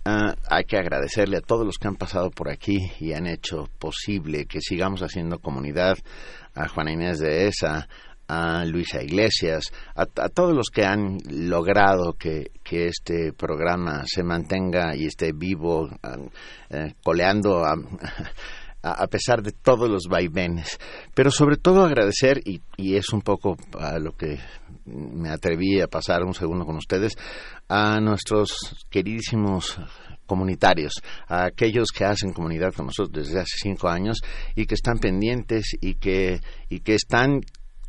[0.04, 3.68] Ah, hay que agradecerle a todos los que han pasado por aquí y han hecho
[3.78, 5.96] posible que sigamos haciendo comunidad,
[6.54, 7.88] a Juana Inés de Esa,
[8.26, 15.06] a Luisa Iglesias, a, todos los que han logrado que, este programa se mantenga y
[15.06, 16.16] esté vivo, ah,
[16.70, 17.74] eh, coleando a,
[18.82, 20.80] a, pesar de todos los vaivenes.
[21.14, 24.40] Pero sobre todo agradecer, y, y es un poco a lo que
[24.84, 27.14] me atreví a pasar un segundo con ustedes,
[27.68, 29.78] a nuestros queridísimos
[30.26, 30.94] comunitarios,
[31.28, 34.18] a aquellos que hacen comunidad con nosotros desde hace cinco años
[34.54, 37.40] y que están pendientes y que, y que están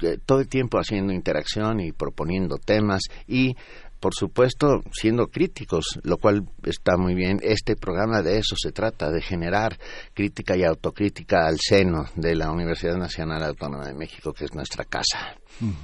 [0.02, 3.56] eh, todo el tiempo haciendo interacción y proponiendo temas y
[4.04, 7.40] por supuesto, siendo críticos, lo cual está muy bien.
[7.42, 9.80] Este programa de eso se trata, de generar
[10.14, 14.84] crítica y autocrítica al seno de la Universidad Nacional Autónoma de México, que es nuestra
[14.84, 15.38] casa.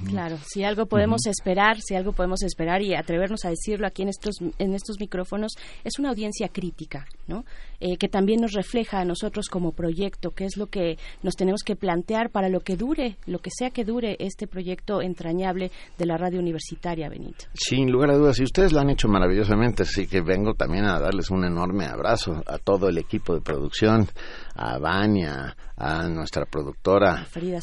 [0.06, 4.08] Claro, si algo podemos esperar, si algo podemos esperar y atrevernos a decirlo aquí en
[4.08, 5.52] estos en estos micrófonos
[5.84, 7.44] es una audiencia crítica, ¿no?
[7.80, 11.62] Eh, que también nos refleja a nosotros como proyecto, qué es lo que nos tenemos
[11.62, 16.06] que plantear para lo que dure, lo que sea que dure este proyecto entrañable de
[16.06, 17.46] la radio universitaria, Benito.
[17.54, 20.98] Sin lugar a dudas, y ustedes lo han hecho maravillosamente, así que vengo también a
[20.98, 24.06] darles un enorme abrazo a todo el equipo de producción,
[24.54, 27.60] a Vania, a nuestra productora Frida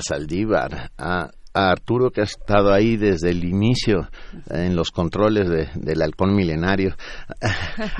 [0.00, 4.08] Saldívar, a a Arturo que ha estado ahí desde el inicio
[4.50, 6.96] en los controles del halcón milenario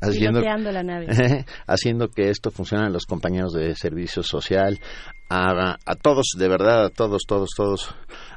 [0.00, 0.42] haciendo,
[1.66, 4.80] haciendo que esto funcione los compañeros de servicio social
[5.30, 7.94] a, a todos de verdad a todos todos todos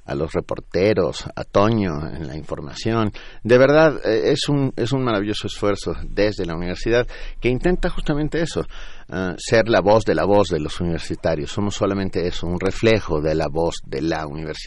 [0.10, 3.12] a los reporteros, a Toño en la información.
[3.44, 7.08] De verdad, eh, es un, es un maravilloso esfuerzo desde la universidad
[7.40, 8.62] que intenta justamente eso,
[9.08, 11.52] eh, ser la voz de la voz de los universitarios.
[11.52, 14.59] Somos solamente eso, un reflejo de la voz de la universidad.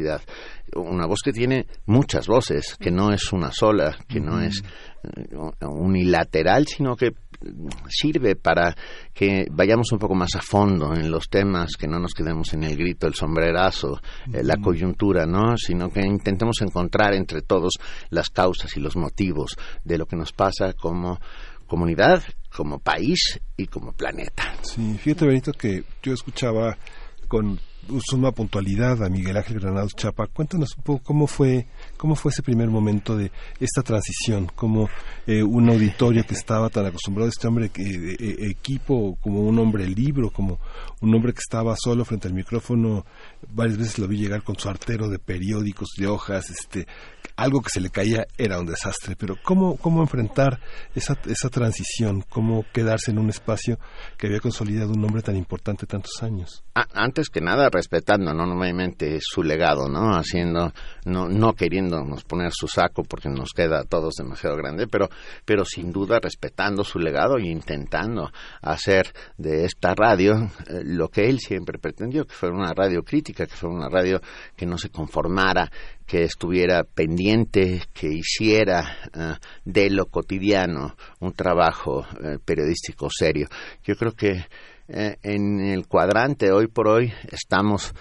[0.74, 4.62] Una voz que tiene muchas voces, que no es una sola, que no es
[5.02, 5.36] eh,
[5.66, 7.12] unilateral, sino que
[7.88, 8.74] sirve para
[9.12, 12.64] que vayamos un poco más a fondo en los temas, que no nos quedemos en
[12.64, 14.00] el grito, el sombrerazo,
[14.32, 15.56] eh, la coyuntura, ¿no?
[15.56, 17.72] Sino que intentemos encontrar entre todos
[18.10, 21.18] las causas y los motivos de lo que nos pasa como
[21.66, 22.22] comunidad,
[22.54, 24.54] como país y como planeta.
[24.62, 26.76] Sí, fíjate Benito que yo escuchaba
[27.28, 27.58] con
[28.04, 30.26] suma puntualidad a Miguel Ángel Granados Chapa.
[30.26, 31.66] Cuéntanos un poco cómo fue,
[32.02, 33.30] cómo fue ese primer momento de
[33.60, 34.88] esta transición, como
[35.24, 39.38] eh, un auditorio que estaba tan acostumbrado a este hombre que eh, eh, equipo, como
[39.42, 40.58] un hombre libro, como
[41.00, 43.06] un hombre que estaba solo frente al micrófono.
[43.52, 46.88] Varias veces lo vi llegar con su artero de periódicos, de hojas, este,
[47.36, 49.14] algo que se le caía era un desastre.
[49.14, 50.58] Pero cómo, cómo enfrentar
[50.96, 53.78] esa, esa transición, cómo quedarse en un espacio
[54.18, 56.64] que había consolidado un hombre tan importante tantos años.
[56.74, 60.72] antes que nada respetando no nuevamente su legado no haciendo
[61.04, 61.54] no no
[62.26, 65.08] poner su saco porque nos queda a todos demasiado grande pero
[65.44, 71.28] pero sin duda respetando su legado e intentando hacer de esta radio eh, lo que
[71.28, 74.20] él siempre pretendió que fuera una radio crítica que fuera una radio
[74.56, 75.70] que no se conformara
[76.06, 83.48] que estuviera pendiente, que hiciera eh, de lo cotidiano un trabajo eh, periodístico serio.
[83.82, 84.44] Yo creo que
[84.88, 87.94] eh, en el cuadrante hoy por hoy estamos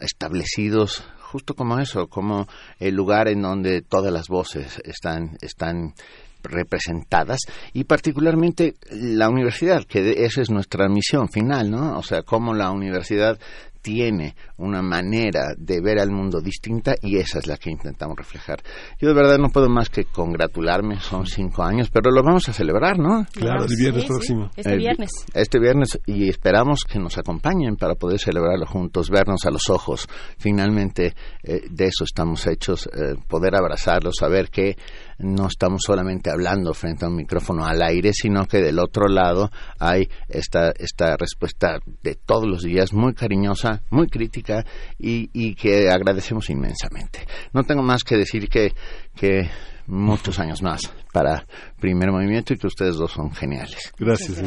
[0.00, 2.46] establecidos justo como eso, como
[2.78, 5.94] el lugar en donde todas las voces están, están
[6.42, 7.40] representadas
[7.72, 11.98] y particularmente la universidad, que esa es nuestra misión final, ¿no?
[11.98, 13.38] O sea, cómo la universidad
[13.86, 18.60] tiene una manera de ver al mundo distinta y esa es la que intentamos reflejar.
[19.00, 22.52] Yo de verdad no puedo más que congratularme, son cinco años, pero lo vamos a
[22.52, 23.24] celebrar, ¿no?
[23.32, 24.50] Claro, el viernes próximo.
[24.56, 25.10] Este viernes.
[25.32, 30.08] Este viernes y esperamos que nos acompañen para poder celebrarlo juntos, vernos a los ojos.
[30.36, 31.14] Finalmente
[31.44, 34.76] eh, de eso estamos hechos, eh, poder abrazarlos, saber que
[35.18, 39.50] no estamos solamente hablando frente a un micrófono al aire, sino que del otro lado
[39.78, 44.64] hay esta, esta respuesta de todos los días muy cariñosa muy crítica
[44.98, 47.26] y que agradecemos inmensamente.
[47.52, 48.72] No tengo más que decir que,
[49.16, 49.48] que
[49.86, 50.80] muchos años más
[51.12, 51.46] para
[51.80, 53.92] primer movimiento y que ustedes dos son geniales.
[53.98, 54.42] Gracias.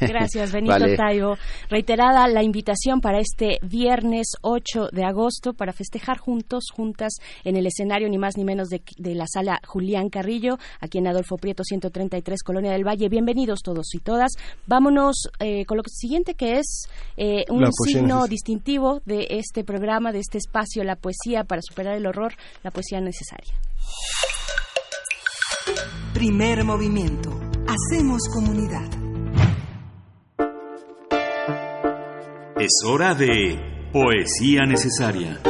[0.00, 0.96] Gracias, Benito Vale.
[0.96, 1.36] Taibo.
[1.68, 7.14] Reiterada la invitación para este viernes 8 de agosto para festejar juntos, juntas,
[7.44, 11.08] en el escenario ni más ni menos de, de la sala Julián Carrillo, aquí en
[11.08, 13.08] Adolfo Prieto 133, Colonia del Valle.
[13.08, 14.32] Bienvenidos todos y todas.
[14.66, 20.20] Vámonos eh, con lo siguiente que es eh, un signo distintivo de este programa, de
[20.20, 23.52] este espacio, la poesía para superar el horror, la poesía necesaria.
[26.12, 27.30] Primer movimiento.
[27.66, 28.88] Hacemos comunidad.
[32.56, 35.40] Es hora de Poesía Necesaria.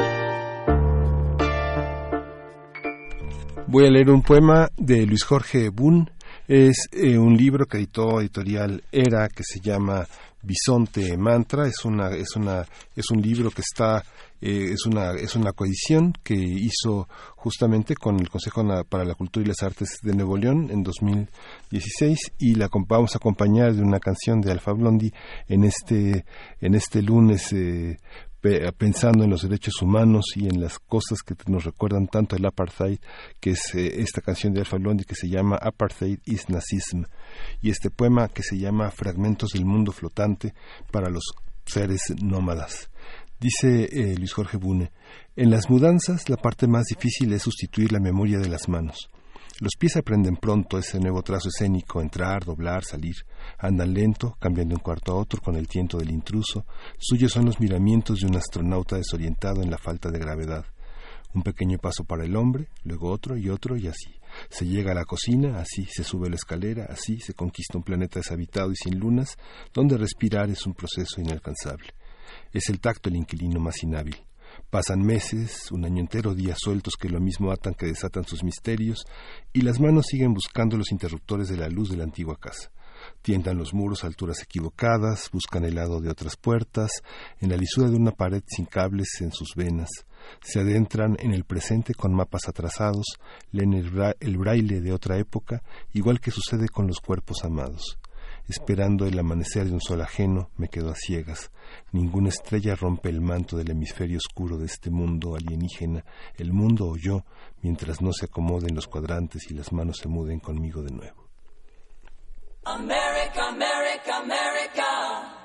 [3.66, 6.10] Voy a leer un poema de Luis Jorge Bun.
[6.48, 10.06] Es eh, un libro que editó editorial Era que se llama
[10.42, 11.66] Bisonte Mantra.
[11.66, 14.04] Es una es una es un libro que está
[14.46, 19.44] eh, es una es una coedición que hizo justamente con el Consejo para la Cultura
[19.44, 20.82] y las Artes de Nuevo León en
[21.70, 25.12] 2016 y la vamos a acompañar de una canción de Alfa Blondi
[25.48, 26.24] en este
[26.60, 27.96] en este lunes eh,
[28.40, 32.44] pe- pensando en los derechos humanos y en las cosas que nos recuerdan tanto el
[32.44, 32.98] apartheid,
[33.40, 37.04] que es eh, esta canción de Alfa Blondy que se llama Apartheid is Nazism,
[37.62, 40.52] y este poema que se llama Fragmentos del mundo flotante
[40.90, 41.24] para los
[41.64, 42.90] seres nómadas.
[43.44, 44.90] Dice eh, Luis Jorge Bune,
[45.36, 49.10] en las mudanzas la parte más difícil es sustituir la memoria de las manos.
[49.60, 53.16] Los pies aprenden pronto ese nuevo trazo escénico, entrar, doblar, salir.
[53.58, 56.64] Andan lento, cambiando de un cuarto a otro con el tiento del intruso.
[56.96, 60.64] Suyos son los miramientos de un astronauta desorientado en la falta de gravedad.
[61.34, 64.14] Un pequeño paso para el hombre, luego otro y otro y así.
[64.48, 68.20] Se llega a la cocina, así se sube la escalera, así se conquista un planeta
[68.20, 69.36] deshabitado y sin lunas,
[69.74, 71.92] donde respirar es un proceso inalcanzable.
[72.52, 74.16] Es el tacto el inquilino más inhábil.
[74.70, 79.04] Pasan meses, un año entero, días sueltos que lo mismo atan que desatan sus misterios,
[79.52, 82.70] y las manos siguen buscando los interruptores de la luz de la antigua casa.
[83.22, 86.90] Tientan los muros a alturas equivocadas, buscan el lado de otras puertas,
[87.40, 89.88] en la lisura de una pared sin cables en sus venas.
[90.40, 93.06] Se adentran en el presente con mapas atrasados,
[93.50, 93.90] leen el,
[94.20, 97.98] el braille de otra época, igual que sucede con los cuerpos amados.
[98.48, 101.50] Esperando el amanecer de un sol ajeno, me quedo a ciegas.
[101.92, 106.04] Ninguna estrella rompe el manto del hemisferio oscuro de este mundo alienígena,
[106.36, 107.24] el mundo o yo,
[107.62, 111.24] mientras no se acomoden los cuadrantes y las manos se muden conmigo de nuevo.
[112.66, 115.44] America, America, America.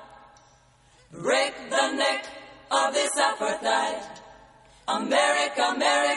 [1.12, 2.24] Break the neck
[2.70, 4.20] of this apartheid.
[4.88, 6.09] America, America.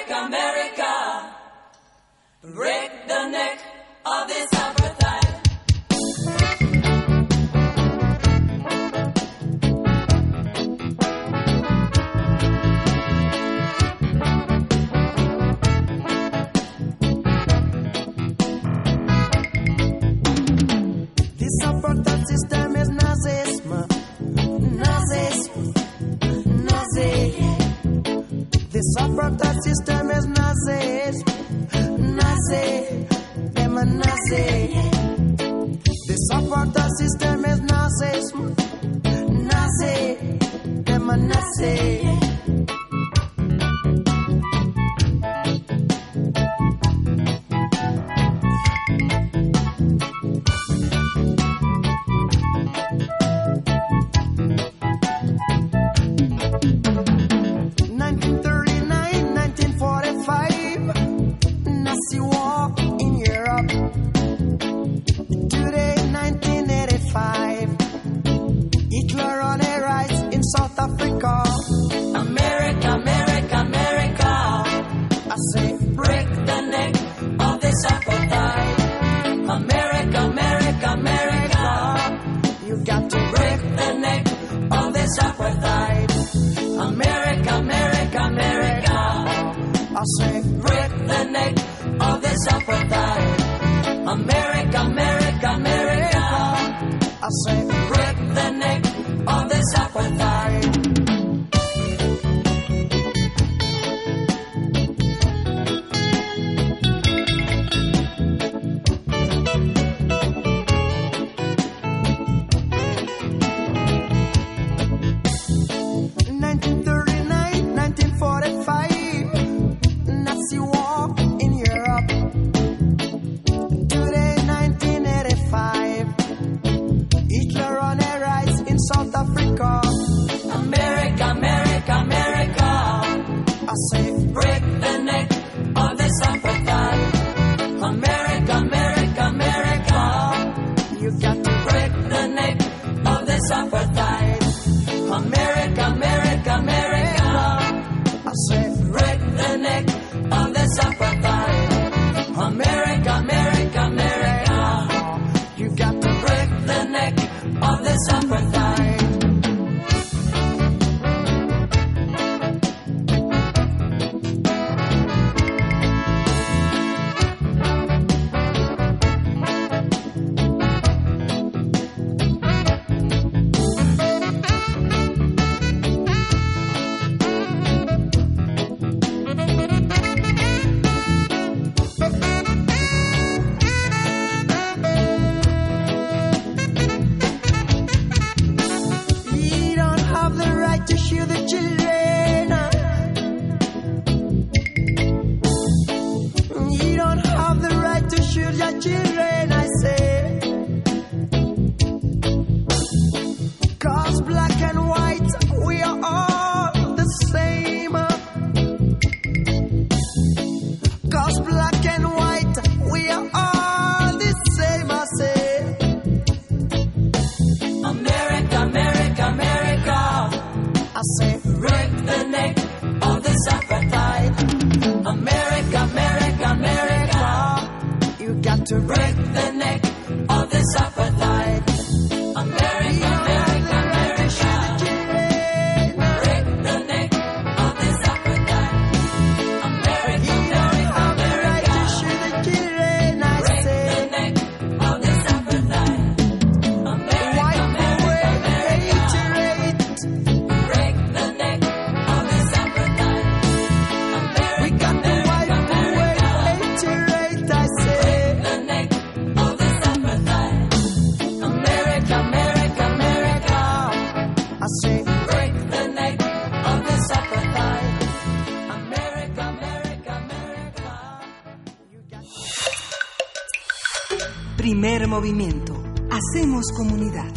[275.17, 275.75] Movimiento.
[276.09, 277.31] Hacemos comunidad.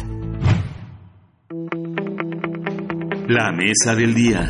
[3.29, 4.49] La mesa del día.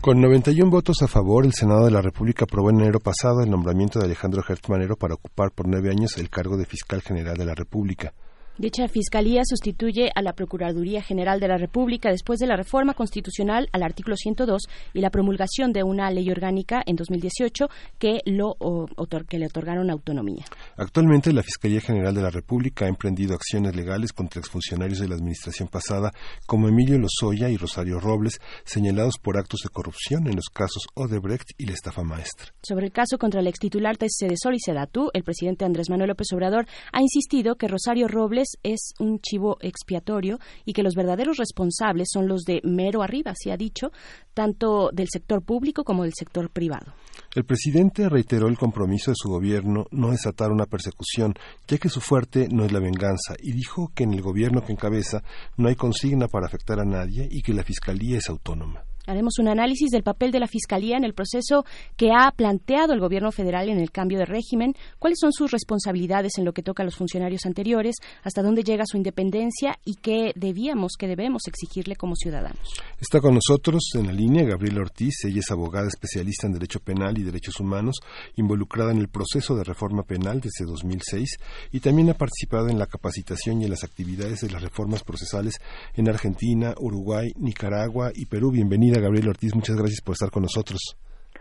[0.00, 3.50] Con 91 votos a favor, el Senado de la República aprobó en enero pasado el
[3.50, 7.36] nombramiento de Alejandro Gertz Manero para ocupar por nueve años el cargo de fiscal general
[7.36, 8.12] de la República.
[8.56, 13.68] Dicha fiscalía sustituye a la Procuraduría General de la República después de la reforma constitucional
[13.72, 14.62] al artículo 102
[14.92, 17.66] y la promulgación de una ley orgánica en 2018
[17.98, 20.44] que, lo, o- otor- que le otorgaron autonomía.
[20.76, 25.14] Actualmente, la Fiscalía General de la República ha emprendido acciones legales contra exfuncionarios de la
[25.14, 26.10] administración pasada
[26.46, 31.50] como Emilio Lozoya y Rosario Robles, señalados por actos de corrupción en los casos Odebrecht
[31.58, 32.48] y la estafa maestra.
[32.62, 36.26] Sobre el caso contra el extitular de Sedesol y Sedatu, el presidente Andrés Manuel López
[36.32, 42.08] Obrador ha insistido que Rosario Robles es un chivo expiatorio y que los verdaderos responsables
[42.12, 43.92] son los de mero arriba, se ha dicho,
[44.32, 46.92] tanto del sector público como del sector privado.
[47.34, 51.34] El presidente reiteró el compromiso de su gobierno no desatar una persecución,
[51.66, 54.72] ya que su fuerte no es la venganza, y dijo que en el gobierno que
[54.72, 55.22] encabeza
[55.56, 58.84] no hay consigna para afectar a nadie y que la Fiscalía es autónoma.
[59.06, 61.64] Haremos un análisis del papel de la Fiscalía en el proceso
[61.96, 66.38] que ha planteado el Gobierno federal en el cambio de régimen, cuáles son sus responsabilidades
[66.38, 70.32] en lo que toca a los funcionarios anteriores, hasta dónde llega su independencia y qué
[70.36, 72.68] debíamos, qué debemos exigirle como ciudadanos.
[72.98, 77.18] Está con nosotros en la línea Gabriela Ortiz, ella es abogada especialista en Derecho Penal
[77.18, 77.96] y Derechos Humanos,
[78.36, 81.38] involucrada en el proceso de reforma penal desde 2006
[81.72, 85.58] y también ha participado en la capacitación y en las actividades de las reformas procesales
[85.94, 88.50] en Argentina, Uruguay, Nicaragua y Perú.
[88.50, 90.96] Bienvenida Gabriela Ortiz, muchas gracias por estar con nosotros.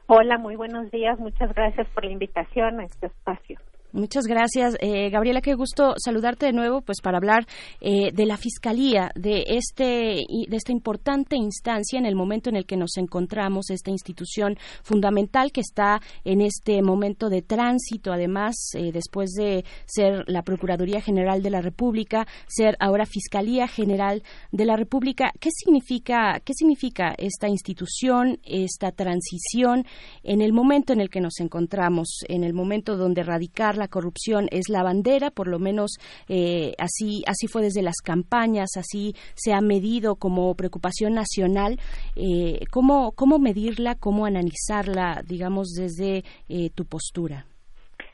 [0.07, 1.17] Hola, muy buenos días.
[1.19, 3.59] Muchas gracias por la invitación a este espacio.
[3.93, 5.39] Muchas gracias, eh, Gabriela.
[5.39, 7.45] Qué gusto saludarte de nuevo, pues para hablar
[7.79, 12.65] eh, de la fiscalía, de este, de esta importante instancia en el momento en el
[12.65, 18.91] que nos encontramos, esta institución fundamental que está en este momento de tránsito, además, eh,
[18.91, 24.75] después de ser la Procuraduría General de la República, ser ahora Fiscalía General de la
[24.75, 25.31] República.
[25.39, 29.85] ¿Qué significa, qué significa esta institución, esta transición
[30.23, 34.47] en el momento en el que nos encontramos, en el momento donde erradicar la corrupción
[34.51, 35.97] es la bandera, por lo menos
[36.29, 41.79] eh, así, así fue desde las campañas, así se ha medido como preocupación nacional.
[42.15, 47.45] Eh, ¿cómo, ¿Cómo medirla, cómo analizarla, digamos, desde eh, tu postura?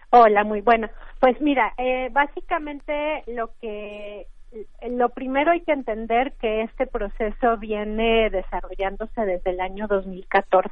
[0.09, 0.87] Hola, muy bueno.
[1.19, 4.25] Pues mira, eh, básicamente lo que
[4.89, 10.71] lo primero hay que entender que este proceso viene desarrollándose desde el año 2014,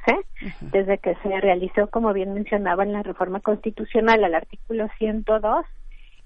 [0.61, 5.65] desde que se realizó, como bien mencionaba, en la reforma constitucional al artículo 102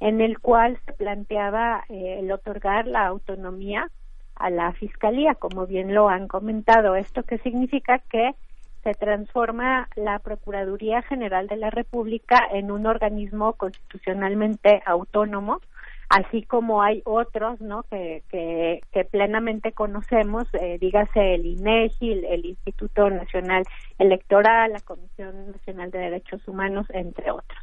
[0.01, 3.87] en el cual se planteaba eh, el otorgar la autonomía
[4.35, 6.95] a la Fiscalía, como bien lo han comentado.
[6.95, 7.99] ¿Esto qué significa?
[8.09, 8.33] Que
[8.83, 15.61] se transforma la Procuraduría General de la República en un organismo constitucionalmente autónomo,
[16.11, 17.83] así como hay otros, ¿no?
[17.83, 23.63] Que, que, plenamente conocemos, eh, dígase el INEGI, el, el Instituto Nacional
[23.97, 27.59] Electoral, la Comisión Nacional de Derechos Humanos, entre otros.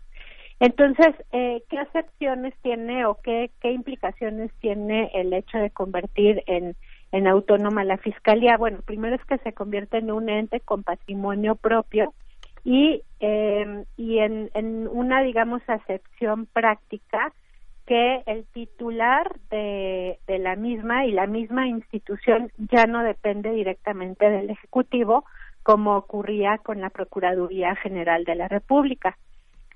[0.60, 6.74] Entonces, eh, ¿qué acepciones tiene o qué, qué implicaciones tiene el hecho de convertir en,
[7.12, 8.56] en autónoma la fiscalía?
[8.56, 12.12] Bueno, primero es que se convierte en un ente con patrimonio propio
[12.64, 17.32] y, eh, y en, en una, digamos, acepción práctica
[17.88, 24.50] que el titular de, la misma y la misma institución ya no depende directamente del
[24.50, 25.24] Ejecutivo,
[25.62, 29.16] como ocurría con la Procuraduría General de la República.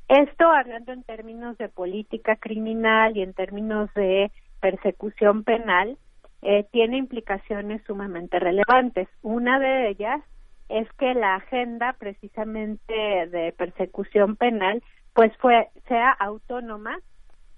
[0.08, 4.30] Esto hablando en términos de política criminal y en términos de
[4.60, 5.96] persecución penal,
[6.42, 9.08] eh, tiene implicaciones sumamente relevantes.
[9.22, 10.20] Una de ellas
[10.68, 14.82] es que la agenda precisamente de persecución penal
[15.14, 16.98] pues fue sea autónoma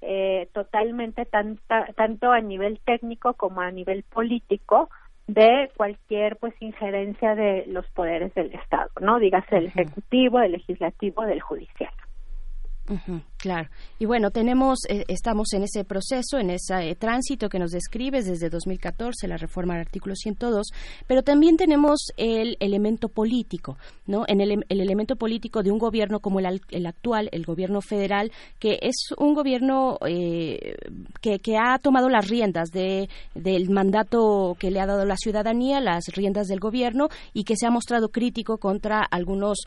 [0.06, 4.90] eh, totalmente tanta, tanto a nivel técnico como a nivel político
[5.26, 9.18] de cualquier pues injerencia de los poderes del Estado, ¿no?
[9.18, 11.92] Dígase el ejecutivo, el legislativo, del judicial.
[13.44, 13.68] Claro.
[13.98, 18.24] Y bueno, tenemos, eh, estamos en ese proceso, en ese eh, tránsito que nos describes
[18.24, 20.68] desde 2014, la reforma del artículo 102,
[21.06, 23.76] pero también tenemos el elemento político,
[24.06, 24.24] ¿no?
[24.28, 28.32] En el, el elemento político de un gobierno como el, el actual, el gobierno federal,
[28.58, 30.76] que es un gobierno eh,
[31.20, 36.06] que, ha tomado las riendas de, del mandato que le ha dado la ciudadanía, las
[36.06, 39.58] riendas del gobierno, y que se ha mostrado crítico contra algunos,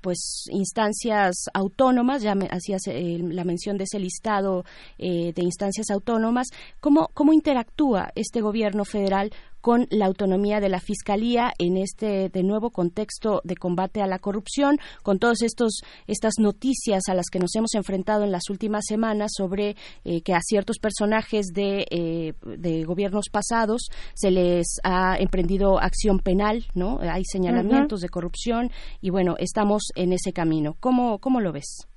[0.00, 4.64] pues, instancias autónomas, ya me, hacías eh, la mención de ese listado
[4.98, 6.48] eh, de instancias autónomas,
[6.80, 9.30] ¿cómo, ¿cómo interactúa este gobierno federal
[9.66, 14.20] con la autonomía de la Fiscalía en este de nuevo contexto de combate a la
[14.20, 18.84] corrupción, con todas estos estas noticias a las que nos hemos enfrentado en las últimas
[18.86, 25.16] semanas sobre eh, que a ciertos personajes de, eh, de gobiernos pasados se les ha
[25.18, 27.00] emprendido acción penal, ¿no?
[27.00, 30.76] Hay señalamientos de corrupción y bueno, estamos en ese camino.
[30.78, 31.88] ¿Cómo, cómo lo ves?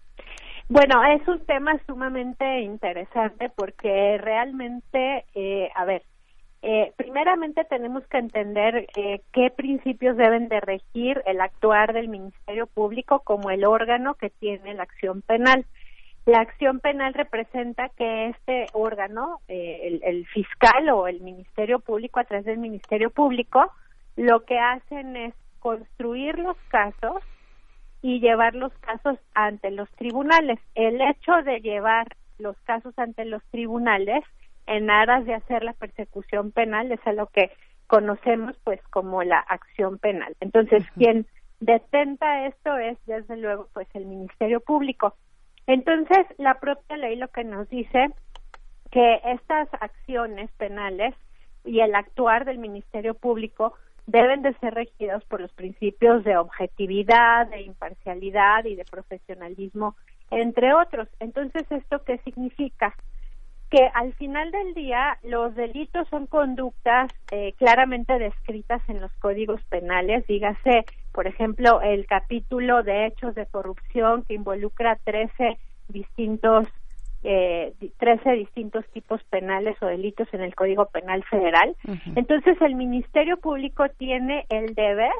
[0.69, 6.03] Bueno, es un tema sumamente interesante porque realmente, eh, a ver,
[6.61, 12.67] eh, primeramente tenemos que entender eh, qué principios deben de regir el actuar del Ministerio
[12.67, 15.65] Público como el órgano que tiene la acción penal.
[16.27, 22.19] La acción penal representa que este órgano, eh, el, el fiscal o el Ministerio Público
[22.19, 23.71] a través del Ministerio Público,
[24.17, 27.23] lo que hacen es construir los casos
[28.01, 30.59] y llevar los casos ante los tribunales.
[30.75, 32.07] El hecho de llevar
[32.37, 34.23] los casos ante los tribunales
[34.67, 37.51] en aras de hacer la persecución penal es a lo que
[37.87, 40.35] conocemos pues como la acción penal.
[40.39, 41.25] Entonces, quien
[41.59, 45.15] detenta esto es desde luego pues el Ministerio Público.
[45.67, 48.11] Entonces, la propia ley lo que nos dice
[48.91, 51.15] que estas acciones penales
[51.65, 53.73] y el actuar del Ministerio Público
[54.09, 59.95] deben de ser regidos por los principios de objetividad, de imparcialidad y de profesionalismo,
[60.31, 61.07] entre otros.
[61.19, 62.95] Entonces, ¿esto qué significa?
[63.69, 69.63] Que al final del día los delitos son conductas eh, claramente descritas en los códigos
[69.65, 76.67] penales, dígase, por ejemplo, el capítulo de hechos de corrupción que involucra 13 distintos
[77.23, 81.75] eh, di- 13 distintos tipos penales o delitos en el Código Penal Federal.
[82.15, 85.11] Entonces, el Ministerio Público tiene el deber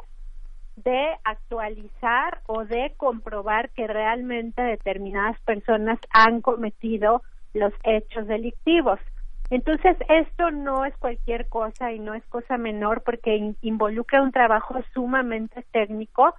[0.76, 7.22] de actualizar o de comprobar que realmente determinadas personas han cometido
[7.52, 8.98] los hechos delictivos.
[9.50, 14.30] Entonces, esto no es cualquier cosa y no es cosa menor porque in- involucra un
[14.32, 16.34] trabajo sumamente técnico,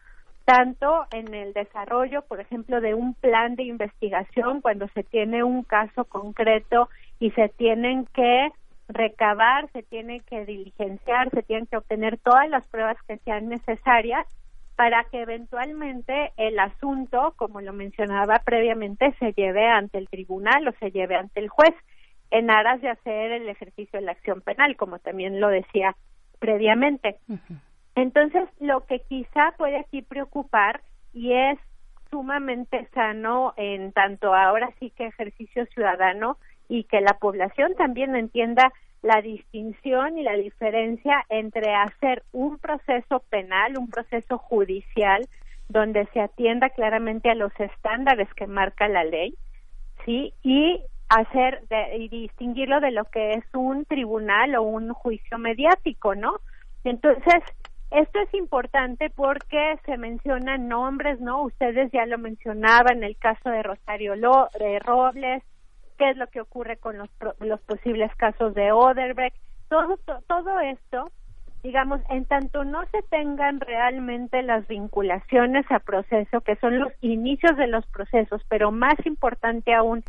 [0.46, 5.64] tanto en el desarrollo, por ejemplo, de un plan de investigación cuando se tiene un
[5.64, 6.90] caso concreto
[7.20, 8.50] y se tienen que
[8.88, 14.26] recabar, se tiene que diligenciar, se tienen que obtener todas las pruebas que sean necesarias
[14.76, 20.72] para que eventualmente el asunto, como lo mencionaba previamente, se lleve ante el tribunal o
[20.80, 21.76] se lleve ante el juez
[22.32, 25.96] en aras de hacer el ejercicio de la acción penal, como también lo decía
[26.40, 27.18] previamente.
[27.96, 30.82] Entonces, lo que quizá puede aquí preocupar
[31.14, 31.60] y es
[32.10, 36.38] sumamente sano en tanto ahora sí que ejercicio ciudadano
[36.68, 38.72] y que la población también entienda
[39.02, 45.28] la distinción y la diferencia entre hacer un proceso penal, un proceso judicial,
[45.70, 49.36] donde se atienda claramente a los estándares que marca la ley,
[50.06, 50.34] ¿sí?
[50.44, 56.14] Y hacer de, y distinguirlo de lo que es un tribunal o un juicio mediático,
[56.14, 56.40] ¿no?
[56.84, 57.44] Entonces,
[57.92, 61.44] esto es importante porque se mencionan nombres, ¿no?
[61.44, 65.44] Ustedes ya lo mencionaban, el caso de Rosario Lo, de Robles,
[65.98, 69.36] qué es lo que ocurre con los, los posibles casos de Oderbrecht,
[69.68, 71.12] todo, to- todo esto,
[71.64, 77.56] digamos, en tanto no se tengan realmente las vinculaciones a proceso, que son los inicios
[77.58, 80.04] de los procesos, pero más importante aún,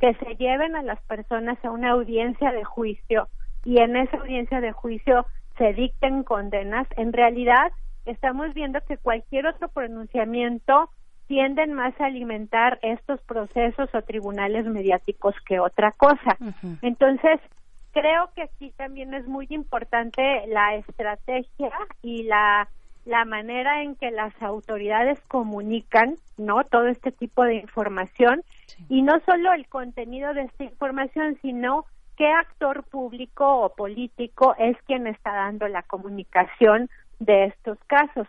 [0.00, 3.28] que se lleven a las personas a una audiencia de juicio
[3.64, 5.26] y en esa audiencia de juicio
[5.58, 7.72] se dicten condenas, en realidad
[8.04, 10.90] estamos viendo que cualquier otro pronunciamiento
[11.26, 16.36] tienden más a alimentar estos procesos o tribunales mediáticos que otra cosa.
[16.82, 17.40] Entonces,
[17.92, 22.68] creo que aquí también es muy importante la estrategia y la
[23.06, 26.64] la manera en que las autoridades comunican, ¿no?
[26.64, 28.42] Todo este tipo de información
[28.88, 34.76] y no solo el contenido de esta información, sino qué actor público o político es
[34.82, 36.88] quien está dando la comunicación
[37.18, 38.26] de estos casos.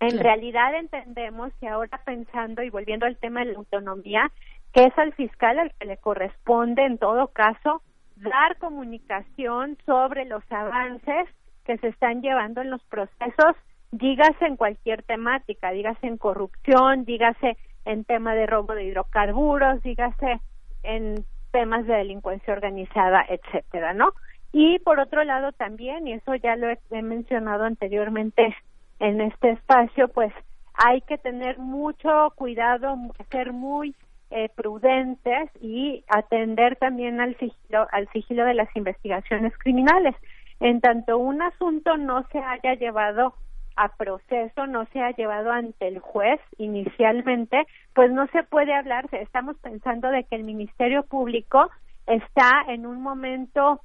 [0.00, 4.30] En realidad entendemos que ahora pensando y volviendo al tema de la autonomía,
[4.72, 7.82] que es al fiscal al que le corresponde en todo caso
[8.16, 11.28] dar comunicación sobre los avances
[11.64, 13.56] que se están llevando en los procesos,
[13.90, 20.40] dígase en cualquier temática, dígase en corrupción, dígase en tema de robo de hidrocarburos, dígase
[20.82, 24.12] en temas de delincuencia organizada, etcétera, ¿no?
[24.52, 28.54] Y por otro lado también, y eso ya lo he, mencionado anteriormente
[28.98, 30.32] en este espacio, pues
[30.74, 32.96] hay que tener mucho cuidado,
[33.30, 33.94] ser muy
[34.30, 40.14] eh, prudentes y atender también al sigilo, al sigilo de las investigaciones criminales.
[40.60, 43.34] En tanto un asunto no se haya llevado
[43.76, 49.06] a proceso, no se ha llevado ante el juez inicialmente, pues no se puede hablar,
[49.12, 51.70] estamos pensando de que el Ministerio Público
[52.06, 53.80] está en un momento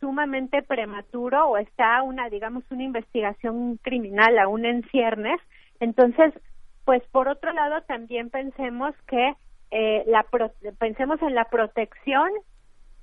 [0.00, 5.40] sumamente prematuro o está una, digamos, una investigación criminal aún en ciernes.
[5.78, 6.32] Entonces,
[6.84, 9.34] pues por otro lado también pensemos que
[9.70, 12.30] eh, la pro- pensemos en la protección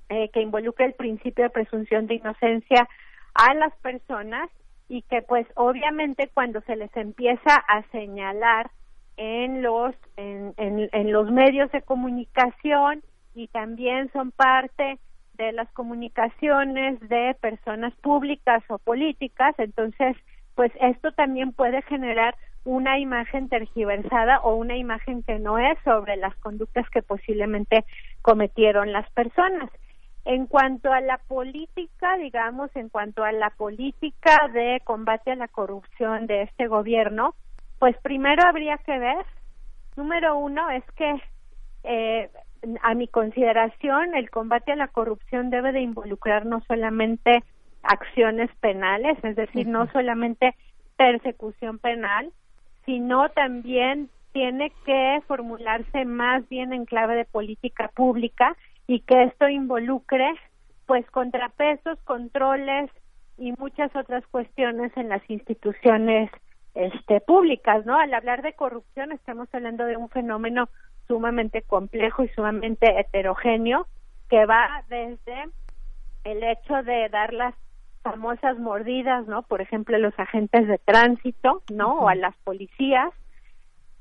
[0.08, 2.88] eh, que involucra el principio de presunción de inocencia
[3.34, 4.50] a las personas
[4.88, 8.70] y que pues obviamente cuando se les empieza a señalar
[9.16, 13.02] en los en, en, los medios de comunicación
[13.34, 14.98] y también son parte
[15.34, 20.16] de las comunicaciones de personas públicas o políticas entonces
[20.54, 22.34] pues esto también puede generar
[22.64, 27.84] una imagen tergiversada o una imagen que no es sobre las conductas que posiblemente
[28.22, 29.70] cometieron las personas.
[30.24, 35.48] En cuanto a la política, digamos, en cuanto a la política de combate a la
[35.48, 37.34] corrupción de este gobierno,
[37.78, 39.24] pues primero habría que ver,
[39.96, 41.22] número uno, es que
[41.84, 42.30] eh,
[42.82, 47.42] a mi consideración el combate a la corrupción debe de involucrar no solamente
[47.82, 50.54] acciones penales, es decir, no solamente
[50.96, 52.32] persecución penal,
[52.84, 58.56] sino también tiene que formularse más bien en clave de política pública
[58.88, 60.34] y que esto involucre
[60.86, 62.90] pues contrapesos, controles
[63.36, 66.30] y muchas otras cuestiones en las instituciones
[66.74, 67.98] este públicas, ¿no?
[67.98, 70.68] Al hablar de corrupción estamos hablando de un fenómeno
[71.06, 73.86] sumamente complejo y sumamente heterogéneo
[74.30, 75.50] que va desde
[76.24, 77.54] el hecho de dar las
[78.02, 79.42] famosas mordidas, ¿no?
[79.42, 81.98] Por ejemplo, a los agentes de tránsito, ¿no?
[81.98, 83.12] O a las policías,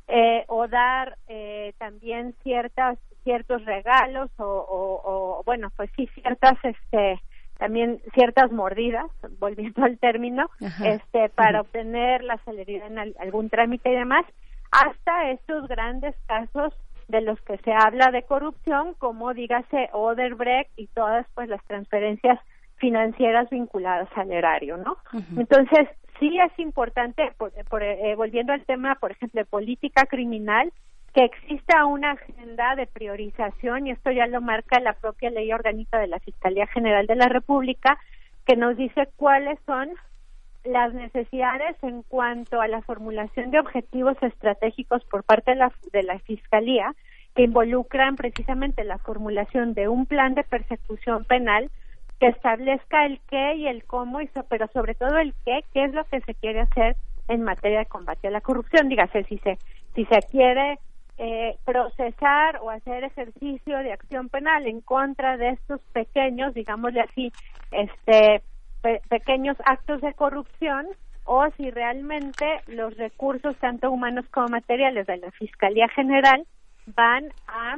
[0.08, 6.58] eh, o dar eh, también ciertas ciertos regalos o, o, o, bueno, pues sí ciertas
[6.64, 7.22] este
[7.58, 9.08] también ciertas mordidas,
[9.40, 10.88] volviendo al término, Ajá.
[10.88, 14.26] este para obtener la celeridad en al- algún trámite y demás,
[14.72, 16.74] hasta estos grandes casos
[17.10, 22.40] de los que se habla de corrupción, como dígase Oderbrecht y todas pues las transferencias
[22.78, 24.98] financieras vinculadas al erario, ¿no?
[25.36, 25.90] Entonces,
[26.20, 30.72] sí es importante, por- por, eh, volviendo al tema, por ejemplo, de política criminal,
[31.18, 35.98] que exista una agenda de priorización, y esto ya lo marca la propia ley orgánica
[35.98, 37.98] de la Fiscalía General de la República,
[38.46, 39.90] que nos dice cuáles son
[40.64, 46.04] las necesidades en cuanto a la formulación de objetivos estratégicos por parte de la, de
[46.04, 46.94] la Fiscalía,
[47.36, 51.72] que involucran precisamente la formulación de un plan de persecución penal
[52.20, 55.86] que establezca el qué y el cómo, y so- pero sobre todo el qué, qué
[55.86, 56.96] es lo que se quiere hacer
[57.28, 58.88] en materia de combate a la corrupción.
[58.88, 59.58] Dígase, si se,
[59.96, 60.78] si se quiere
[61.18, 67.32] eh, procesar o hacer ejercicio de acción penal en contra de estos pequeños, digámosle así,
[67.72, 68.42] este,
[68.82, 70.86] pe- pequeños actos de corrupción,
[71.26, 76.46] o si realmente los recursos, tanto humanos como materiales, de la Fiscalía General
[76.96, 77.76] van a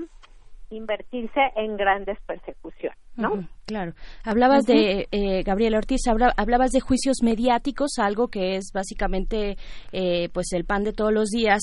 [0.69, 3.47] invertirse en grandes persecuciones, ¿no?
[3.65, 3.93] Claro.
[4.23, 9.57] Hablabas de, eh, Gabriela Ortiz, habla- hablabas de juicios mediáticos, algo que es básicamente
[9.91, 11.61] eh, pues el pan de todos los días.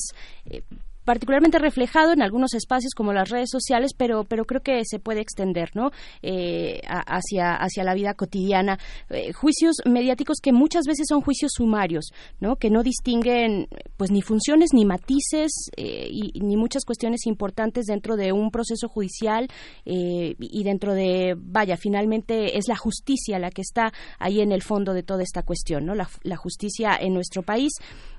[0.50, 0.62] eh,
[1.07, 5.20] particularmente reflejado en algunos espacios como las redes sociales, pero pero creo que se puede
[5.20, 5.91] extender, ¿no?
[6.23, 8.78] Eh, hacia hacia la vida cotidiana,
[9.09, 12.07] Eh, juicios mediáticos que muchas veces son juicios sumarios,
[12.41, 12.57] ¿no?
[12.57, 18.17] Que no distinguen pues ni funciones ni matices eh, y, ni muchas cuestiones importantes dentro
[18.17, 19.49] de un proceso judicial
[19.85, 24.62] eh, y dentro de vaya finalmente es la justicia la que está ahí en el
[24.62, 25.94] fondo de toda esta cuestión, ¿no?
[25.94, 27.73] La, la justicia en nuestro país.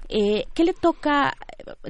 [0.09, 1.33] Eh, ¿Qué le toca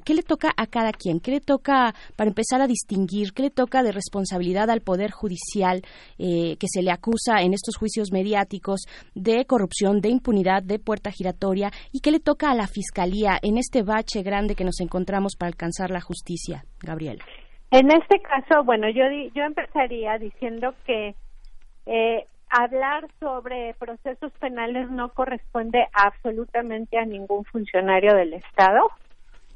[0.06, 1.20] qué le toca a cada quien?
[1.20, 3.34] ¿Qué le toca para empezar a distinguir?
[3.34, 5.82] ¿Qué le toca de responsabilidad al poder judicial
[6.18, 11.12] eh, que se le acusa en estos juicios mediáticos de corrupción, de impunidad, de puerta
[11.12, 11.70] giratoria?
[11.92, 15.50] ¿Y qué le toca a la fiscalía en este bache grande que nos encontramos para
[15.50, 17.24] alcanzar la justicia, Gabriela?
[17.72, 19.04] En este caso, bueno, yo
[19.36, 21.16] yo empezaría diciendo que
[21.86, 28.90] eh, hablar sobre procesos penales no corresponde absolutamente a ningún funcionario del Estado,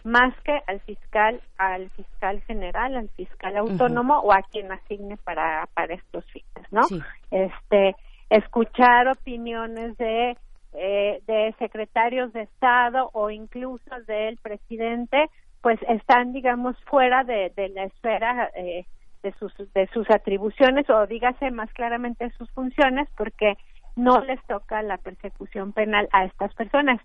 [0.03, 5.68] más que al fiscal, al fiscal general, al fiscal autónomo o a quien asigne para
[5.74, 6.82] para estos fines, ¿no?
[7.30, 7.95] Este,
[8.30, 10.38] escuchar opiniones de
[10.74, 15.30] eh, de secretarios de Estado o incluso del presidente,
[15.61, 18.86] pues están, digamos, fuera de, de la esfera eh,
[19.24, 23.58] de sus de sus atribuciones o dígase más claramente sus funciones, porque
[23.95, 27.00] no les toca la persecución penal a estas personas.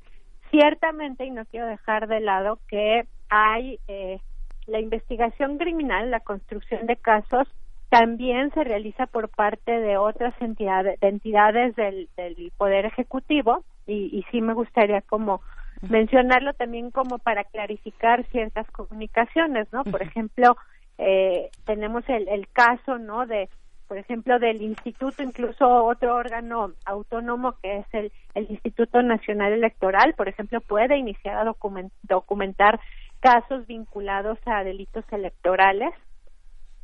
[0.50, 4.20] Ciertamente, y no quiero dejar de lado que hay eh,
[4.66, 7.48] la investigación criminal, la construcción de casos,
[7.88, 14.16] también se realiza por parte de otras entidades, de entidades del, del Poder Ejecutivo, y,
[14.16, 15.40] y sí me gustaría como
[15.82, 19.84] mencionarlo también como para clarificar ciertas comunicaciones, ¿no?
[19.84, 20.56] Por ejemplo,
[20.98, 23.26] eh, tenemos el, el caso, ¿no?
[23.26, 23.48] De,
[23.88, 30.14] por ejemplo, del instituto, incluso otro órgano autónomo que es el, el Instituto Nacional Electoral,
[30.14, 32.80] por ejemplo, puede iniciar a document- documentar
[33.20, 35.92] casos vinculados a delitos electorales.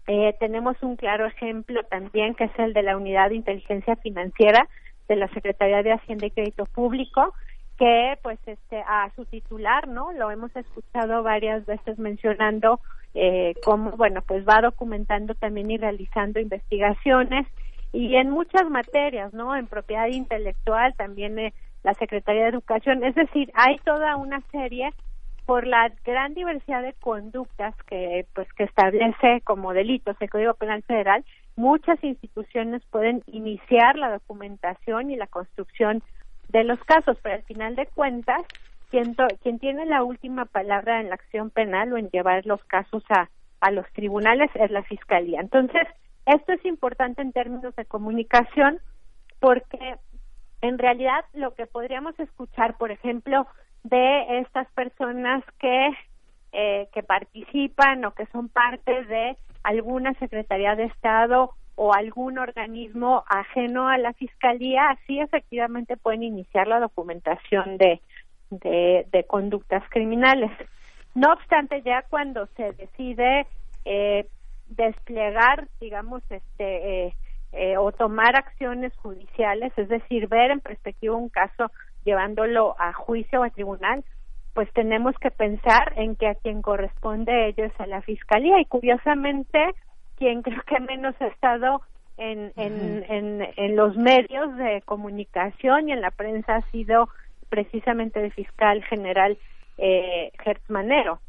[0.06, 4.68] Eh, tenemos un claro ejemplo también que es el de la Unidad de Inteligencia Financiera
[5.08, 7.34] de la Secretaría de Hacienda y Crédito Público,
[7.78, 10.12] que pues este a su titular, ¿no?
[10.12, 12.80] Lo hemos escuchado varias veces mencionando
[13.14, 17.46] eh, cómo, bueno, pues va documentando también y realizando investigaciones
[17.92, 19.54] y en muchas materias, ¿no?
[19.54, 24.90] En propiedad intelectual, también eh, la Secretaría de Educación, es decir, hay toda una serie
[25.44, 30.82] por la gran diversidad de conductas que pues que establece como delitos el Código Penal
[30.84, 31.24] Federal,
[31.56, 36.02] muchas instituciones pueden iniciar la documentación y la construcción
[36.48, 38.42] de los casos, pero al final de cuentas,
[38.92, 43.02] quien, quien tiene la última palabra en la acción penal o en llevar los casos
[43.08, 43.30] a,
[43.60, 45.40] a los tribunales es la Fiscalía.
[45.40, 45.82] Entonces,
[46.26, 48.80] esto es importante en términos de comunicación
[49.40, 49.96] porque
[50.60, 53.46] en realidad lo que podríamos escuchar, por ejemplo,
[53.82, 55.88] de estas personas que
[56.52, 63.24] eh, que participan o que son parte de alguna secretaría de Estado o algún organismo
[63.26, 68.02] ajeno a la fiscalía, sí efectivamente pueden iniciar la documentación de,
[68.60, 70.50] de, de conductas criminales.
[71.14, 73.46] No obstante, ya cuando se decide
[73.84, 74.26] eh,
[74.68, 77.14] desplegar, digamos, este eh,
[77.52, 81.70] eh, o tomar acciones judiciales, es decir, ver en perspectiva un caso
[82.04, 84.04] llevándolo a juicio o a tribunal,
[84.54, 88.64] pues tenemos que pensar en que a quien corresponde ello es a la fiscalía y
[88.66, 89.74] curiosamente
[90.16, 91.82] quien creo que menos ha estado
[92.16, 97.08] en, en, en, en los medios de comunicación y en la prensa ha sido
[97.52, 99.36] precisamente el fiscal general
[99.78, 100.30] eh,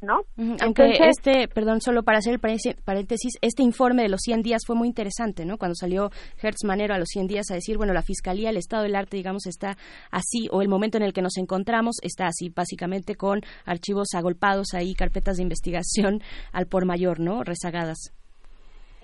[0.02, 0.22] ¿no?
[0.62, 4.62] Aunque Entonces- este, perdón, solo para hacer el paréntesis- este informe de los 100 días
[4.66, 5.58] fue muy interesante, ¿no?
[5.58, 6.12] Cuando salió
[6.42, 9.18] Hertz Manero a los 100 días a decir, bueno, la Fiscalía, el estado del arte,
[9.18, 9.76] digamos, está
[10.12, 14.74] así, o el momento en el que nos encontramos está así, básicamente con archivos agolpados
[14.74, 16.22] ahí, carpetas de investigación
[16.54, 17.44] al por mayor, ¿no?
[17.44, 18.14] Rezagadas.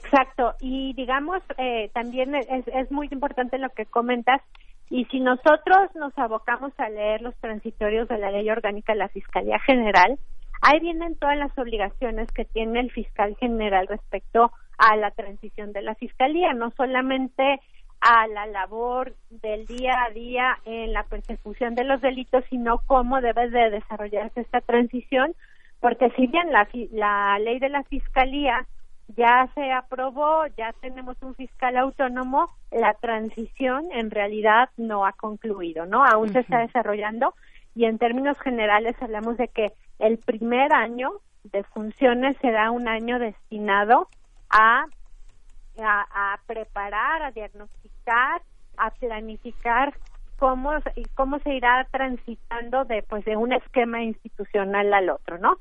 [0.03, 4.41] Exacto, y digamos, eh, también es, es muy importante lo que comentas,
[4.89, 9.09] y si nosotros nos abocamos a leer los transitorios de la Ley Orgánica de la
[9.09, 10.17] Fiscalía General,
[10.61, 15.83] ahí vienen todas las obligaciones que tiene el fiscal general respecto a la transición de
[15.83, 17.59] la Fiscalía, no solamente
[18.01, 23.21] a la labor del día a día en la persecución de los delitos, sino cómo
[23.21, 25.35] debe de desarrollarse esta transición,
[25.81, 28.65] porque si bien la, la ley de la Fiscalía
[29.15, 35.85] ya se aprobó, ya tenemos un fiscal autónomo, la transición en realidad no ha concluido,
[35.85, 36.05] ¿no?
[36.05, 37.33] Aún se está desarrollando
[37.75, 41.11] y en términos generales hablamos de que el primer año
[41.43, 44.07] de funciones será un año destinado
[44.49, 44.85] a
[45.81, 48.41] a, a preparar, a diagnosticar,
[48.77, 49.93] a planificar
[50.39, 50.71] cómo
[51.15, 55.57] cómo se irá transitando de pues de un esquema institucional al otro, ¿no?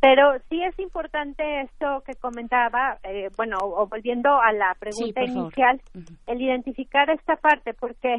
[0.00, 5.80] Pero sí es importante esto que comentaba, eh, bueno, o, volviendo a la pregunta inicial,
[6.26, 8.18] el identificar esta parte, porque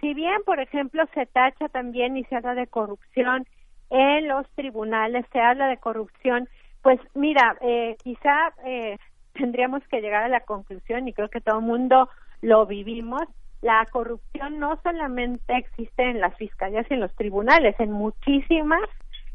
[0.00, 3.46] si bien, por ejemplo, se tacha también y se habla de corrupción
[3.90, 6.48] en los tribunales, se habla de corrupción,
[6.82, 8.96] pues mira, eh, quizá eh,
[9.34, 12.08] tendríamos que llegar a la conclusión, y creo que todo el mundo
[12.40, 13.22] lo vivimos,
[13.62, 18.88] la corrupción no solamente existe en las fiscalías y en los tribunales, en muchísimas,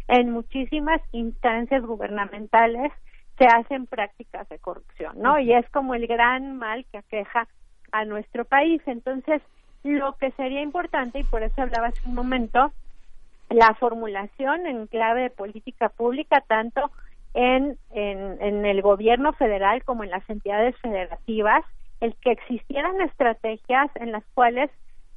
[0.08, 2.92] en muchísimas instancias gubernamentales
[3.38, 5.40] se hacen prácticas de corrupción, ¿no?
[5.40, 7.48] Y es como el gran mal que aqueja
[7.92, 8.82] a nuestro país.
[8.86, 9.42] Entonces,
[9.84, 12.72] lo que sería importante, y por eso hablaba hace un momento,
[13.50, 16.92] la formulación en clave de política pública, tanto
[17.34, 21.66] en, en, en el gobierno federal como en las entidades federativas,
[22.02, 24.70] el que existieran estrategias en las cuales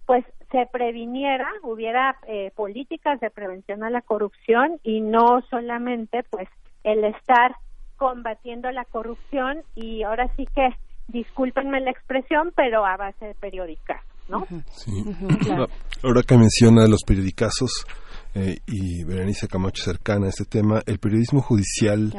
[0.07, 6.49] pues se previniera, hubiera eh, políticas de prevención a la corrupción y no solamente pues
[6.85, 7.57] el estar
[7.97, 10.69] combatiendo la corrupción y ahora sí que
[11.09, 14.47] discúlpenme la expresión, pero a base de periódicas, ¿no?
[14.71, 15.05] Sí.
[15.41, 15.67] claro.
[16.03, 17.87] Ahora que menciona los periodicazos
[18.35, 22.13] eh, y Berenice Camacho cercana a este tema, el periodismo judicial,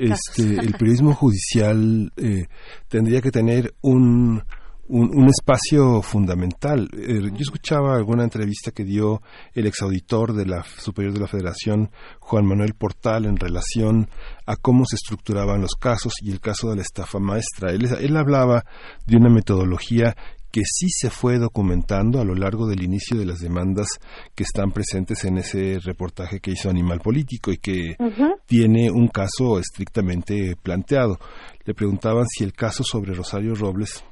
[0.00, 2.46] este, el periodismo judicial eh,
[2.88, 4.42] tendría que tener un,
[4.88, 6.88] un, un espacio fundamental.
[6.92, 9.22] Eh, yo escuchaba alguna entrevista que dio
[9.54, 14.08] el exauditor de la Superior de la Federación, Juan Manuel Portal, en relación
[14.46, 17.72] a cómo se estructuraban los casos y el caso de la estafa maestra.
[17.72, 18.64] Él, él hablaba
[19.06, 20.14] de una metodología
[20.50, 23.88] que sí se fue documentando a lo largo del inicio de las demandas
[24.34, 27.96] que están presentes en ese reportaje que hizo Animal Político y que
[28.46, 31.18] tiene un caso estrictamente planteado.
[31.64, 34.04] Le preguntaban si el caso sobre Rosario Robles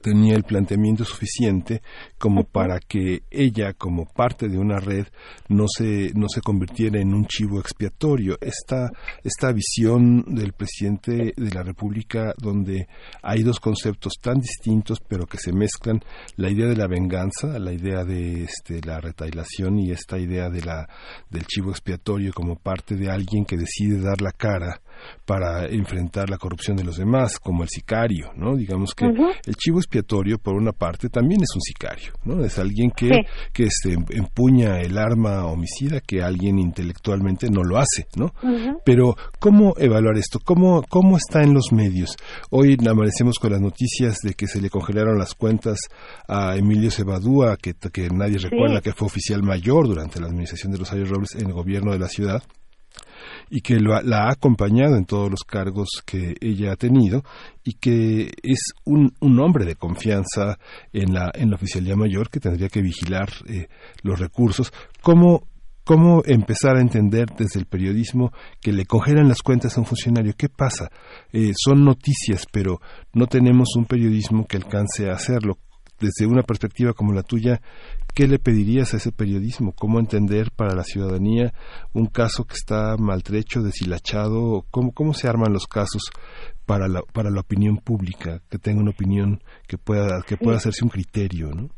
[0.00, 1.82] tenía el planteamiento suficiente
[2.18, 5.06] como para que ella como parte de una red
[5.48, 8.36] no se no se convirtiera en un chivo expiatorio.
[8.40, 8.90] Esta
[9.24, 12.88] esta visión del presidente de la República donde
[13.22, 16.00] hay dos conceptos tan distintos pero que se mezclan
[16.36, 20.62] la idea de la venganza la idea de este la retailación y esta idea de
[20.62, 20.88] la
[21.30, 24.80] del chivo expiatorio como parte de alguien que decide dar la cara
[25.24, 28.56] para enfrentar la corrupción de los demás, como el sicario, ¿no?
[28.56, 32.44] Digamos que el chivo expiatorio, por una parte, también es un sicario, ¿no?
[32.44, 33.20] Es alguien que, Sí.
[33.52, 38.32] que este, empuña el arma homicida que alguien intelectualmente no lo hace, ¿no?
[38.84, 40.38] Pero, ¿cómo evaluar esto?
[40.44, 42.16] ¿Cómo, ¿Cómo está en los medios?
[42.50, 45.78] Hoy amanecemos con las noticias de que se le congelaron las cuentas
[46.28, 48.46] a Emilio Cebadúa, que, que nadie Sí.
[48.48, 51.98] recuerda que fue oficial mayor durante la administración de Rosario Robles en el gobierno de
[51.98, 52.42] la ciudad
[53.50, 57.22] y que lo la ha acompañado en todos los cargos que ella ha tenido
[57.64, 60.58] y que es un, un hombre de confianza
[60.92, 63.66] en la, en la oficialía mayor que tendría que vigilar eh,
[64.02, 64.72] los recursos.
[65.02, 65.48] ¿Cómo,
[65.84, 70.34] ¿Cómo empezar a entender desde el periodismo que le congelan las cuentas a un funcionario?
[70.36, 70.88] ¿Qué pasa?
[71.32, 72.80] Eh, son noticias, pero
[73.12, 75.58] no tenemos un periodismo que alcance a hacerlo.
[76.00, 77.60] Desde una perspectiva como la tuya,
[78.14, 79.72] ¿qué le pedirías a ese periodismo?
[79.72, 81.52] ¿Cómo entender para la ciudadanía
[81.92, 84.64] un caso que está maltrecho, deshilachado?
[84.70, 86.10] ¿Cómo, cómo se arman los casos
[86.64, 88.40] para la, para la opinión pública?
[88.50, 91.68] Que tenga una opinión que pueda, que pueda hacerse un criterio, ¿no?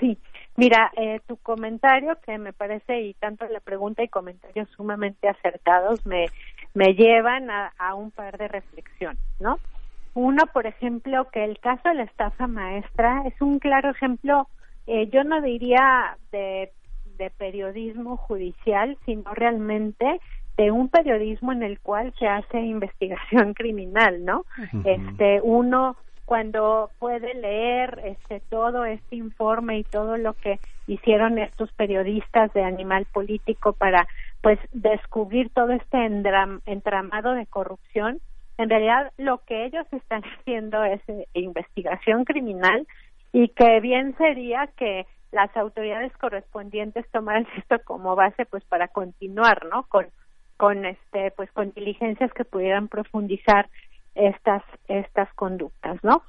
[0.00, 0.18] Sí,
[0.56, 6.04] mira, eh, tu comentario que me parece, y tanto la pregunta y comentarios sumamente acertados,
[6.04, 6.26] me,
[6.74, 9.58] me llevan a, a un par de reflexiones, ¿no?
[10.16, 14.48] Uno, por ejemplo, que el caso de la estafa maestra es un claro ejemplo,
[14.86, 16.72] eh, yo no diría de,
[17.18, 20.22] de periodismo judicial, sino realmente
[20.56, 24.46] de un periodismo en el cual se hace investigación criminal, ¿no?
[24.84, 31.70] Este, uno cuando puede leer este todo este informe y todo lo que hicieron estos
[31.72, 34.08] periodistas de Animal Político para
[34.40, 36.06] pues descubrir todo este
[36.64, 38.20] entramado de corrupción,
[38.58, 42.86] en realidad lo que ellos están haciendo es eh, investigación criminal
[43.32, 49.66] y que bien sería que las autoridades correspondientes tomaran esto como base pues para continuar,
[49.66, 49.84] ¿no?
[49.84, 50.06] Con
[50.56, 53.68] con este pues con diligencias que pudieran profundizar
[54.14, 56.22] estas estas conductas, ¿no?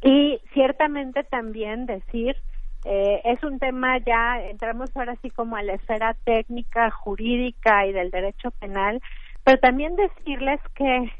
[0.00, 2.36] Y ciertamente también decir
[2.84, 7.92] eh, es un tema ya entramos ahora sí como a la esfera técnica, jurídica y
[7.92, 9.02] del derecho penal,
[9.44, 11.12] pero también decirles que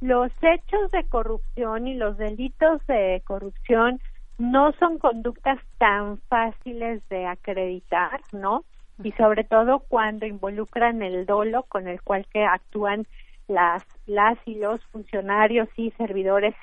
[0.00, 4.00] los hechos de corrupción y los delitos de corrupción
[4.38, 8.64] no son conductas tan fáciles de acreditar, ¿no?
[9.02, 13.06] Y sobre todo cuando involucran el dolo con el cual que actúan
[13.48, 16.54] las las y los funcionarios y servidores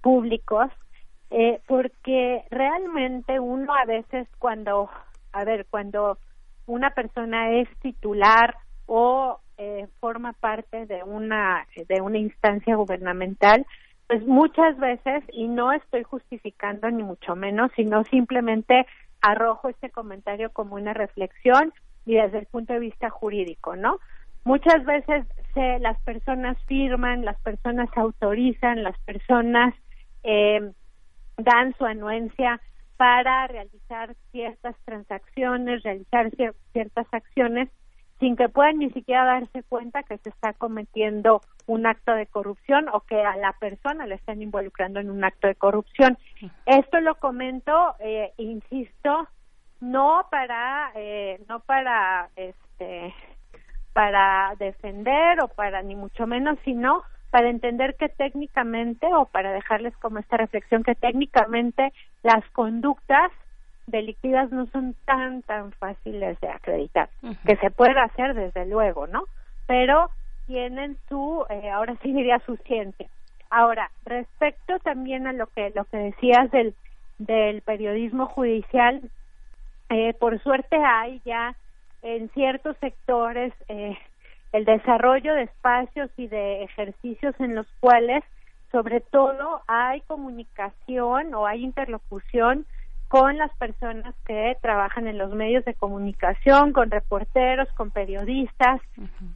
[0.00, 0.70] públicos,
[1.30, 4.88] eh, porque realmente uno a veces cuando,
[5.32, 6.18] a ver, cuando
[6.66, 8.56] una persona es titular
[8.86, 13.66] o eh, forma parte de una de una instancia gubernamental,
[14.06, 18.86] pues muchas veces y no estoy justificando ni mucho menos, sino simplemente
[19.20, 21.72] arrojo este comentario como una reflexión
[22.04, 23.98] y desde el punto de vista jurídico, ¿no?
[24.44, 25.24] Muchas veces
[25.54, 29.74] se, las personas firman, las personas autorizan, las personas
[30.22, 30.70] eh,
[31.38, 32.60] dan su anuencia
[32.96, 36.30] para realizar ciertas transacciones, realizar
[36.72, 37.70] ciertas acciones
[38.20, 42.88] sin que puedan ni siquiera darse cuenta que se está cometiendo un acto de corrupción
[42.92, 46.18] o que a la persona le están involucrando en un acto de corrupción.
[46.66, 49.28] Esto lo comento, eh, insisto,
[49.80, 53.14] no para eh, no para este
[53.92, 59.96] para defender o para ni mucho menos, sino para entender que técnicamente o para dejarles
[59.98, 63.30] como esta reflexión que técnicamente las conductas
[63.86, 67.08] delictivas no son tan tan fáciles de acreditar
[67.46, 69.24] que se puede hacer desde luego no
[69.66, 70.10] pero
[70.46, 73.08] tienen su eh, ahora sí diría su ciencia.
[73.50, 76.74] Ahora respecto también a lo que lo que decías del
[77.18, 79.02] del periodismo judicial
[79.90, 81.54] eh, por suerte hay ya
[82.02, 83.96] en ciertos sectores eh,
[84.52, 88.24] el desarrollo de espacios y de ejercicios en los cuales
[88.72, 92.66] sobre todo hay comunicación o hay interlocución
[93.14, 98.80] con las personas que trabajan en los medios de comunicación, con reporteros, con periodistas,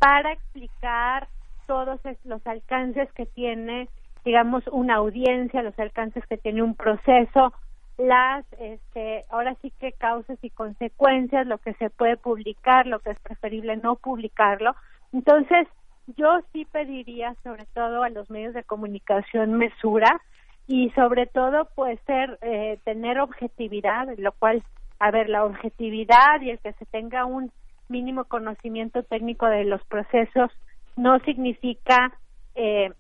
[0.00, 1.28] para explicar
[1.68, 3.88] todos los alcances que tiene,
[4.24, 7.54] digamos, una audiencia, los alcances que tiene un proceso,
[7.98, 13.10] las, este, ahora sí que causas y consecuencias, lo que se puede publicar, lo que
[13.10, 14.74] es preferible no publicarlo.
[15.12, 15.68] Entonces,
[16.16, 20.20] yo sí pediría, sobre todo a los medios de comunicación, mesura,
[20.68, 24.62] y sobre todo pues ser eh, tener objetividad lo cual
[25.00, 27.50] a ver la objetividad y el que se tenga un
[27.88, 30.50] mínimo conocimiento técnico de los procesos
[30.96, 32.12] no significa
[32.54, 32.92] eh,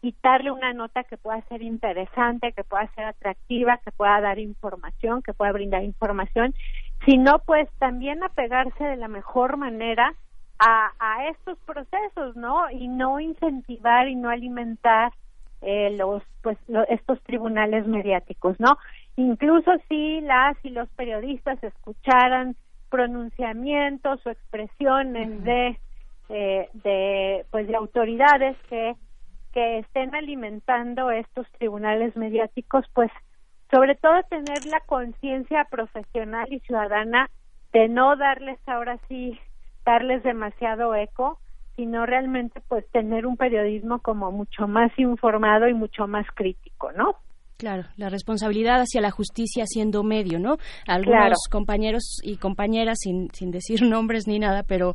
[0.00, 5.22] quitarle una nota que pueda ser interesante, que pueda ser atractiva, que pueda dar información,
[5.22, 6.54] que pueda brindar información,
[7.06, 10.14] sino pues también apegarse de la mejor manera
[10.58, 12.70] a, a estos procesos, ¿no?
[12.70, 15.12] Y no incentivar y no alimentar
[15.62, 16.58] eh, los pues
[16.88, 18.78] estos tribunales mediáticos no
[19.16, 22.56] incluso si las y los periodistas escucharan
[22.88, 25.78] pronunciamientos o expresiones de
[26.30, 28.94] eh, de pues de autoridades que
[29.52, 33.10] que estén alimentando estos tribunales mediáticos pues
[33.70, 37.28] sobre todo tener la conciencia profesional y ciudadana
[37.72, 39.38] de no darles ahora sí
[39.84, 41.38] darles demasiado eco
[41.80, 47.16] sino realmente pues tener un periodismo como mucho más informado y mucho más crítico, ¿no?
[47.60, 50.56] Claro, la responsabilidad hacia la justicia siendo medio, ¿no?
[50.86, 54.94] Algunos compañeros y compañeras, sin, sin decir nombres ni nada, pero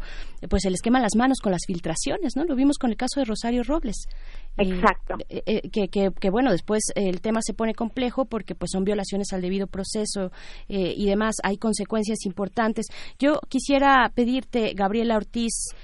[0.49, 2.43] pues se les queman las manos con las filtraciones, ¿no?
[2.43, 4.07] Lo vimos con el caso de Rosario Robles.
[4.57, 5.15] Exacto.
[5.30, 9.31] Eh, eh, que, que, bueno, después el tema se pone complejo porque pues son violaciones
[9.31, 10.31] al debido proceso
[10.67, 12.88] eh, y demás, hay consecuencias importantes.
[13.19, 15.75] Yo quisiera pedirte, Gabriela Ortiz,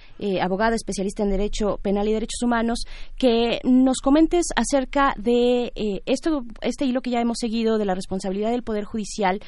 [0.42, 2.84] abogada especialista en Derecho Penal y Derechos Humanos,
[3.18, 5.72] que nos comentes acerca de
[6.06, 9.42] esto, este hilo que ya hemos seguido de la responsabilidad del Poder Judicial,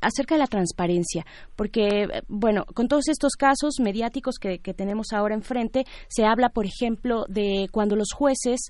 [0.00, 1.24] acerca de la transparencia,
[1.56, 6.66] porque, bueno, con todos estos casos mediáticos que, que tenemos ahora enfrente, se habla, por
[6.66, 8.60] ejemplo, de cuando los jueces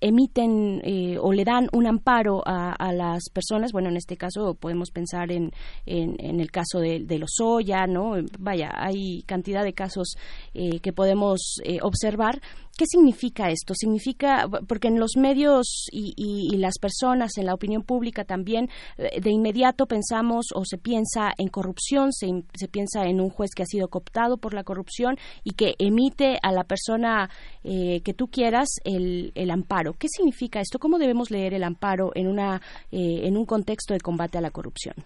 [0.00, 4.90] emiten eh, o le dan un amparo a, las personas, bueno, en este caso podemos
[4.90, 5.52] pensar en,
[5.86, 8.14] en, el caso de, de los Oya, ¿no?
[8.38, 10.14] Vaya, hay cantidad de casos
[10.54, 12.40] eh, que podemos eh, observar
[12.76, 13.72] ¿Qué significa esto?
[13.74, 19.30] Significa, porque en los medios y, las personas, en la opinión pública también, eh, de
[19.30, 22.28] inmediato pensamos o se piensa en corrupción, se,
[22.68, 26.52] piensa en un juez que ha sido cooptado por la corrupción y que emite a
[26.52, 27.30] la persona
[27.64, 29.94] eh, que tú quieras el, amparo.
[29.94, 30.78] ¿Qué significa esto?
[30.78, 32.60] ¿Cómo debemos leer el amparo en, una,
[32.92, 34.96] eh, en un contexto de combate a la corrupción?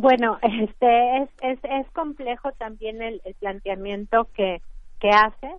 [0.00, 4.62] Bueno, este es, es, es complejo también el, el planteamiento que,
[5.00, 5.50] que hace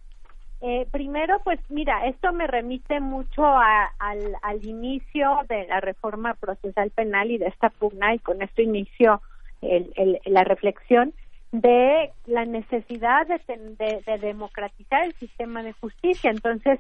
[0.61, 6.92] eh, primero, pues mira, esto me remite mucho al, al, inicio de la reforma procesal
[6.92, 9.22] penal y de esta pugna, y con esto inicio
[9.61, 11.14] el, la reflexión
[11.53, 16.30] de la necesidad de, de, democratizar el sistema de justicia.
[16.30, 16.80] Entonces,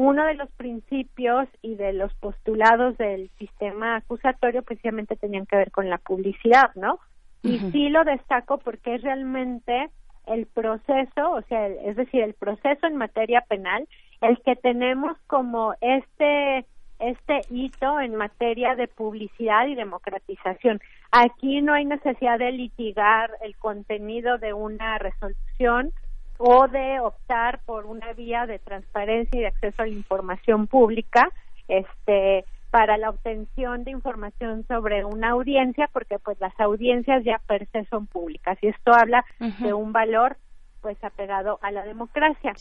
[0.00, 5.72] uno de los principios y de los postulados del sistema acusatorio precisamente tenían que ver
[5.72, 7.00] con la publicidad, ¿no?
[7.42, 9.90] Y sí lo destaco porque es realmente
[10.26, 13.88] el proceso, o sea, es decir, el proceso en materia penal,
[14.20, 16.64] el que tenemos como este
[17.00, 20.80] este hito en materia de publicidad y democratización.
[21.10, 25.92] Aquí no hay necesidad de litigar el contenido de una resolución
[26.38, 31.30] o de optar por una vía de transparencia y de acceso a la información pública,
[31.66, 37.66] este para la obtención de información sobre una audiencia, porque pues las audiencias ya per
[37.68, 39.24] se son públicas y esto habla
[39.60, 40.36] de un valor
[40.82, 42.52] pues apegado a la democracia.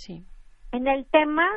[0.72, 1.48] En el tema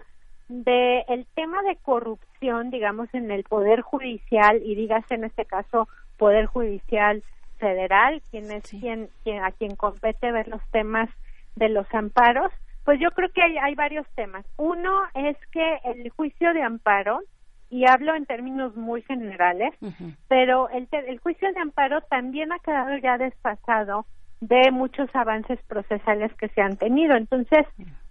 [0.48, 5.88] de el tema de corrupción, digamos, en el poder judicial y dígase en este caso
[6.16, 7.22] poder judicial
[7.58, 11.08] federal, quien es quien, quien a quien compete ver los temas
[11.56, 12.52] de los amparos,
[12.84, 14.44] pues yo creo que hay, hay varios temas.
[14.56, 17.20] Uno es que el juicio de amparo
[17.68, 19.72] y hablo en términos muy generales,
[20.28, 24.06] pero el, el juicio de amparo también ha quedado ya desfasado
[24.40, 27.14] de muchos avances procesales que se han tenido.
[27.14, 27.66] Entonces,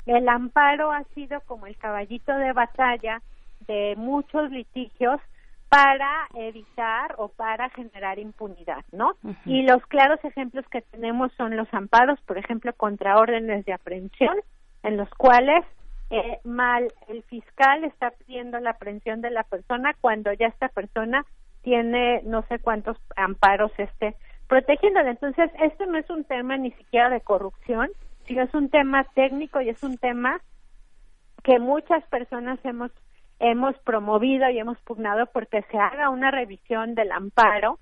[0.05, 3.21] el amparo ha sido como el caballito de batalla
[3.67, 5.19] de muchos litigios
[5.69, 9.13] para evitar o para generar impunidad, ¿no?
[9.45, 14.35] Y los claros ejemplos que tenemos son los amparos, por ejemplo, contra órdenes de aprehensión,
[14.81, 15.63] en los cuales
[16.09, 21.23] eh, mal el fiscal está pidiendo la aprehensión de la persona cuando ya esta persona
[21.61, 24.15] tiene no sé cuántos amparos este
[24.47, 25.11] protegiéndole.
[25.11, 27.89] Entonces, esto no es un tema ni siquiera de corrupción,
[28.25, 30.41] sino es un tema técnico y es un tema
[31.43, 32.91] que muchas personas hemos
[33.39, 37.79] hemos promovido y hemos pugnado porque se haga una revisión del amparo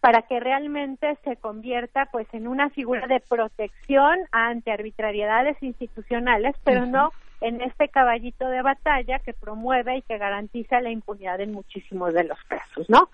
[0.00, 6.86] para que realmente se convierta pues en una figura de protección ante arbitrariedades institucionales, pero
[6.86, 12.14] no en este caballito de batalla que promueve y que garantiza la impunidad en muchísimos
[12.14, 13.10] de los casos, ¿no?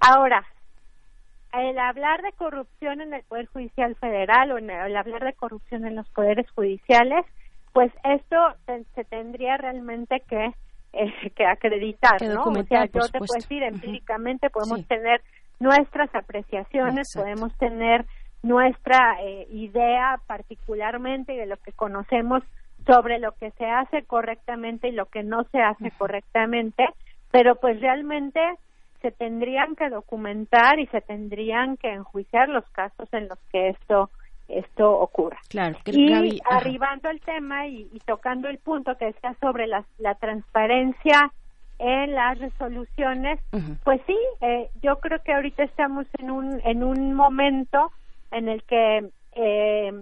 [0.00, 0.44] Ahora,
[1.52, 5.96] el hablar de corrupción en el Poder Judicial Federal o el hablar de corrupción en
[5.96, 7.24] los poderes judiciales,
[7.72, 8.36] pues esto
[8.94, 10.52] se tendría realmente que
[10.92, 12.44] eh, que acreditar, ¿no?
[12.44, 15.22] O sea, yo te puedo decir empíricamente podemos tener
[15.60, 18.06] nuestras apreciaciones, podemos tener
[18.42, 22.42] nuestra eh, idea particularmente de lo que conocemos
[22.86, 26.86] sobre lo que se hace correctamente y lo que no se hace correctamente,
[27.30, 28.40] pero pues realmente
[29.02, 34.10] se tendrían que documentar y se tendrían que enjuiciar los casos en los que esto
[34.48, 35.38] esto ocurra.
[35.48, 41.32] Claro, y arribando al tema y, tocando el punto que está sobre la, la transparencia
[41.78, 43.38] en las resoluciones,
[43.84, 47.92] pues sí, eh, yo creo que ahorita estamos en un en un momento
[48.32, 49.92] en el que eh,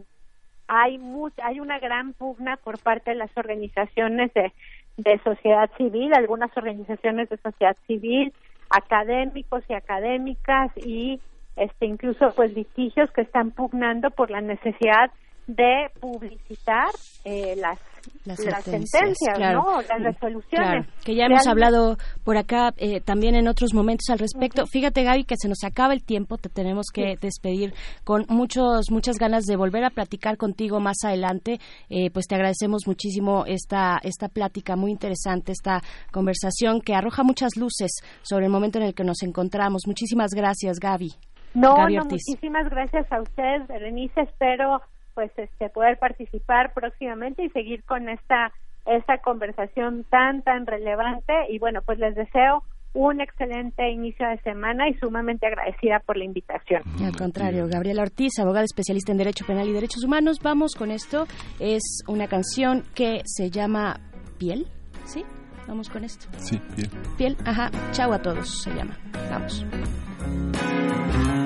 [0.69, 1.01] hay
[1.43, 4.53] hay una gran pugna por parte de las organizaciones de,
[4.97, 8.33] de sociedad civil, algunas organizaciones de sociedad civil,
[8.71, 11.21] académicos y académicas y
[11.57, 15.11] este incluso pues litigios que están pugnando por la necesidad
[15.47, 16.89] de publicitar
[17.25, 17.79] eh, las
[18.25, 19.81] las, sentencias, ¿no?
[19.83, 20.87] Las resoluciones.
[21.05, 24.67] que ya hemos hablado por acá eh, también en otros momentos al respecto.
[24.67, 29.17] Fíjate, Gaby, que se nos acaba el tiempo, te tenemos que despedir con muchos muchas
[29.19, 31.59] ganas de volver a platicar contigo más adelante.
[31.89, 37.57] Eh, pues te agradecemos muchísimo esta esta plática muy interesante, esta conversación que arroja muchas
[37.57, 37.91] luces
[38.23, 39.83] sobre el momento en el que nos encontramos.
[39.87, 41.13] Muchísimas gracias, Gaby.
[41.57, 44.21] No, no, muchísimas gracias a usted, Berenice.
[44.21, 44.83] Espero
[45.15, 48.53] pues este poder participar próximamente y seguir con esta
[48.85, 52.63] esta conversación tan tan relevante y bueno pues les deseo
[52.93, 56.83] un excelente inicio de semana y sumamente agradecida por la invitación.
[57.05, 60.39] al contrario, Gabriela Ortiz, abogada especialista en Derecho Penal y Derechos Humanos.
[60.43, 61.27] Vamos con esto.
[61.61, 64.01] Es una canción que se llama
[64.39, 64.67] Piel,
[65.05, 65.25] ¿sí?
[65.69, 66.27] Vamos con esto.
[66.39, 66.91] Sí, Piel.
[67.19, 67.71] Piel, ajá.
[67.93, 68.97] Chao a todos se llama.
[69.31, 69.67] Vamos.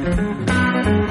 [0.03, 1.10] thank you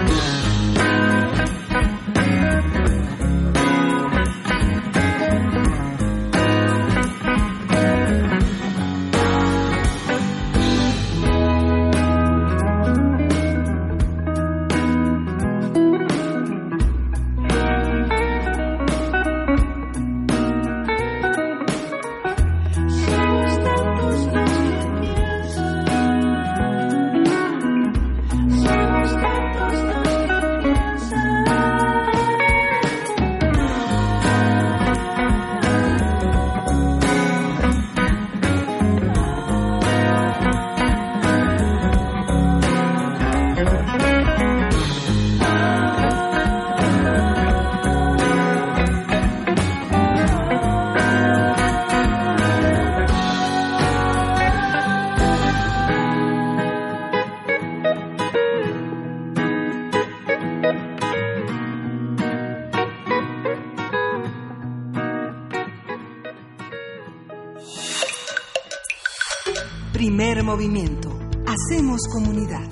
[70.49, 71.09] movimiento.
[71.45, 72.67] Hacemos comunidad.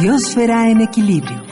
[0.00, 1.42] Biosfera en equilibrio.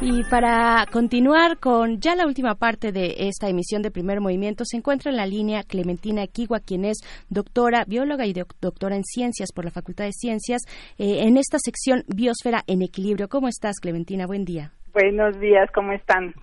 [0.00, 4.78] Y para continuar con ya la última parte de esta emisión de Primer Movimiento, se
[4.78, 9.52] encuentra en la línea Clementina Equigua, quien es doctora, bióloga y doc- doctora en ciencias
[9.54, 10.62] por la Facultad de Ciencias,
[10.98, 13.28] eh, en esta sección Biosfera en Equilibrio.
[13.28, 14.26] ¿Cómo estás, Clementina?
[14.26, 14.72] Buen día.
[14.92, 16.34] Buenos días, ¿cómo están?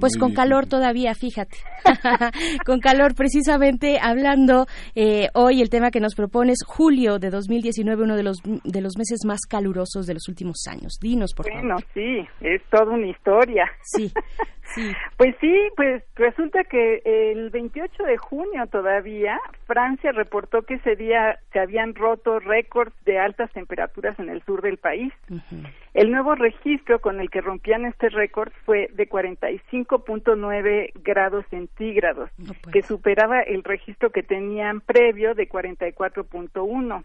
[0.00, 1.56] Pues con calor todavía, fíjate.
[2.66, 8.16] con calor, precisamente hablando eh, hoy el tema que nos propones, julio de 2019, uno
[8.16, 10.98] de los de los meses más calurosos de los últimos años.
[11.00, 11.84] Dinos, por Bueno, favor.
[11.94, 13.64] sí, es toda una historia.
[13.82, 14.12] Sí,
[14.74, 14.92] sí.
[15.16, 21.38] Pues sí, pues resulta que el 28 de junio todavía Francia reportó que ese día
[21.52, 25.12] se habían roto récords de altas temperaturas en el sur del país.
[25.94, 29.06] El nuevo registro con el que rompían este récord fue de
[29.70, 32.30] 45.9 grados centígrados,
[32.72, 37.04] que superaba el registro que tenían previo de 44.1.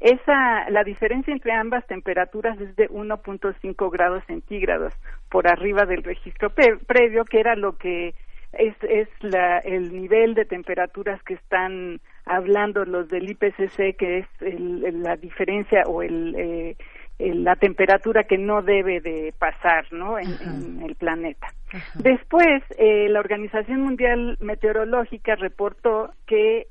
[0.00, 4.92] Esa, la diferencia entre ambas temperaturas es de 1.5 grados centígrados
[5.30, 8.14] por arriba del registro pre- previo, que era lo que
[8.52, 14.26] es, es la, el nivel de temperaturas que están hablando los del IPCC, que es
[14.40, 16.76] el- la diferencia o el, eh, el-
[17.18, 20.18] la temperatura que no debe de pasar ¿no?
[20.18, 21.46] en, en el planeta.
[21.94, 26.66] Después, eh, la Organización Mundial Meteorológica reportó que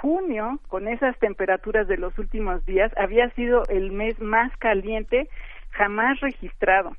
[0.00, 5.28] junio, con esas temperaturas de los últimos días, había sido el mes más caliente
[5.70, 6.96] jamás registrado.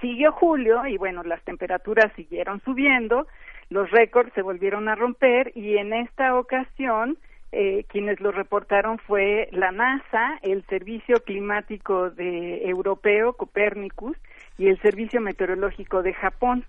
[0.00, 3.26] Siguió julio y bueno, las temperaturas siguieron subiendo,
[3.68, 7.18] los récords se volvieron a romper y en esta ocasión
[7.52, 14.16] eh, quienes lo reportaron fue la NASA, el Servicio Climático de Europeo, Copernicus,
[14.56, 16.64] y el Servicio Meteorológico de Japón.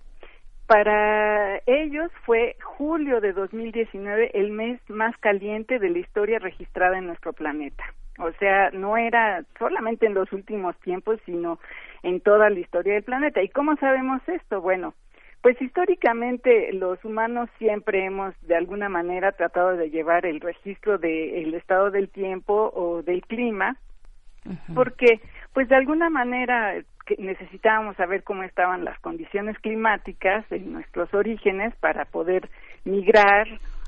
[0.66, 7.08] Para ellos fue julio de 2019 el mes más caliente de la historia registrada en
[7.08, 7.84] nuestro planeta.
[8.18, 11.60] O sea, no era solamente en los últimos tiempos, sino
[12.04, 13.42] en toda la historia del planeta.
[13.42, 14.62] ¿Y cómo sabemos esto?
[14.62, 14.94] Bueno,
[15.42, 21.54] pues históricamente los humanos siempre hemos de alguna manera tratado de llevar el registro del
[21.56, 23.78] estado del tiempo o del clima,
[24.74, 25.20] porque
[25.54, 26.76] pues de alguna manera
[27.18, 32.50] necesitábamos saber cómo estaban las condiciones climáticas en nuestros orígenes para poder
[32.84, 33.48] migrar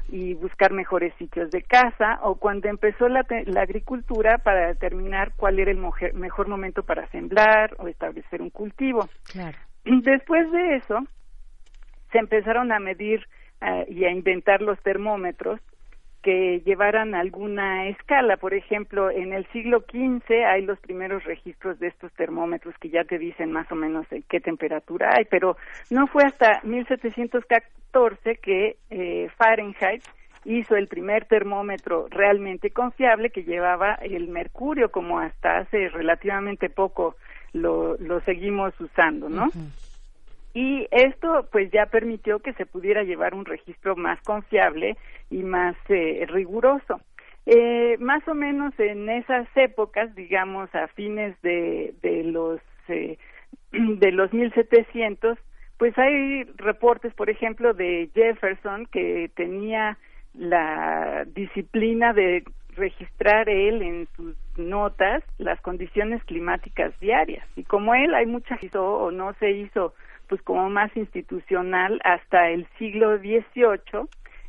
[0.10, 5.60] y buscar mejores sitios de caza o cuando empezó la, la agricultura para determinar cuál
[5.60, 5.80] era el
[6.14, 9.08] mejor momento para sembrar o establecer un cultivo.
[9.32, 9.58] Claro.
[9.86, 11.00] Después de eso,
[12.14, 13.28] se empezaron a medir
[13.60, 15.60] eh, y a inventar los termómetros
[16.22, 18.38] que llevaran alguna escala.
[18.38, 23.04] Por ejemplo, en el siglo XV hay los primeros registros de estos termómetros que ya
[23.04, 25.58] te dicen más o menos en qué temperatura hay, pero
[25.90, 30.02] no fue hasta 1714 que eh, Fahrenheit
[30.46, 37.16] hizo el primer termómetro realmente confiable que llevaba el mercurio, como hasta hace relativamente poco
[37.52, 39.50] lo, lo seguimos usando, ¿no?
[40.54, 44.98] Y esto pues ya permitió que se pudiera llevar un registro más confiable
[45.30, 47.02] y más eh, riguroso.
[47.46, 53.18] Eh, más o menos en esas épocas, digamos a fines de, de los eh,
[53.72, 55.38] de los 1700,
[55.78, 59.98] pues hay reportes, por ejemplo, de Jefferson que tenía
[60.34, 62.44] la disciplina de
[62.76, 69.12] registrar él en sus notas las condiciones climáticas diarias y como él hay mucha o
[69.12, 69.94] no se hizo
[70.28, 74.08] pues como más institucional hasta el siglo XVIII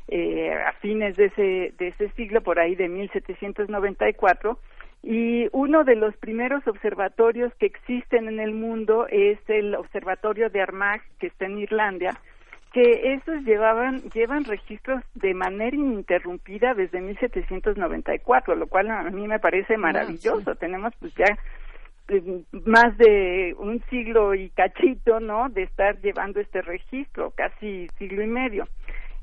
[0.08, 4.58] eh, a fines de ese de ese siglo por ahí de 1794
[5.02, 10.60] y uno de los primeros observatorios que existen en el mundo es el observatorio de
[10.62, 12.18] Armagh que está en Irlanda
[12.74, 19.38] que esos llevaban llevan registros de manera ininterrumpida desde 1794, lo cual a mí me
[19.38, 20.56] parece maravilloso.
[20.56, 21.38] Tenemos pues ya
[22.66, 25.48] más de un siglo y cachito, ¿no?
[25.48, 28.66] De estar llevando este registro, casi siglo y medio.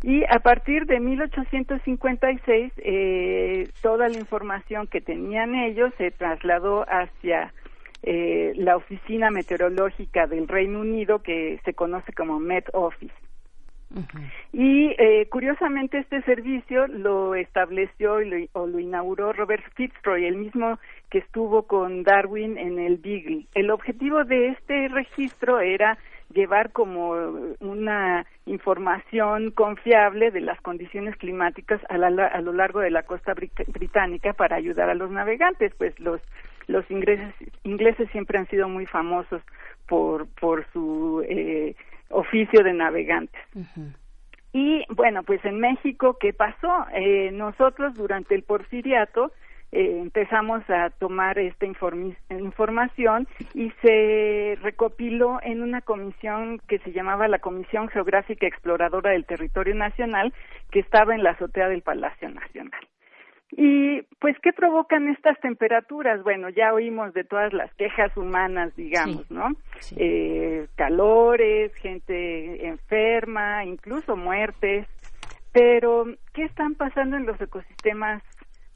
[0.03, 7.53] Y a partir de 1856, eh, toda la información que tenían ellos se trasladó hacia
[8.01, 13.13] eh, la Oficina Meteorológica del Reino Unido, que se conoce como Met Office.
[14.53, 20.37] Y eh, curiosamente este servicio lo estableció y lo, o lo inauguró Robert Fitzroy, el
[20.37, 20.79] mismo
[21.09, 23.45] que estuvo con Darwin en el Beagle.
[23.53, 25.97] El objetivo de este registro era
[26.33, 27.11] llevar como
[27.59, 33.33] una información confiable de las condiciones climáticas a, la- a lo largo de la costa
[33.35, 36.21] brit- británica para ayudar a los navegantes, pues los
[36.67, 39.41] los ingleses ingleses siempre han sido muy famosos
[39.89, 41.75] por por su eh,
[42.11, 43.41] oficio de navegantes.
[44.53, 46.85] Y bueno, pues en México, ¿qué pasó?
[46.93, 49.31] Eh, nosotros durante el porfiriato
[49.71, 57.29] eh, empezamos a tomar esta información y se recopiló en una comisión que se llamaba
[57.29, 60.33] la Comisión Geográfica Exploradora del Territorio Nacional,
[60.71, 62.81] que estaba en la azotea del Palacio Nacional.
[63.51, 66.23] Y pues, ¿qué provocan estas temperaturas?
[66.23, 69.49] Bueno, ya oímos de todas las quejas humanas, digamos, ¿no?
[69.97, 74.87] Eh, calores, gente enferma, incluso muertes.
[75.51, 78.23] Pero, ¿qué están pasando en los ecosistemas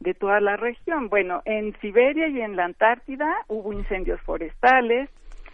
[0.01, 1.07] de toda la región?
[1.07, 5.09] Bueno, en Siberia y en la Antártida hubo incendios forestales.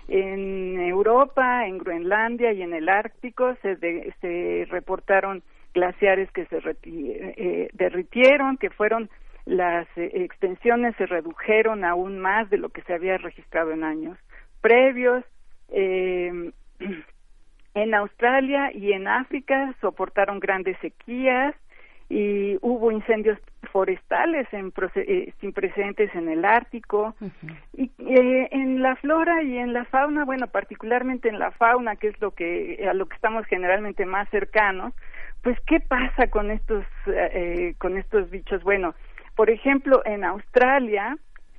[0.08, 5.44] En Europa, en Groenlandia y en el Ártico se, de- se reportaron
[5.74, 9.10] glaciares que se reti- eh, derritieron, que fueron
[9.46, 14.18] las eh, extensiones se redujeron aún más de lo que se había registrado en años
[14.62, 15.24] previos.
[15.70, 16.52] Eh,
[17.74, 21.56] en Australia y en África soportaron grandes sequías
[22.10, 23.40] y hubo incendios
[23.72, 27.16] forestales en eh, sin precedentes en el Ártico.
[27.74, 32.10] Y eh, en la flora y en la fauna, bueno, particularmente en la fauna, que
[32.10, 34.94] es lo que a lo que estamos generalmente más cercanos,
[35.42, 38.64] pues qué pasa con estos eh, con estos bichos.
[38.64, 38.94] Bueno,
[39.36, 41.18] por ejemplo, en Australia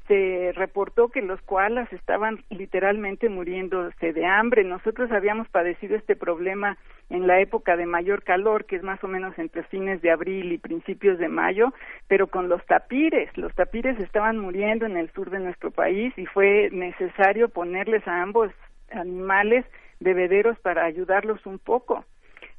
[0.09, 4.65] se reportó que los koalas estaban literalmente muriéndose de hambre.
[4.65, 6.77] Nosotros habíamos padecido este problema
[7.09, 10.53] en la época de mayor calor, que es más o menos entre fines de abril
[10.53, 11.73] y principios de mayo,
[12.09, 13.35] pero con los tapires.
[13.37, 18.23] Los tapires estaban muriendo en el sur de nuestro país y fue necesario ponerles a
[18.23, 18.51] ambos
[18.91, 19.65] animales
[20.01, 22.05] bebederos para ayudarlos un poco.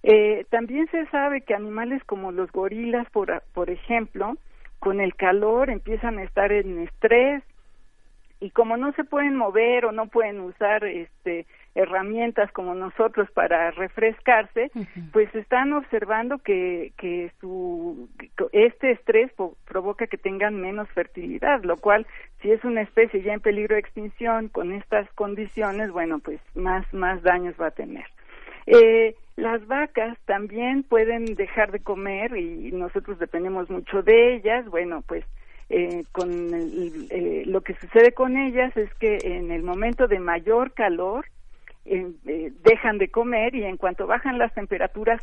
[0.04, 4.38] Eh, también se sabe que animales como los gorilas, por, por ejemplo,
[4.80, 7.42] con el calor empiezan a estar en estrés
[8.42, 13.72] y como no se pueden mover o no pueden usar este herramientas como nosotros para
[13.72, 14.70] refrescarse,
[15.12, 18.10] pues están observando que, que su
[18.52, 19.32] este estrés
[19.66, 22.06] provoca que tengan menos fertilidad, lo cual
[22.42, 26.86] si es una especie ya en peligro de extinción con estas condiciones, bueno, pues más
[26.94, 28.06] más daños va a tener.
[28.66, 34.66] Eh, las vacas también pueden dejar de comer y nosotros dependemos mucho de ellas.
[34.69, 35.25] Bueno, pues
[35.69, 40.19] eh, con el- eh, lo que sucede con ellas es que en el momento de
[40.19, 41.25] mayor calor
[41.85, 45.22] eh, dejan de comer y en cuanto bajan las temperaturas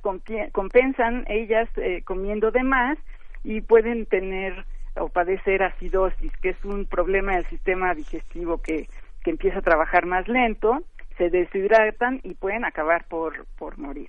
[0.52, 2.98] compensan ellas eh, comiendo de más
[3.44, 8.88] y pueden tener o padecer acidosis, que es un problema del sistema digestivo que,
[9.22, 10.82] que empieza a trabajar más lento,
[11.16, 14.08] se deshidratan y pueden acabar por, por morir.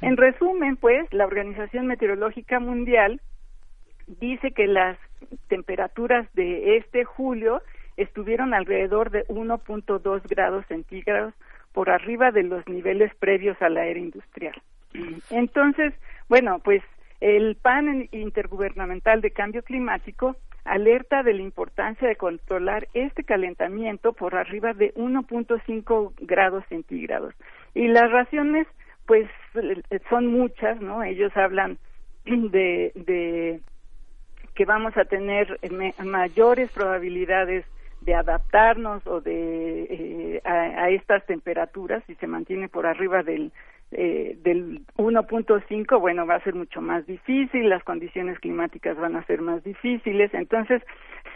[0.00, 3.20] En resumen, pues, la Organización Meteorológica Mundial
[4.06, 4.96] dice que las
[5.48, 7.62] temperaturas de este julio
[7.96, 11.34] estuvieron alrededor de 1.2 grados centígrados
[11.72, 14.54] por arriba de los niveles previos a la era industrial.
[15.30, 15.94] Entonces,
[16.28, 16.82] bueno, pues
[17.20, 24.34] el panel intergubernamental de cambio climático alerta de la importancia de controlar este calentamiento por
[24.34, 27.34] arriba de 1.5 grados centígrados.
[27.74, 28.66] Y las razones,
[29.06, 29.28] pues,
[30.08, 31.02] son muchas, ¿no?
[31.02, 31.78] Ellos hablan
[32.24, 33.60] de, de
[34.54, 35.58] que vamos a tener
[36.04, 37.64] mayores probabilidades
[38.02, 40.52] de adaptarnos o de eh, a,
[40.84, 43.52] a estas temperaturas si se mantiene por arriba del
[43.92, 49.24] eh, del 1.5 bueno va a ser mucho más difícil las condiciones climáticas van a
[49.26, 50.82] ser más difíciles entonces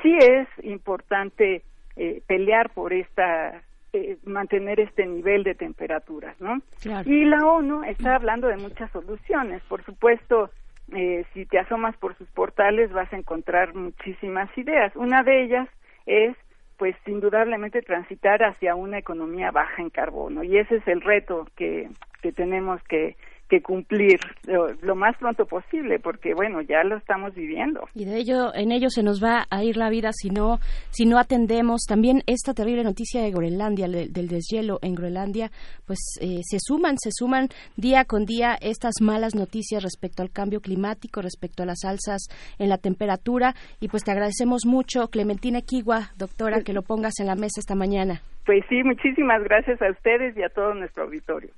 [0.02, 1.62] sí es importante
[1.97, 3.62] eh, pelear por esta
[3.93, 7.10] eh, mantener este nivel de temperaturas no Claro.
[7.10, 10.51] y la ONU está hablando de muchas soluciones por supuesto
[10.93, 14.94] eh, si te asomas por sus portales vas a encontrar muchísimas ideas.
[14.94, 15.68] Una de ellas
[16.07, 16.36] es,
[16.77, 20.43] pues, indudablemente transitar hacia una economía baja en carbono.
[20.43, 21.89] Y ese es el reto que,
[22.23, 23.17] que tenemos que,
[23.49, 27.89] que cumplir lo, lo más pronto posible porque, bueno, ya lo estamos viviendo.
[27.94, 30.58] Y de ello, en ello se nos va a ir la vida si no,
[30.91, 35.50] si no atendemos también esta terrible noticia de Groenlandia, le- del deshielo en Groenlandia,
[35.86, 40.60] pues eh, se suman, se suman día con día estas malas noticias respecto al cambio
[40.60, 42.26] climático, respecto a las alzas
[42.58, 43.55] en la temperatura.
[43.81, 47.75] Y pues te agradecemos mucho, Clementina Kiwa, doctora, que lo pongas en la mesa esta
[47.75, 48.20] mañana.
[48.44, 51.50] Pues sí, muchísimas gracias a ustedes y a todo nuestro auditorio.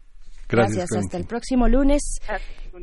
[0.48, 2.02] Gracias, hasta el próximo lunes.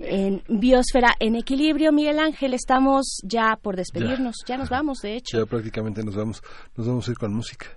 [0.01, 4.35] En Biosfera en Equilibrio, Miguel Ángel, estamos ya por despedirnos.
[4.45, 5.39] Ya, nos vamos, de hecho.
[5.39, 6.43] Ya prácticamente nos vamos,
[6.75, 7.67] nos vamos a ir con música.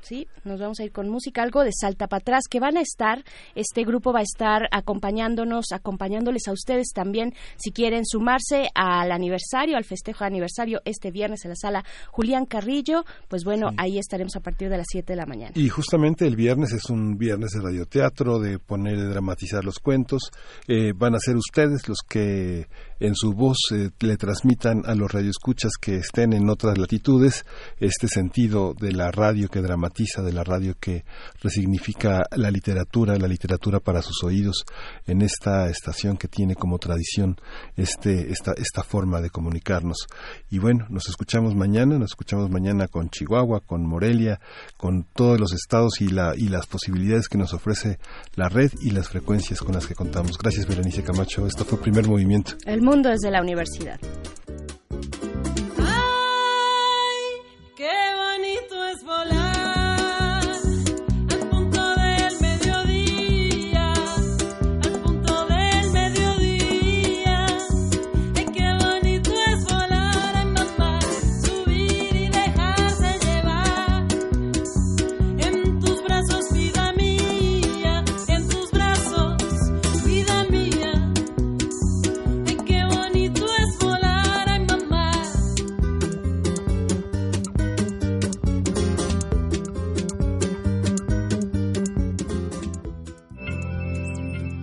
[0.00, 2.80] Sí, nos vamos a ir con música, algo de Salta para atrás, que van a
[2.80, 3.22] estar,
[3.54, 9.76] este grupo va a estar acompañándonos, acompañándoles a ustedes también, si quieren sumarse al aniversario,
[9.76, 14.36] al festejo de aniversario este viernes en la sala Julián Carrillo, pues bueno, ahí estaremos
[14.36, 15.52] a partir de las 7 de la mañana.
[15.54, 20.30] Y justamente el viernes es un viernes de radioteatro, de poner, de dramatizar los cuentos,
[20.66, 22.68] eh, van a ser ustedes los que
[23.00, 27.44] en su voz eh, le transmitan a los radioescuchas que estén en otras latitudes
[27.78, 31.04] este sentido de la radio que dramatiza, de la radio que
[31.42, 34.64] resignifica la literatura, la literatura para sus oídos
[35.06, 37.36] en esta estación que tiene como tradición
[37.76, 40.06] este, esta, esta forma de comunicarnos.
[40.50, 44.40] Y bueno, nos escuchamos mañana, nos escuchamos mañana con Chihuahua, con Morelia,
[44.76, 47.98] con todos los estados y, la, y las posibilidades que nos ofrece
[48.34, 50.38] la red y las frecuencias con las que contamos.
[50.38, 51.46] Gracias, Berenice Camacho.
[51.46, 52.52] Esto fue Primer Movimiento.
[52.64, 54.00] El mundo desde la universidad.
[57.76, 59.47] Qué bonito es volar